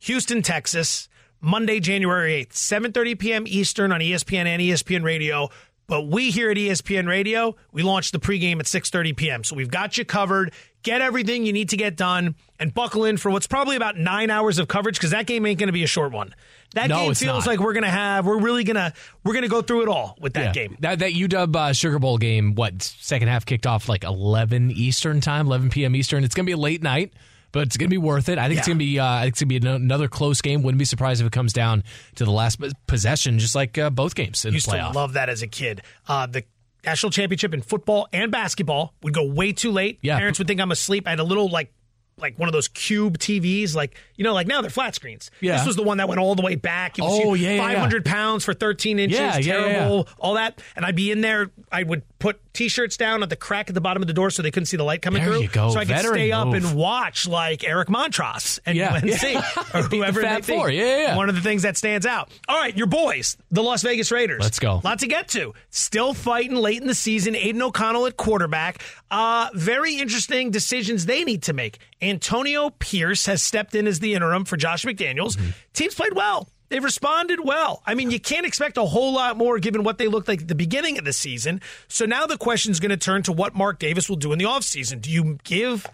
Houston, 0.00 0.40
Texas. 0.40 1.10
Monday, 1.42 1.78
January 1.78 2.46
8th, 2.46 2.52
7:30 2.52 3.18
p.m. 3.18 3.44
Eastern 3.46 3.92
on 3.92 4.00
ESPN 4.00 4.46
and 4.46 4.62
ESPN 4.62 5.04
Radio. 5.04 5.50
But 5.88 6.02
we 6.08 6.30
here 6.30 6.50
at 6.50 6.56
ESPN 6.56 7.06
Radio, 7.06 7.54
we 7.70 7.82
launched 7.82 8.12
the 8.12 8.18
pregame 8.18 8.60
at 8.60 8.64
6:30 8.64 9.14
p.m. 9.14 9.44
So 9.44 9.56
we've 9.56 9.70
got 9.70 9.98
you 9.98 10.06
covered. 10.06 10.52
Get 10.84 11.00
everything 11.00 11.44
you 11.44 11.52
need 11.52 11.70
to 11.70 11.76
get 11.76 11.96
done 11.96 12.34
and 12.60 12.72
buckle 12.72 13.04
in 13.04 13.16
for 13.16 13.30
what's 13.30 13.46
probably 13.48 13.76
about 13.76 13.96
nine 13.98 14.30
hours 14.30 14.58
of 14.58 14.68
coverage 14.68 14.96
because 14.96 15.10
that 15.10 15.26
game 15.26 15.44
ain't 15.44 15.58
going 15.58 15.66
to 15.68 15.72
be 15.72 15.82
a 15.82 15.88
short 15.88 16.12
one. 16.12 16.34
That 16.74 16.88
No, 16.88 16.96
game 16.96 17.14
feels 17.14 17.44
not. 17.44 17.50
like 17.50 17.58
we're 17.60 17.72
going 17.72 17.84
to 17.84 17.90
have. 17.90 18.24
We're 18.26 18.38
really 18.40 18.62
going 18.62 18.76
to 18.76 18.92
we're 19.24 19.32
going 19.32 19.42
to 19.42 19.48
go 19.48 19.60
through 19.60 19.82
it 19.82 19.88
all 19.88 20.16
with 20.20 20.34
that 20.34 20.44
Yeah. 20.46 20.52
game. 20.52 20.76
That 20.80 21.00
that 21.00 21.12
UW 21.12 21.56
uh, 21.56 21.72
Sugar 21.72 21.98
Bowl 21.98 22.16
game, 22.18 22.54
what 22.54 22.82
second 22.82 23.28
half 23.28 23.44
kicked 23.44 23.66
off 23.66 23.88
like 23.88 24.04
11 24.04 24.70
Eastern 24.70 25.20
time, 25.20 25.46
11 25.46 25.70
p.m. 25.70 25.96
Eastern. 25.96 26.24
It's 26.24 26.34
gonna 26.34 26.46
be 26.46 26.52
a 26.52 26.56
late 26.58 26.82
night, 26.82 27.12
but 27.52 27.66
it's 27.66 27.76
gonna 27.76 27.88
be 27.88 27.98
worth 27.98 28.28
it. 28.28 28.38
I 28.38 28.46
think 28.48 28.58
it's 28.58 28.68
gonna 28.68 28.78
be. 28.78 28.98
Uh, 29.00 29.04
I 29.06 29.20
think 29.22 29.32
it's 29.32 29.40
gonna 29.42 29.60
be 29.60 29.66
another 29.66 30.08
close 30.08 30.40
game. 30.42 30.62
Wouldn't 30.62 30.78
be 30.78 30.84
surprised 30.84 31.20
if 31.22 31.26
it 31.26 31.32
comes 31.32 31.52
down 31.52 31.82
to 32.16 32.24
the 32.24 32.30
last 32.30 32.60
possession, 32.86 33.38
just 33.38 33.54
like 33.54 33.76
uh, 33.78 33.90
both 33.90 34.14
games 34.14 34.44
in 34.44 34.52
used 34.54 34.68
the 34.68 34.72
to 34.72 34.78
playoff. 34.78 34.94
love 34.94 35.14
that 35.14 35.28
as 35.28 35.42
a 35.42 35.46
kid. 35.48 35.82
Uh, 36.06 36.26
the 36.26 36.44
national 36.84 37.10
championship 37.10 37.52
in 37.54 37.62
football 37.62 38.08
and 38.12 38.30
basketball 38.30 38.94
would 39.02 39.14
go 39.14 39.24
way 39.24 39.52
too 39.52 39.70
late. 39.70 39.98
Yeah. 40.02 40.18
Parents 40.18 40.38
would 40.38 40.48
think 40.48 40.60
I'm 40.60 40.70
asleep. 40.72 41.06
I 41.06 41.10
had 41.10 41.20
a 41.20 41.24
little 41.24 41.48
like 41.48 41.72
like 42.20 42.36
one 42.38 42.48
of 42.48 42.52
those 42.52 42.66
cube 42.68 43.16
TVs, 43.18 43.74
like 43.76 43.96
you 44.16 44.24
know, 44.24 44.34
like 44.34 44.46
now 44.46 44.60
they're 44.60 44.70
flat 44.70 44.94
screens. 44.94 45.30
Yeah. 45.40 45.56
This 45.56 45.66
was 45.66 45.76
the 45.76 45.82
one 45.82 45.98
that 45.98 46.08
went 46.08 46.20
all 46.20 46.34
the 46.34 46.42
way 46.42 46.56
back. 46.56 46.98
It 46.98 47.02
was 47.02 47.20
Oh, 47.24 47.34
yeah, 47.34 47.50
yeah, 47.50 47.54
yeah. 47.56 47.74
500 47.74 48.04
pounds 48.04 48.44
for 48.44 48.54
13 48.54 48.98
inches. 48.98 49.18
Yeah, 49.18 49.38
yeah, 49.38 49.38
yeah, 49.38 49.72
terrible. 49.74 50.08
All 50.18 50.34
that, 50.34 50.60
and 50.74 50.84
I'd 50.84 50.96
be 50.96 51.10
in 51.12 51.20
there. 51.20 51.50
I 51.70 51.84
would 51.84 52.02
put 52.18 52.40
t-shirts 52.52 52.96
down 52.96 53.22
at 53.22 53.30
the 53.30 53.36
crack 53.36 53.68
at 53.68 53.74
the 53.74 53.80
bottom 53.80 54.02
of 54.02 54.06
the 54.08 54.12
door 54.12 54.28
so 54.30 54.42
they 54.42 54.50
couldn't 54.50 54.66
see 54.66 54.76
the 54.76 54.82
light 54.82 55.02
coming 55.02 55.22
There 55.22 55.32
through. 55.32 55.42
you 55.42 55.48
go. 55.48 55.70
So 55.70 55.78
I 55.78 55.84
could 55.84 55.94
Veteran 55.94 56.14
stay 56.14 56.32
up 56.32 56.48
and 56.52 56.74
watch 56.74 57.28
like 57.28 57.62
Eric 57.62 57.88
Montross 57.88 58.58
and 58.66 58.76
Yeah, 58.76 58.94
UNC 58.94 59.22
yeah. 59.22 59.42
or 59.72 59.82
the 59.88 59.96
whoever 59.98 60.22
Fab 60.22 60.42
they. 60.42 60.56
Four. 60.56 60.68
Yeah, 60.70 60.82
yeah, 60.84 60.96
yeah. 60.98 61.16
One 61.16 61.28
of 61.28 61.36
the 61.36 61.40
things 61.40 61.62
that 61.62 61.76
stands 61.76 62.06
out. 62.06 62.30
All 62.48 62.58
right, 62.58 62.76
your 62.76 62.88
boys, 62.88 63.36
the 63.52 63.62
Las 63.62 63.82
Vegas 63.82 64.10
Raiders. 64.10 64.40
Let's 64.42 64.58
go. 64.58 64.80
Lot 64.82 64.98
to 65.00 65.06
get 65.06 65.28
to. 65.28 65.54
Still 65.70 66.12
fighting 66.12 66.56
late 66.56 66.80
in 66.80 66.88
the 66.88 66.94
season. 66.94 67.36
Aidan 67.36 67.62
O'Connell 67.62 68.06
at 68.06 68.16
quarterback. 68.16 68.82
Uh, 69.10 69.48
very 69.54 69.96
interesting 69.98 70.50
decisions 70.50 71.06
they 71.06 71.22
need 71.24 71.44
to 71.44 71.52
make. 71.52 71.78
Antonio 72.02 72.70
Pierce 72.70 73.26
has 73.26 73.42
stepped 73.42 73.74
in 73.76 73.86
as 73.86 74.00
the 74.00 74.14
interim 74.14 74.44
for 74.44 74.56
Josh 74.56 74.84
McDaniels. 74.84 75.36
Mm-hmm. 75.36 75.50
Teams 75.72 75.94
played 75.94 76.14
well. 76.14 76.48
They've 76.68 76.84
responded 76.84 77.40
well. 77.42 77.82
I 77.86 77.94
mean, 77.94 78.10
you 78.10 78.20
can't 78.20 78.46
expect 78.46 78.76
a 78.76 78.84
whole 78.84 79.14
lot 79.14 79.36
more 79.36 79.58
given 79.58 79.84
what 79.84 79.98
they 79.98 80.06
looked 80.06 80.28
like 80.28 80.42
at 80.42 80.48
the 80.48 80.54
beginning 80.54 80.98
of 80.98 81.04
the 81.04 81.12
season. 81.12 81.60
So 81.88 82.04
now 82.04 82.26
the 82.26 82.36
question 82.36 82.72
is 82.72 82.80
going 82.80 82.90
to 82.90 82.96
turn 82.96 83.22
to 83.24 83.32
what 83.32 83.54
Mark 83.54 83.78
Davis 83.78 84.08
will 84.08 84.16
do 84.16 84.32
in 84.32 84.38
the 84.38 84.44
offseason. 84.44 85.00
Do 85.00 85.10
you 85.10 85.38
give 85.44 85.86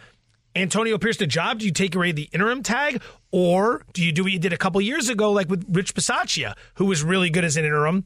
Antonio 0.57 0.99
Pierce 0.99 1.17
the 1.17 1.27
job? 1.27 1.61
Do 1.61 1.67
you 1.67 1.73
take 1.73 1.95
away 1.95 2.13
the 2.13 2.29
interim 2.33 2.63
tag? 2.63 3.03
Or 3.31 3.85
do 3.93 4.05
you 4.05 4.13
do 4.13 4.25
what 4.25 4.33
you 4.33 4.39
did 4.39 4.53
a 4.53 4.57
couple 4.57 4.81
years 4.81 5.09
ago, 5.09 5.31
like 5.31 5.49
with 5.49 5.65
Rich 5.69 5.95
Bisaccia, 5.95 6.55
who 6.75 6.87
was 6.87 7.05
really 7.05 7.31
good 7.31 7.45
as 7.45 7.57
an 7.57 7.65
interim? 7.65 8.05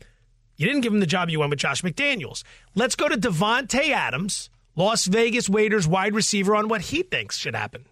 You 0.56 0.66
didn't 0.66 0.82
give 0.82 0.92
him 0.92 1.00
the 1.00 1.06
job 1.06 1.30
you 1.30 1.38
went 1.38 1.50
with 1.50 1.60
Josh 1.60 1.82
McDaniels. 1.82 2.42
Let's 2.74 2.96
go 2.96 3.08
to 3.08 3.16
Davante 3.16 3.90
Adams, 3.90 4.50
Las 4.74 5.06
Vegas 5.06 5.48
Raiders 5.48 5.86
wide 5.86 6.14
receiver, 6.14 6.56
on 6.56 6.68
what 6.68 6.80
he 6.82 7.02
thinks 7.02 7.38
should 7.38 7.54
happen. 7.54 7.84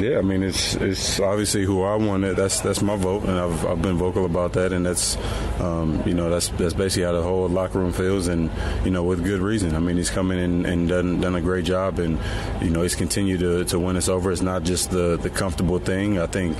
Yeah, 0.00 0.16
I 0.18 0.22
mean 0.22 0.42
it's 0.42 0.76
it's 0.76 1.20
obviously 1.20 1.62
who 1.62 1.82
I 1.82 1.94
wanted. 1.96 2.34
That's 2.36 2.60
that's 2.60 2.80
my 2.80 2.96
vote, 2.96 3.24
and 3.24 3.38
I've, 3.38 3.66
I've 3.66 3.82
been 3.82 3.98
vocal 3.98 4.24
about 4.24 4.54
that, 4.54 4.72
and 4.72 4.86
that's 4.86 5.18
um, 5.60 6.02
you 6.06 6.14
know 6.14 6.30
that's 6.30 6.48
that's 6.48 6.72
basically 6.72 7.02
how 7.04 7.12
the 7.12 7.22
whole 7.22 7.46
locker 7.48 7.78
room 7.78 7.92
feels, 7.92 8.26
and 8.26 8.50
you 8.82 8.90
know 8.90 9.04
with 9.04 9.22
good 9.22 9.40
reason. 9.40 9.76
I 9.76 9.78
mean 9.78 9.98
he's 9.98 10.08
come 10.08 10.30
in 10.30 10.38
and, 10.38 10.66
and 10.66 10.88
done 10.88 11.20
done 11.20 11.34
a 11.34 11.40
great 11.42 11.66
job, 11.66 11.98
and 11.98 12.18
you 12.62 12.70
know 12.70 12.80
he's 12.80 12.94
continued 12.94 13.40
to, 13.40 13.66
to 13.66 13.78
win 13.78 13.96
us 13.98 14.08
over. 14.08 14.32
It's 14.32 14.40
not 14.40 14.62
just 14.62 14.90
the, 14.90 15.18
the 15.18 15.28
comfortable 15.28 15.78
thing. 15.78 16.18
I 16.18 16.26
think 16.26 16.56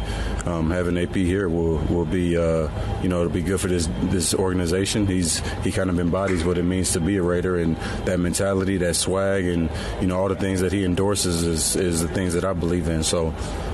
um, 0.47 0.70
having 0.70 0.99
AP 0.99 1.14
here 1.14 1.49
will 1.49 1.78
will 1.86 2.05
be 2.05 2.36
uh, 2.36 2.68
you 3.03 3.09
know 3.09 3.20
it'll 3.20 3.32
be 3.32 3.41
good 3.41 3.61
for 3.61 3.68
this 3.68 3.88
this 4.03 4.34
organization. 4.34 5.07
He's 5.07 5.38
he 5.62 5.72
kind 5.72 5.88
of 5.88 5.99
embodies 5.99 6.45
what 6.45 6.59
it 6.59 6.64
means 6.64 6.93
to 6.93 7.01
be 7.01 7.16
a 7.16 7.22
Raider, 7.22 7.57
and 7.57 7.76
that 8.05 8.20
mentality, 8.20 8.76
that 8.78 8.97
swag, 8.97 9.47
and 9.47 9.70
you 10.03 10.09
know 10.09 10.20
all 10.20 10.28
the 10.28 10.36
things 10.36 10.61
that 10.61 10.72
he 10.72 10.84
endorses 10.84 11.43
is 11.43 11.74
is 11.76 12.03
the 12.03 12.09
things 12.09 12.34
that 12.34 12.45
I 12.45 12.53
believe 12.53 12.86
in. 12.86 13.03
So. 13.03 13.30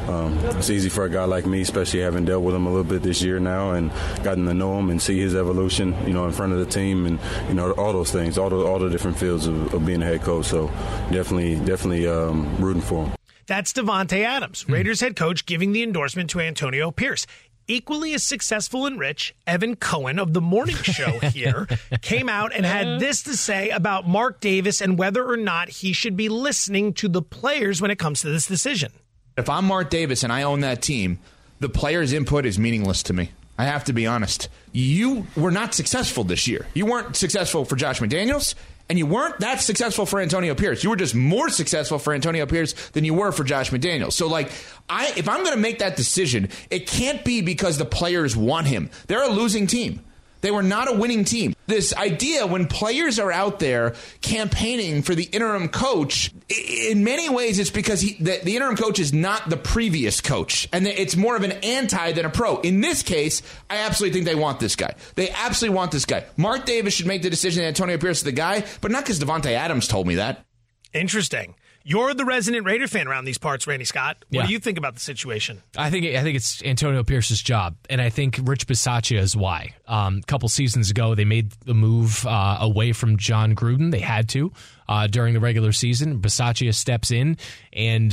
Um, 0.09 0.39
it's 0.57 0.71
easy 0.71 0.89
for 0.89 1.05
a 1.05 1.11
guy 1.11 1.25
like 1.25 1.47
me, 1.47 1.63
especially 1.63 2.01
having 2.01 2.25
dealt 2.25 2.45
with 2.45 2.55
him 2.55 2.67
a 2.67 2.71
little 2.71 2.85
bit 2.85 3.03
this 3.03 3.23
year 3.23 3.41
now 3.41 3.73
and 3.73 3.91
gotten 4.23 4.45
to 4.47 4.55
know 4.55 4.79
him 4.79 4.91
and 4.91 5.03
see 5.03 5.19
his 5.19 5.35
evolution, 5.35 5.97
you 6.07 6.13
know, 6.13 6.27
in 6.27 6.33
front 6.33 6.53
of 6.53 6.59
the 6.59 6.67
team 6.67 7.07
and 7.07 7.19
you 7.49 7.55
know 7.55 7.73
all 7.73 7.93
those 7.93 8.13
things, 8.13 8.39
all 8.39 8.51
the 8.51 8.57
all 8.57 8.79
the 8.79 8.89
different 8.89 9.19
fields 9.19 9.47
of, 9.47 9.75
of 9.75 9.85
being 9.85 10.03
a 10.03 10.07
head 10.07 10.23
coach. 10.23 10.47
So 10.47 10.69
definitely, 11.11 11.57
definitely 11.57 12.07
um, 12.07 12.57
rooting 12.59 12.83
for 12.83 13.07
him. 13.07 13.17
That's 13.47 13.73
Davante 13.73 14.25
Adams, 14.25 14.69
Raiders 14.69 15.01
head 15.01 15.15
coach, 15.15 15.47
giving 15.47 15.73
the 15.73 15.83
endorsement 15.83 16.31
to 16.31 16.41
Antonio 16.41 16.91
Pierce. 16.91 17.27
Equally 17.69 18.15
as 18.15 18.23
successful 18.23 18.87
and 18.87 18.99
rich, 18.99 19.35
Evan 19.45 19.75
Cohen 19.75 20.21
of 20.21 20.33
the 20.33 20.41
morning 20.41 20.77
show 20.77 21.19
here 21.33 21.67
came 22.01 22.29
out 22.29 22.53
and 22.55 22.65
had 22.65 23.01
this 23.01 23.25
to 23.25 23.37
say 23.37 23.71
about 23.71 24.07
Mark 24.07 24.39
Davis 24.41 24.81
and 24.81 24.97
whether 24.97 25.25
or 25.25 25.37
not 25.37 25.69
he 25.69 25.93
should 25.93 26.17
be 26.17 26.29
listening 26.29 26.93
to 26.95 27.09
the 27.09 27.23
players 27.23 27.83
when 27.83 27.91
it 27.91 27.99
comes 27.99 28.21
to 28.21 28.31
this 28.31 28.47
decision. 28.47 28.93
If 29.37 29.51
I'm 29.51 29.67
Mark 29.67 29.91
Davis 29.91 30.23
and 30.23 30.33
I 30.33 30.45
own 30.45 30.61
that 30.61 30.81
team, 30.81 31.19
the 31.61 31.69
player's 31.69 32.15
input 32.15 32.47
is 32.47 32.59
meaningless 32.59 33.03
to 33.05 33.13
me. 33.13 33.33
I 33.59 33.65
have 33.65 33.85
to 33.85 33.93
be 33.93 34.07
honest. 34.07 34.49
You 34.73 35.27
were 35.37 35.51
not 35.51 35.75
successful 35.75 36.25
this 36.25 36.49
year. 36.49 36.67
You 36.73 36.87
weren't 36.87 37.17
successful 37.17 37.67
for 37.67 37.77
Josh 37.77 38.01
McDaniels, 38.01 38.55
and 38.89 38.99
you 38.99 39.05
weren't 39.05 39.39
that 39.41 39.61
successful 39.61 40.07
for 40.07 40.21
Antonio 40.21 40.55
Pierce. 40.55 40.83
You 40.83 40.89
were 40.89 40.97
just 40.97 41.15
more 41.15 41.51
successful 41.51 41.99
for 41.99 42.15
Antonio 42.15 42.47
Pierce 42.47 42.73
than 42.91 43.05
you 43.05 43.13
were 43.13 43.31
for 43.31 43.45
Josh 43.45 43.71
McDaniels. 43.71 44.13
So, 44.13 44.27
like, 44.27 44.51
I 44.89 45.13
if 45.17 45.29
I'm 45.29 45.43
going 45.43 45.55
to 45.55 45.61
make 45.61 45.81
that 45.81 45.97
decision, 45.97 46.49
it 46.71 46.87
can't 46.87 47.23
be 47.23 47.43
because 47.43 47.77
the 47.77 47.85
players 47.85 48.37
want 48.37 48.67
him. 48.67 48.89
They're 49.07 49.25
a 49.25 49.33
losing 49.33 49.67
team. 49.67 50.01
They 50.41 50.51
were 50.51 50.63
not 50.63 50.89
a 50.89 50.97
winning 50.97 51.25
team. 51.25 51.55
This 51.67 51.95
idea 51.95 52.47
when 52.47 52.67
players 52.67 53.19
are 53.19 53.33
out 53.33 53.59
there 53.59 53.95
campaigning 54.21 55.03
for 55.03 55.15
the 55.15 55.25
interim 55.25 55.69
coach, 55.69 56.33
in 56.49 57.05
many 57.05 57.29
ways 57.29 57.59
it's 57.59 57.71
because 57.71 58.01
he, 58.01 58.15
the, 58.15 58.41
the, 58.43 58.57
interim 58.57 58.77
coach 58.77 58.99
is 58.99 59.13
not 59.13 59.49
the 59.49 59.57
previous 59.57 60.21
coach. 60.21 60.69
And 60.73 60.87
it's 60.87 61.17
more 61.17 61.37
of 61.37 61.43
an 61.43 61.53
anti 61.53 62.13
than 62.13 62.25
a 62.25 62.31
pro. 62.31 62.61
In 62.61 62.81
this 62.81 63.03
case, 63.03 63.43
I 63.69 63.79
absolutely 63.79 64.15
think 64.15 64.27
they 64.27 64.41
want 64.41 64.61
this 64.61 64.77
guy. 64.77 64.95
They 65.15 65.31
absolutely 65.31 65.77
want 65.77 65.93
this 65.93 66.05
guy. 66.05 66.25
Mark 66.37 66.65
Davis 66.67 66.95
should 66.95 67.07
make 67.07 67.23
the 67.23 67.31
decision 67.31 67.63
that 67.63 67.69
Antonio 67.69 67.99
Pierce 67.99 68.19
is 68.19 68.25
the 68.25 68.33
guy, 68.33 68.65
but 68.81 68.91
not 68.91 69.05
because 69.05 69.21
Davante 69.21 69.53
Adams 69.53 69.89
told 69.89 70.07
me 70.07 70.17
that. 70.17 70.45
Interesting. 70.93 71.55
You're 71.89 72.15
the 72.15 72.25
resident 72.25 72.67
Raider 72.67 72.89
fan 72.89 73.07
around 73.07 73.27
these 73.27 73.39
parts, 73.39 73.65
Randy 73.69 73.85
Scott. 73.85 74.17
What 74.31 74.41
Yeah. 74.41 74.47
do 74.49 74.53
you 74.53 74.59
think 74.59 74.77
about 74.77 74.95
the 74.95 75.01
situation? 75.01 75.63
I 75.77 75.89
think 75.89 76.05
I 76.05 76.23
think 76.25 76.35
it's 76.37 76.61
Antonio 76.65 77.05
Pierce's 77.05 77.41
job, 77.41 77.77
and 77.89 78.01
I 78.01 78.11
think 78.11 78.41
Rich 78.43 78.67
Bisaccia 78.67 79.19
is 79.19 79.37
why. 79.37 79.75
Um, 79.87 80.19
a 80.19 80.23
couple 80.27 80.49
seasons 80.49 80.91
ago, 80.91 81.15
they 81.15 81.25
made 81.25 81.53
the 81.65 81.75
move 81.75 82.27
uh, 82.27 82.59
away 82.61 82.93
from 82.93 83.17
Jon 83.17 83.55
Gruden. 83.55 83.93
They 83.93 84.01
had 84.01 84.29
to 84.31 84.53
uh, 84.89 85.07
during 85.07 85.33
the 85.35 85.39
regular 85.41 85.71
season. 85.71 86.19
Bisaccia 86.21 86.75
steps 86.75 87.13
in 87.13 87.37
and 87.73 88.11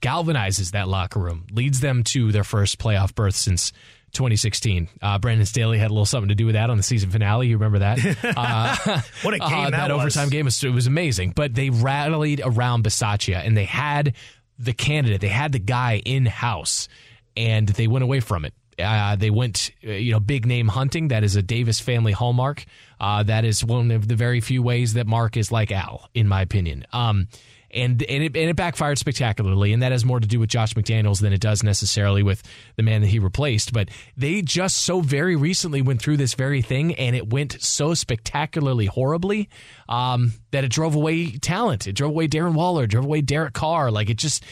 galvanizes 0.00 0.70
that 0.70 0.88
locker 0.88 1.20
room, 1.20 1.46
leads 1.52 1.80
them 1.80 2.02
to 2.04 2.32
their 2.32 2.44
first 2.44 2.78
playoff 2.78 3.14
berth 3.14 3.36
since 3.36 3.72
2016. 4.12 4.88
Uh, 5.00 5.18
Brandon 5.18 5.46
Staley 5.46 5.78
had 5.78 5.90
a 5.90 5.94
little 5.94 6.06
something 6.06 6.28
to 6.28 6.34
do 6.34 6.46
with 6.46 6.54
that 6.54 6.70
on 6.70 6.76
the 6.76 6.82
season 6.82 7.10
finale. 7.10 7.48
You 7.48 7.56
remember 7.56 7.80
that? 7.80 7.98
Uh, 8.36 9.00
What 9.22 9.34
a 9.34 9.38
game 9.38 9.66
uh, 9.66 9.70
that 9.70 9.90
was. 9.90 10.00
overtime 10.16 10.28
game 10.28 10.44
was, 10.46 10.62
it 10.62 10.70
was 10.70 10.86
amazing. 10.86 11.32
But 11.34 11.54
they 11.54 11.70
rallied 11.70 12.40
around 12.44 12.84
Bisaccia 12.84 13.36
and 13.44 13.56
they 13.56 13.64
had 13.64 14.14
the 14.58 14.72
candidate, 14.72 15.20
they 15.20 15.28
had 15.28 15.52
the 15.52 15.58
guy 15.58 16.00
in 16.04 16.26
house, 16.26 16.88
and 17.36 17.68
they 17.68 17.86
went 17.88 18.02
away 18.04 18.20
from 18.20 18.44
it. 18.44 18.54
Uh, 18.78 19.16
they 19.16 19.30
went, 19.30 19.70
uh, 19.86 19.90
you 19.90 20.12
know, 20.12 20.20
big 20.20 20.46
name 20.46 20.68
hunting. 20.68 21.08
That 21.08 21.24
is 21.24 21.36
a 21.36 21.42
Davis 21.42 21.78
family 21.80 22.12
hallmark. 22.12 22.64
Uh, 23.00 23.22
that 23.24 23.44
is 23.44 23.64
one 23.64 23.90
of 23.90 24.08
the 24.08 24.16
very 24.16 24.40
few 24.40 24.62
ways 24.62 24.94
that 24.94 25.06
Mark 25.06 25.36
is 25.36 25.52
like 25.52 25.70
Al, 25.70 26.08
in 26.14 26.26
my 26.28 26.40
opinion. 26.42 26.84
Um, 26.92 27.28
and 27.72 28.02
and 28.02 28.22
it, 28.22 28.36
and 28.36 28.50
it 28.50 28.56
backfired 28.56 28.98
spectacularly, 28.98 29.72
and 29.72 29.82
that 29.82 29.92
has 29.92 30.04
more 30.04 30.20
to 30.20 30.26
do 30.26 30.38
with 30.38 30.50
Josh 30.50 30.74
McDaniels 30.74 31.20
than 31.20 31.32
it 31.32 31.40
does 31.40 31.62
necessarily 31.62 32.22
with 32.22 32.42
the 32.76 32.82
man 32.82 33.00
that 33.00 33.08
he 33.08 33.18
replaced. 33.18 33.72
But 33.72 33.88
they 34.16 34.42
just 34.42 34.78
so 34.80 35.00
very 35.00 35.36
recently 35.36 35.82
went 35.82 36.00
through 36.00 36.16
this 36.18 36.34
very 36.34 36.62
thing, 36.62 36.94
and 36.94 37.16
it 37.16 37.30
went 37.30 37.60
so 37.60 37.94
spectacularly 37.94 38.86
horribly 38.86 39.48
um, 39.88 40.32
that 40.50 40.64
it 40.64 40.70
drove 40.70 40.94
away 40.94 41.32
talent. 41.32 41.86
It 41.86 41.92
drove 41.92 42.10
away 42.10 42.28
Darren 42.28 42.54
Waller, 42.54 42.86
drove 42.86 43.04
away 43.04 43.20
Derek 43.20 43.54
Carr. 43.54 43.90
Like 43.90 44.10
it 44.10 44.18
just 44.18 44.44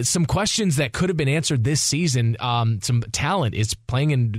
some 0.00 0.24
questions 0.24 0.76
that 0.76 0.92
could 0.92 1.10
have 1.10 1.16
been 1.18 1.28
answered 1.28 1.64
this 1.64 1.80
season. 1.82 2.36
Um, 2.40 2.80
some 2.80 3.02
talent 3.12 3.54
is 3.54 3.74
playing 3.74 4.10
in 4.12 4.32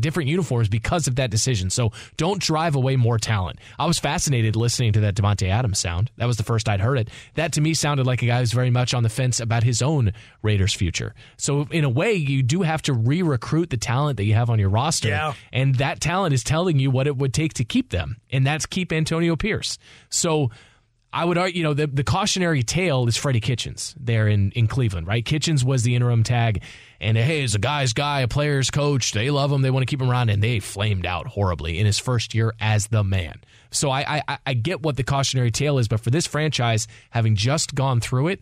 different 0.00 0.28
uniforms 0.28 0.68
because 0.68 1.08
of 1.08 1.16
that 1.16 1.30
decision. 1.30 1.70
So 1.70 1.90
don't 2.16 2.40
drive 2.40 2.76
away 2.76 2.94
more 2.96 3.18
talent. 3.18 3.58
I 3.78 3.86
was 3.86 3.98
fascinated 3.98 4.54
listening 4.54 4.92
to 4.92 5.00
that 5.00 5.14
Davante 5.16 5.48
Adams 5.48 5.80
sound. 5.80 6.10
That 6.18 6.26
was 6.26 6.36
the 6.36 6.44
first 6.44 6.68
I'd 6.68 6.80
heard 6.80 6.98
it. 6.98 7.10
That 7.34 7.52
to 7.54 7.60
me 7.60 7.74
sounded 7.74 8.06
like 8.06 8.22
a 8.22 8.26
guy 8.26 8.38
who's 8.38 8.52
very 8.52 8.70
much 8.70 8.94
on 8.94 9.02
the 9.02 9.08
fence 9.08 9.40
about 9.40 9.64
his 9.64 9.82
own 9.82 10.12
Raiders 10.42 10.72
future. 10.72 11.14
So 11.36 11.66
in 11.70 11.84
a 11.84 11.90
way, 11.90 12.12
you 12.12 12.42
do 12.42 12.62
have 12.62 12.82
to 12.82 12.92
re-recruit 12.92 13.70
the 13.70 13.76
talent 13.76 14.18
that 14.18 14.24
you 14.24 14.34
have 14.34 14.50
on 14.50 14.58
your 14.58 14.68
roster, 14.70 15.08
Yeah. 15.08 15.34
and 15.52 15.74
that 15.76 16.00
talent 16.00 16.32
is 16.34 16.44
telling 16.44 16.78
you 16.78 16.90
what 16.90 17.06
it 17.06 17.16
would 17.16 17.34
take 17.34 17.54
to 17.54 17.64
keep 17.64 17.90
them, 17.90 18.18
and 18.30 18.46
that's 18.46 18.66
keep 18.66 18.92
Antonio 18.92 19.34
Pierce. 19.36 19.78
So. 20.10 20.50
I 21.12 21.24
would 21.24 21.36
argue, 21.36 21.58
you 21.58 21.62
know, 21.64 21.74
the, 21.74 21.86
the 21.86 22.04
cautionary 22.04 22.62
tale 22.62 23.06
is 23.06 23.18
Freddie 23.18 23.40
Kitchens 23.40 23.94
there 24.00 24.28
in, 24.28 24.50
in 24.52 24.66
Cleveland, 24.66 25.06
right? 25.06 25.22
Kitchens 25.22 25.62
was 25.62 25.82
the 25.82 25.94
interim 25.94 26.22
tag, 26.22 26.62
and 27.00 27.18
hey, 27.18 27.42
he's 27.42 27.54
a 27.54 27.58
guy's 27.58 27.92
guy, 27.92 28.20
a 28.20 28.28
player's 28.28 28.70
coach. 28.70 29.12
They 29.12 29.30
love 29.30 29.52
him, 29.52 29.60
they 29.60 29.70
want 29.70 29.82
to 29.82 29.90
keep 29.90 30.00
him 30.00 30.10
around, 30.10 30.30
and 30.30 30.42
they 30.42 30.58
flamed 30.58 31.04
out 31.04 31.26
horribly 31.26 31.78
in 31.78 31.84
his 31.84 31.98
first 31.98 32.34
year 32.34 32.54
as 32.60 32.86
the 32.86 33.04
man. 33.04 33.42
So 33.70 33.90
I, 33.90 34.22
I, 34.26 34.38
I 34.46 34.54
get 34.54 34.82
what 34.82 34.96
the 34.96 35.02
cautionary 35.02 35.50
tale 35.50 35.78
is, 35.78 35.86
but 35.86 36.00
for 36.00 36.10
this 36.10 36.26
franchise, 36.26 36.88
having 37.10 37.36
just 37.36 37.74
gone 37.74 38.00
through 38.00 38.28
it, 38.28 38.40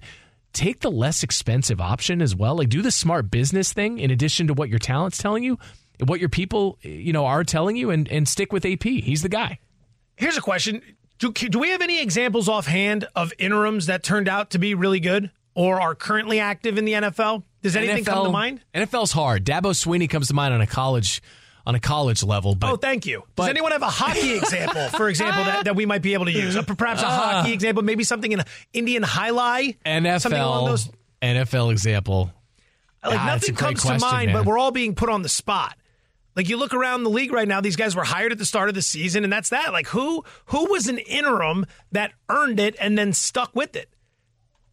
take 0.52 0.80
the 0.80 0.90
less 0.90 1.22
expensive 1.24 1.80
option 1.80 2.22
as 2.22 2.36
well. 2.36 2.56
Like 2.56 2.68
do 2.68 2.82
the 2.82 2.90
smart 2.92 3.30
business 3.30 3.72
thing 3.72 3.98
in 3.98 4.10
addition 4.12 4.46
to 4.46 4.54
what 4.54 4.68
your 4.68 4.78
talent's 4.78 5.18
telling 5.18 5.42
you, 5.42 5.58
what 6.04 6.20
your 6.20 6.28
people, 6.28 6.78
you 6.82 7.12
know, 7.12 7.26
are 7.26 7.42
telling 7.44 7.76
you, 7.76 7.90
and, 7.90 8.08
and 8.08 8.28
stick 8.28 8.52
with 8.52 8.64
AP. 8.64 8.84
He's 8.84 9.22
the 9.22 9.28
guy. 9.28 9.58
Here's 10.16 10.36
a 10.36 10.42
question: 10.42 10.82
do, 11.20 11.30
do 11.32 11.58
we 11.58 11.70
have 11.70 11.80
any 11.82 12.00
examples 12.02 12.48
offhand 12.48 13.06
of 13.14 13.32
interims 13.38 13.86
that 13.86 14.02
turned 14.02 14.28
out 14.28 14.50
to 14.50 14.58
be 14.58 14.74
really 14.74 15.00
good 15.00 15.30
or 15.54 15.80
are 15.80 15.94
currently 15.94 16.40
active 16.40 16.76
in 16.78 16.84
the 16.84 16.92
NFL? 16.94 17.44
Does 17.62 17.76
anything 17.76 18.04
come 18.04 18.24
to 18.24 18.30
mind? 18.32 18.60
NFL's 18.74 19.12
hard. 19.12 19.44
Dabo 19.44 19.72
Swinney 19.72 20.08
comes 20.08 20.28
to 20.28 20.34
mind 20.34 20.52
on 20.54 20.60
a 20.60 20.66
college 20.66 21.22
on 21.66 21.74
a 21.74 21.80
college 21.80 22.22
level. 22.24 22.54
But 22.54 22.72
oh, 22.72 22.76
thank 22.76 23.04
you. 23.04 23.22
Does 23.36 23.48
anyone 23.48 23.70
have 23.72 23.82
a 23.82 23.90
hockey 23.90 24.32
example, 24.38 24.88
for 24.88 25.10
example, 25.10 25.44
that, 25.44 25.66
that 25.66 25.76
we 25.76 25.84
might 25.84 26.00
be 26.00 26.14
able 26.14 26.24
to 26.24 26.32
use? 26.32 26.56
Uh, 26.56 26.62
perhaps 26.62 27.02
a 27.02 27.06
Ah. 27.06 27.10
hockey 27.42 27.52
example, 27.52 27.82
maybe 27.82 28.02
something 28.02 28.32
in 28.32 28.42
Indian 28.72 29.02
highlight, 29.02 29.76
something 29.84 30.32
along 30.32 30.64
NFL 30.64 30.68
those. 30.68 30.90
NFL 31.22 31.70
example. 31.72 32.32
Like 33.04 33.20
Ah, 33.20 33.26
nothing 33.26 33.54
comes 33.54 33.80
question, 33.82 34.00
to 34.00 34.06
mind, 34.06 34.26
man. 34.32 34.36
but 34.36 34.46
we're 34.46 34.58
all 34.58 34.70
being 34.70 34.94
put 34.94 35.10
on 35.10 35.20
the 35.22 35.28
spot. 35.28 35.76
Like 36.36 36.48
you 36.48 36.56
look 36.56 36.72
around 36.72 37.02
the 37.02 37.10
league 37.10 37.32
right 37.32 37.48
now, 37.48 37.60
these 37.60 37.76
guys 37.76 37.96
were 37.96 38.04
hired 38.04 38.32
at 38.32 38.38
the 38.38 38.44
start 38.44 38.68
of 38.68 38.74
the 38.74 38.82
season, 38.82 39.24
and 39.24 39.32
that's 39.32 39.50
that. 39.50 39.72
Like 39.72 39.88
who 39.88 40.24
who 40.46 40.70
was 40.70 40.88
an 40.88 40.98
interim 40.98 41.66
that 41.92 42.12
earned 42.28 42.60
it 42.60 42.76
and 42.80 42.96
then 42.96 43.12
stuck 43.12 43.54
with 43.54 43.76
it? 43.76 43.88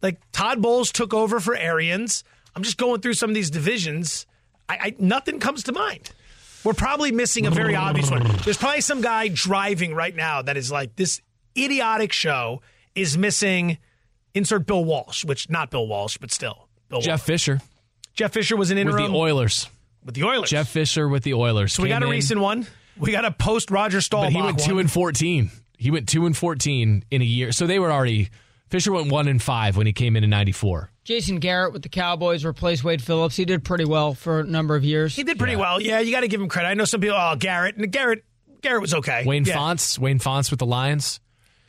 Like 0.00 0.20
Todd 0.32 0.62
Bowles 0.62 0.92
took 0.92 1.12
over 1.12 1.40
for 1.40 1.56
Arians. 1.56 2.22
I'm 2.54 2.62
just 2.62 2.78
going 2.78 3.00
through 3.00 3.14
some 3.14 3.30
of 3.30 3.34
these 3.34 3.50
divisions. 3.50 4.26
I, 4.68 4.78
I 4.80 4.94
nothing 4.98 5.40
comes 5.40 5.64
to 5.64 5.72
mind. 5.72 6.10
We're 6.64 6.74
probably 6.74 7.12
missing 7.12 7.46
a 7.46 7.50
very 7.50 7.74
obvious 7.76 8.10
one. 8.10 8.24
There's 8.44 8.56
probably 8.56 8.80
some 8.80 9.00
guy 9.00 9.28
driving 9.28 9.94
right 9.94 10.14
now 10.14 10.42
that 10.42 10.56
is 10.56 10.70
like 10.70 10.96
this 10.96 11.20
idiotic 11.56 12.12
show 12.12 12.62
is 12.94 13.18
missing. 13.18 13.78
Insert 14.34 14.66
Bill 14.66 14.84
Walsh, 14.84 15.24
which 15.24 15.48
not 15.50 15.70
Bill 15.70 15.86
Walsh, 15.86 16.18
but 16.18 16.30
still 16.30 16.68
Bill 16.88 17.00
Jeff 17.00 17.20
Walsh. 17.20 17.26
Fisher 17.26 17.60
Jeff 18.14 18.32
Fisher 18.32 18.56
was 18.56 18.70
an 18.70 18.78
interim 18.78 19.04
with 19.04 19.12
the 19.12 19.18
Oilers. 19.18 19.68
With 20.08 20.14
the 20.14 20.24
Oilers. 20.24 20.48
Jeff 20.48 20.68
Fisher 20.70 21.06
with 21.06 21.22
the 21.22 21.34
Oilers. 21.34 21.74
so 21.74 21.82
we 21.82 21.90
got 21.90 22.02
a 22.02 22.06
in, 22.06 22.10
recent 22.12 22.40
one. 22.40 22.66
We 22.96 23.12
got 23.12 23.26
a 23.26 23.30
post 23.30 23.70
Roger 23.70 24.00
Staubach 24.00 24.32
but 24.32 24.38
he 24.38 24.42
went 24.42 24.58
two 24.58 24.76
one. 24.76 24.80
and 24.80 24.90
fourteen. 24.90 25.50
He 25.76 25.90
went 25.90 26.08
two 26.08 26.24
and 26.24 26.34
fourteen 26.34 27.04
in 27.10 27.20
a 27.20 27.26
year. 27.26 27.52
So 27.52 27.66
they 27.66 27.78
were 27.78 27.92
already. 27.92 28.30
Fisher 28.70 28.90
went 28.90 29.12
one 29.12 29.28
and 29.28 29.42
five 29.42 29.76
when 29.76 29.86
he 29.86 29.92
came 29.92 30.16
in 30.16 30.24
in 30.24 30.30
'94. 30.30 30.90
Jason 31.04 31.40
Garrett 31.40 31.74
with 31.74 31.82
the 31.82 31.90
Cowboys 31.90 32.42
replaced 32.42 32.84
Wade 32.84 33.02
Phillips. 33.02 33.36
He 33.36 33.44
did 33.44 33.64
pretty 33.64 33.84
well 33.84 34.14
for 34.14 34.40
a 34.40 34.44
number 34.44 34.76
of 34.76 34.82
years. 34.82 35.14
He 35.14 35.24
did 35.24 35.38
pretty 35.38 35.56
well. 35.56 35.78
Yeah, 35.78 36.00
you 36.00 36.10
got 36.10 36.20
to 36.20 36.28
give 36.28 36.40
him 36.40 36.48
credit. 36.48 36.68
I 36.68 36.74
know 36.74 36.86
some 36.86 37.02
people. 37.02 37.18
Oh, 37.20 37.36
Garrett. 37.36 37.76
And 37.76 37.92
Garrett. 37.92 38.24
Garrett 38.62 38.80
was 38.80 38.94
okay. 38.94 39.24
Wayne 39.26 39.44
yeah. 39.44 39.56
Fontes. 39.56 39.98
Wayne 39.98 40.18
Fontes 40.20 40.50
with 40.50 40.58
the 40.58 40.66
Lions 40.66 41.20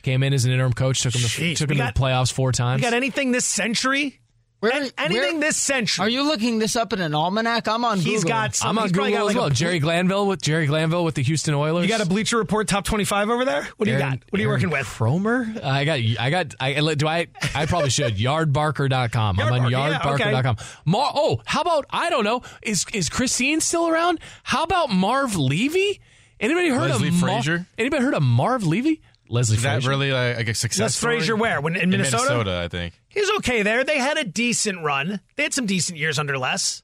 came 0.02 0.22
in 0.22 0.32
as 0.32 0.46
an 0.46 0.52
interim 0.52 0.72
coach. 0.72 1.02
Took 1.02 1.14
him 1.14 1.20
to, 1.20 1.54
took 1.56 1.70
him 1.70 1.76
got- 1.76 1.94
to 1.94 2.00
the 2.00 2.06
playoffs 2.06 2.32
four 2.32 2.48
You 2.48 2.52
times. 2.52 2.80
got 2.80 2.94
anything 2.94 3.32
this 3.32 3.44
century? 3.44 4.19
Where- 4.60 4.72
An- 4.72 4.90
anything 4.98 5.38
where- 5.40 5.48
this 5.48 5.56
century? 5.56 6.04
Are 6.04 6.08
you 6.08 6.22
looking 6.22 6.58
this 6.58 6.76
up 6.76 6.92
in 6.92 7.00
an 7.00 7.14
almanac? 7.14 7.66
I'm 7.66 7.84
on 7.84 7.98
He's 7.98 8.22
Google. 8.24 8.28
got 8.28 8.54
some. 8.54 8.68
I'm 8.68 8.78
on 8.78 8.88
Google 8.88 9.10
got 9.10 9.30
as 9.30 9.34
well. 9.34 9.44
a- 9.46 9.50
Jerry 9.50 9.78
Glanville 9.78 10.26
with 10.26 10.42
Jerry 10.42 10.66
Glanville 10.66 11.04
with 11.04 11.14
the 11.14 11.22
Houston 11.22 11.54
Oilers. 11.54 11.84
You 11.84 11.88
got 11.88 12.02
a 12.02 12.06
Bleacher 12.06 12.36
Report 12.36 12.68
top 12.68 12.84
twenty-five 12.84 13.30
over 13.30 13.44
there. 13.44 13.66
What 13.78 13.86
do 13.86 13.92
you 13.92 13.98
got? 13.98 14.18
What 14.28 14.38
are 14.38 14.42
you 14.42 14.48
Aaron 14.50 14.60
working 14.60 14.70
with? 14.70 14.86
Cromer? 14.86 15.52
I 15.64 15.84
got 15.84 15.98
I 16.20 16.30
got 16.30 16.54
I 16.60 16.94
do 16.94 17.06
I 17.08 17.28
I 17.54 17.66
probably 17.66 17.90
should 17.90 18.16
yardbarker.com. 18.18 19.40
I'm 19.40 19.52
on 19.52 19.60
Yardbarker, 19.62 19.70
yeah, 19.70 20.12
okay. 20.14 20.24
yardbarker.com. 20.24 20.56
Mar- 20.84 21.12
oh, 21.14 21.40
how 21.46 21.62
about 21.62 21.86
I 21.90 22.10
don't 22.10 22.24
know. 22.24 22.42
Is 22.62 22.84
is 22.92 23.08
Christine 23.08 23.60
still 23.60 23.88
around? 23.88 24.20
How 24.42 24.62
about 24.64 24.90
Marv 24.90 25.36
Levy? 25.36 26.00
Anybody 26.38 26.68
heard 26.68 26.90
Leslie 26.90 27.08
of 27.08 27.14
Mar- 27.14 27.30
Frazier? 27.42 27.66
Anybody 27.78 28.02
heard 28.02 28.14
of 28.14 28.22
Marv 28.22 28.64
Levy? 28.66 29.00
Leslie 29.28 29.56
Is 29.56 29.62
that 29.62 29.74
Frazier. 29.74 29.88
really 29.90 30.12
like, 30.12 30.36
like 30.38 30.48
a 30.48 30.54
success 30.54 30.80
Les 30.80 30.94
story? 30.96 31.16
Frazier 31.18 31.36
where? 31.36 31.60
When- 31.60 31.76
in 31.76 31.90
Minnesota? 31.90 32.24
Minnesota, 32.24 32.60
I 32.64 32.68
think. 32.68 32.99
He 33.10 33.20
was 33.20 33.30
okay 33.38 33.62
there. 33.62 33.84
They 33.84 33.98
had 33.98 34.16
a 34.18 34.24
decent 34.24 34.82
run. 34.82 35.20
They 35.36 35.42
had 35.42 35.52
some 35.52 35.66
decent 35.66 35.98
years 35.98 36.18
under 36.18 36.38
Les. 36.38 36.82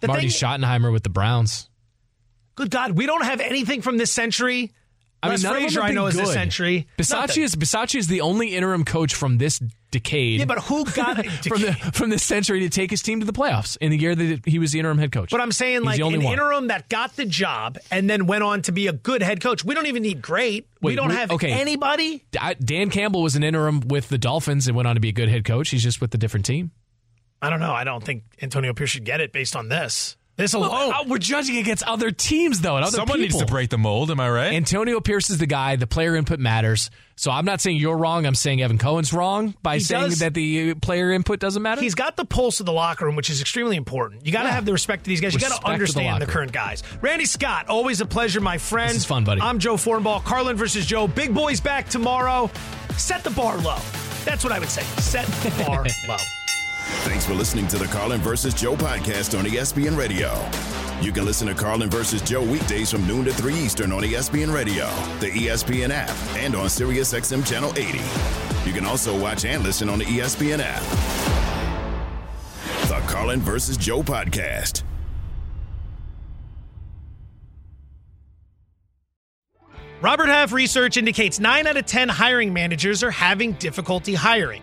The 0.00 0.08
Marty 0.08 0.28
thing- 0.28 0.30
Schottenheimer 0.30 0.92
with 0.92 1.02
the 1.02 1.10
Browns. 1.10 1.68
Good 2.54 2.70
God, 2.70 2.92
we 2.92 3.04
don't 3.04 3.24
have 3.24 3.40
anything 3.40 3.82
from 3.82 3.98
this 3.98 4.12
century. 4.12 4.72
I 5.22 5.28
mean, 5.28 5.32
Les 5.34 5.42
none 5.42 5.56
of 5.56 5.62
Frazier, 5.62 5.82
I 5.82 5.92
know, 5.92 6.06
is 6.06 6.16
this 6.16 6.32
century. 6.32 6.86
Nothing. 6.98 7.42
is 7.42 7.56
Bisaccia 7.56 7.98
is 7.98 8.06
the 8.06 8.20
only 8.20 8.54
interim 8.54 8.84
coach 8.84 9.14
from 9.14 9.38
this 9.38 9.60
decade. 9.90 10.40
Yeah, 10.40 10.44
but 10.44 10.58
who 10.64 10.84
got 10.84 11.24
from 11.44 11.62
the 11.62 11.72
from 11.94 12.10
this 12.10 12.22
century 12.22 12.60
to 12.60 12.68
take 12.68 12.90
his 12.90 13.02
team 13.02 13.20
to 13.20 13.26
the 13.26 13.32
playoffs 13.32 13.76
in 13.80 13.90
the 13.90 13.98
year 13.98 14.14
that 14.14 14.46
he 14.46 14.58
was 14.58 14.72
the 14.72 14.78
interim 14.78 14.98
head 14.98 15.12
coach. 15.12 15.30
But 15.30 15.40
I'm 15.40 15.52
saying, 15.52 15.78
He's 15.78 15.86
like, 15.86 15.96
the 15.96 16.02
only 16.02 16.18
an 16.18 16.24
one. 16.24 16.32
interim 16.34 16.66
that 16.68 16.88
got 16.88 17.16
the 17.16 17.24
job 17.24 17.78
and 17.90 18.08
then 18.08 18.26
went 18.26 18.44
on 18.44 18.62
to 18.62 18.72
be 18.72 18.86
a 18.86 18.92
good 18.92 19.22
head 19.22 19.40
coach. 19.40 19.64
We 19.64 19.74
don't 19.74 19.86
even 19.86 20.02
need 20.02 20.20
great. 20.22 20.68
we 20.82 20.94
don't 20.94 21.10
have 21.10 21.32
okay. 21.32 21.52
anybody. 21.52 22.24
Dan 22.62 22.90
Campbell 22.90 23.22
was 23.22 23.36
an 23.36 23.42
interim 23.42 23.80
with 23.80 24.08
the 24.08 24.18
Dolphins 24.18 24.68
and 24.68 24.76
went 24.76 24.86
on 24.86 24.96
to 24.96 25.00
be 25.00 25.08
a 25.08 25.12
good 25.12 25.28
head 25.28 25.44
coach. 25.44 25.70
He's 25.70 25.82
just 25.82 26.00
with 26.00 26.14
a 26.14 26.18
different 26.18 26.46
team. 26.46 26.70
I 27.40 27.50
don't 27.50 27.60
know. 27.60 27.72
I 27.72 27.84
don't 27.84 28.02
think 28.02 28.24
Antonio 28.40 28.72
Pierce 28.72 28.90
should 28.90 29.04
get 29.04 29.20
it 29.20 29.32
based 29.32 29.56
on 29.56 29.68
this. 29.68 30.16
This 30.36 30.52
alone. 30.52 30.70
Well, 30.70 30.90
uh, 30.92 31.04
we're 31.06 31.16
judging 31.16 31.56
against 31.56 31.82
other 31.84 32.10
teams, 32.10 32.60
though, 32.60 32.76
and 32.76 32.84
other 32.84 32.96
Someone 32.96 33.18
people. 33.20 33.38
needs 33.38 33.46
to 33.46 33.50
break 33.50 33.70
the 33.70 33.78
mold. 33.78 34.10
Am 34.10 34.20
I 34.20 34.28
right? 34.28 34.52
Antonio 34.52 35.00
Pierce 35.00 35.30
is 35.30 35.38
the 35.38 35.46
guy. 35.46 35.76
The 35.76 35.86
player 35.86 36.14
input 36.14 36.38
matters. 36.38 36.90
So 37.18 37.30
I'm 37.30 37.46
not 37.46 37.62
saying 37.62 37.78
you're 37.78 37.96
wrong. 37.96 38.26
I'm 38.26 38.34
saying 38.34 38.60
Evan 38.60 38.76
Cohen's 38.76 39.14
wrong 39.14 39.54
by 39.62 39.76
He 39.78 39.80
saying 39.80 40.10
does- 40.10 40.18
that 40.18 40.34
the 40.34 40.74
player 40.74 41.10
input 41.10 41.38
doesn't 41.40 41.62
matter. 41.62 41.80
He's 41.80 41.94
got 41.94 42.16
the 42.18 42.26
pulse 42.26 42.60
of 42.60 42.66
the 42.66 42.72
locker 42.72 43.06
room, 43.06 43.16
which 43.16 43.30
is 43.30 43.40
extremely 43.40 43.76
important. 43.76 44.26
You 44.26 44.32
got 44.32 44.42
to 44.42 44.48
Yeah. 44.48 44.54
have 44.56 44.66
the 44.66 44.72
respect 44.72 45.04
to 45.04 45.08
these 45.08 45.22
guys. 45.22 45.32
You 45.32 45.40
got 45.40 45.52
to 45.52 45.54
to 45.54 45.60
the 45.62 45.68
understand 45.70 46.20
the, 46.20 46.26
current 46.26 46.52
guys. 46.52 46.82
Randy 47.00 47.24
Scott, 47.24 47.68
always 47.68 48.02
a 48.02 48.06
pleasure, 48.06 48.42
my 48.42 48.58
friend. 48.58 48.90
This 48.90 48.98
is 48.98 49.04
fun, 49.06 49.24
buddy. 49.24 49.40
I'm 49.40 49.58
Joe 49.58 49.76
Fortenbaugh. 49.76 50.22
Carlin 50.24 50.58
versus 50.58 50.84
Joe. 50.84 51.08
Big 51.08 51.32
boys 51.32 51.62
back 51.62 51.88
tomorrow. 51.88 52.50
Set 52.98 53.24
the 53.24 53.30
bar 53.30 53.56
low. 53.56 53.78
That's 54.26 54.44
what 54.44 54.52
I 54.52 54.58
would 54.58 54.68
say. 54.68 54.82
Set 55.00 55.24
the 55.26 55.64
bar 55.64 55.86
low. 56.08 56.16
Thanks 56.86 57.26
for 57.26 57.34
listening 57.34 57.66
to 57.68 57.78
the 57.78 57.86
Carlin 57.86 58.20
versus 58.20 58.54
Joe 58.54 58.76
podcast 58.76 59.36
on 59.36 59.44
ESPN 59.44 59.96
Radio. 59.96 60.32
You 61.04 61.10
can 61.10 61.24
listen 61.24 61.48
to 61.48 61.54
Carlin 61.54 61.90
versus 61.90 62.22
Joe 62.22 62.42
weekdays 62.42 62.92
from 62.92 63.04
noon 63.08 63.24
to 63.24 63.32
3 63.34 63.54
Eastern 63.54 63.90
on 63.90 64.02
ESPN 64.02 64.54
Radio, 64.54 64.86
the 65.18 65.26
ESPN 65.30 65.90
app, 65.90 66.14
and 66.36 66.54
on 66.54 66.66
SiriusXM 66.66 67.44
Channel 67.44 67.72
80. 67.76 67.98
You 68.68 68.72
can 68.72 68.86
also 68.86 69.18
watch 69.20 69.44
and 69.44 69.64
listen 69.64 69.88
on 69.88 69.98
the 69.98 70.04
ESPN 70.04 70.60
app. 70.62 70.82
The 72.88 73.00
Carlin 73.12 73.40
versus 73.40 73.76
Joe 73.76 74.02
podcast. 74.02 74.84
Robert 80.00 80.28
Half 80.28 80.52
research 80.52 80.96
indicates 80.96 81.40
9 81.40 81.66
out 81.66 81.76
of 81.76 81.86
10 81.86 82.08
hiring 82.08 82.52
managers 82.52 83.02
are 83.02 83.10
having 83.10 83.52
difficulty 83.54 84.14
hiring. 84.14 84.62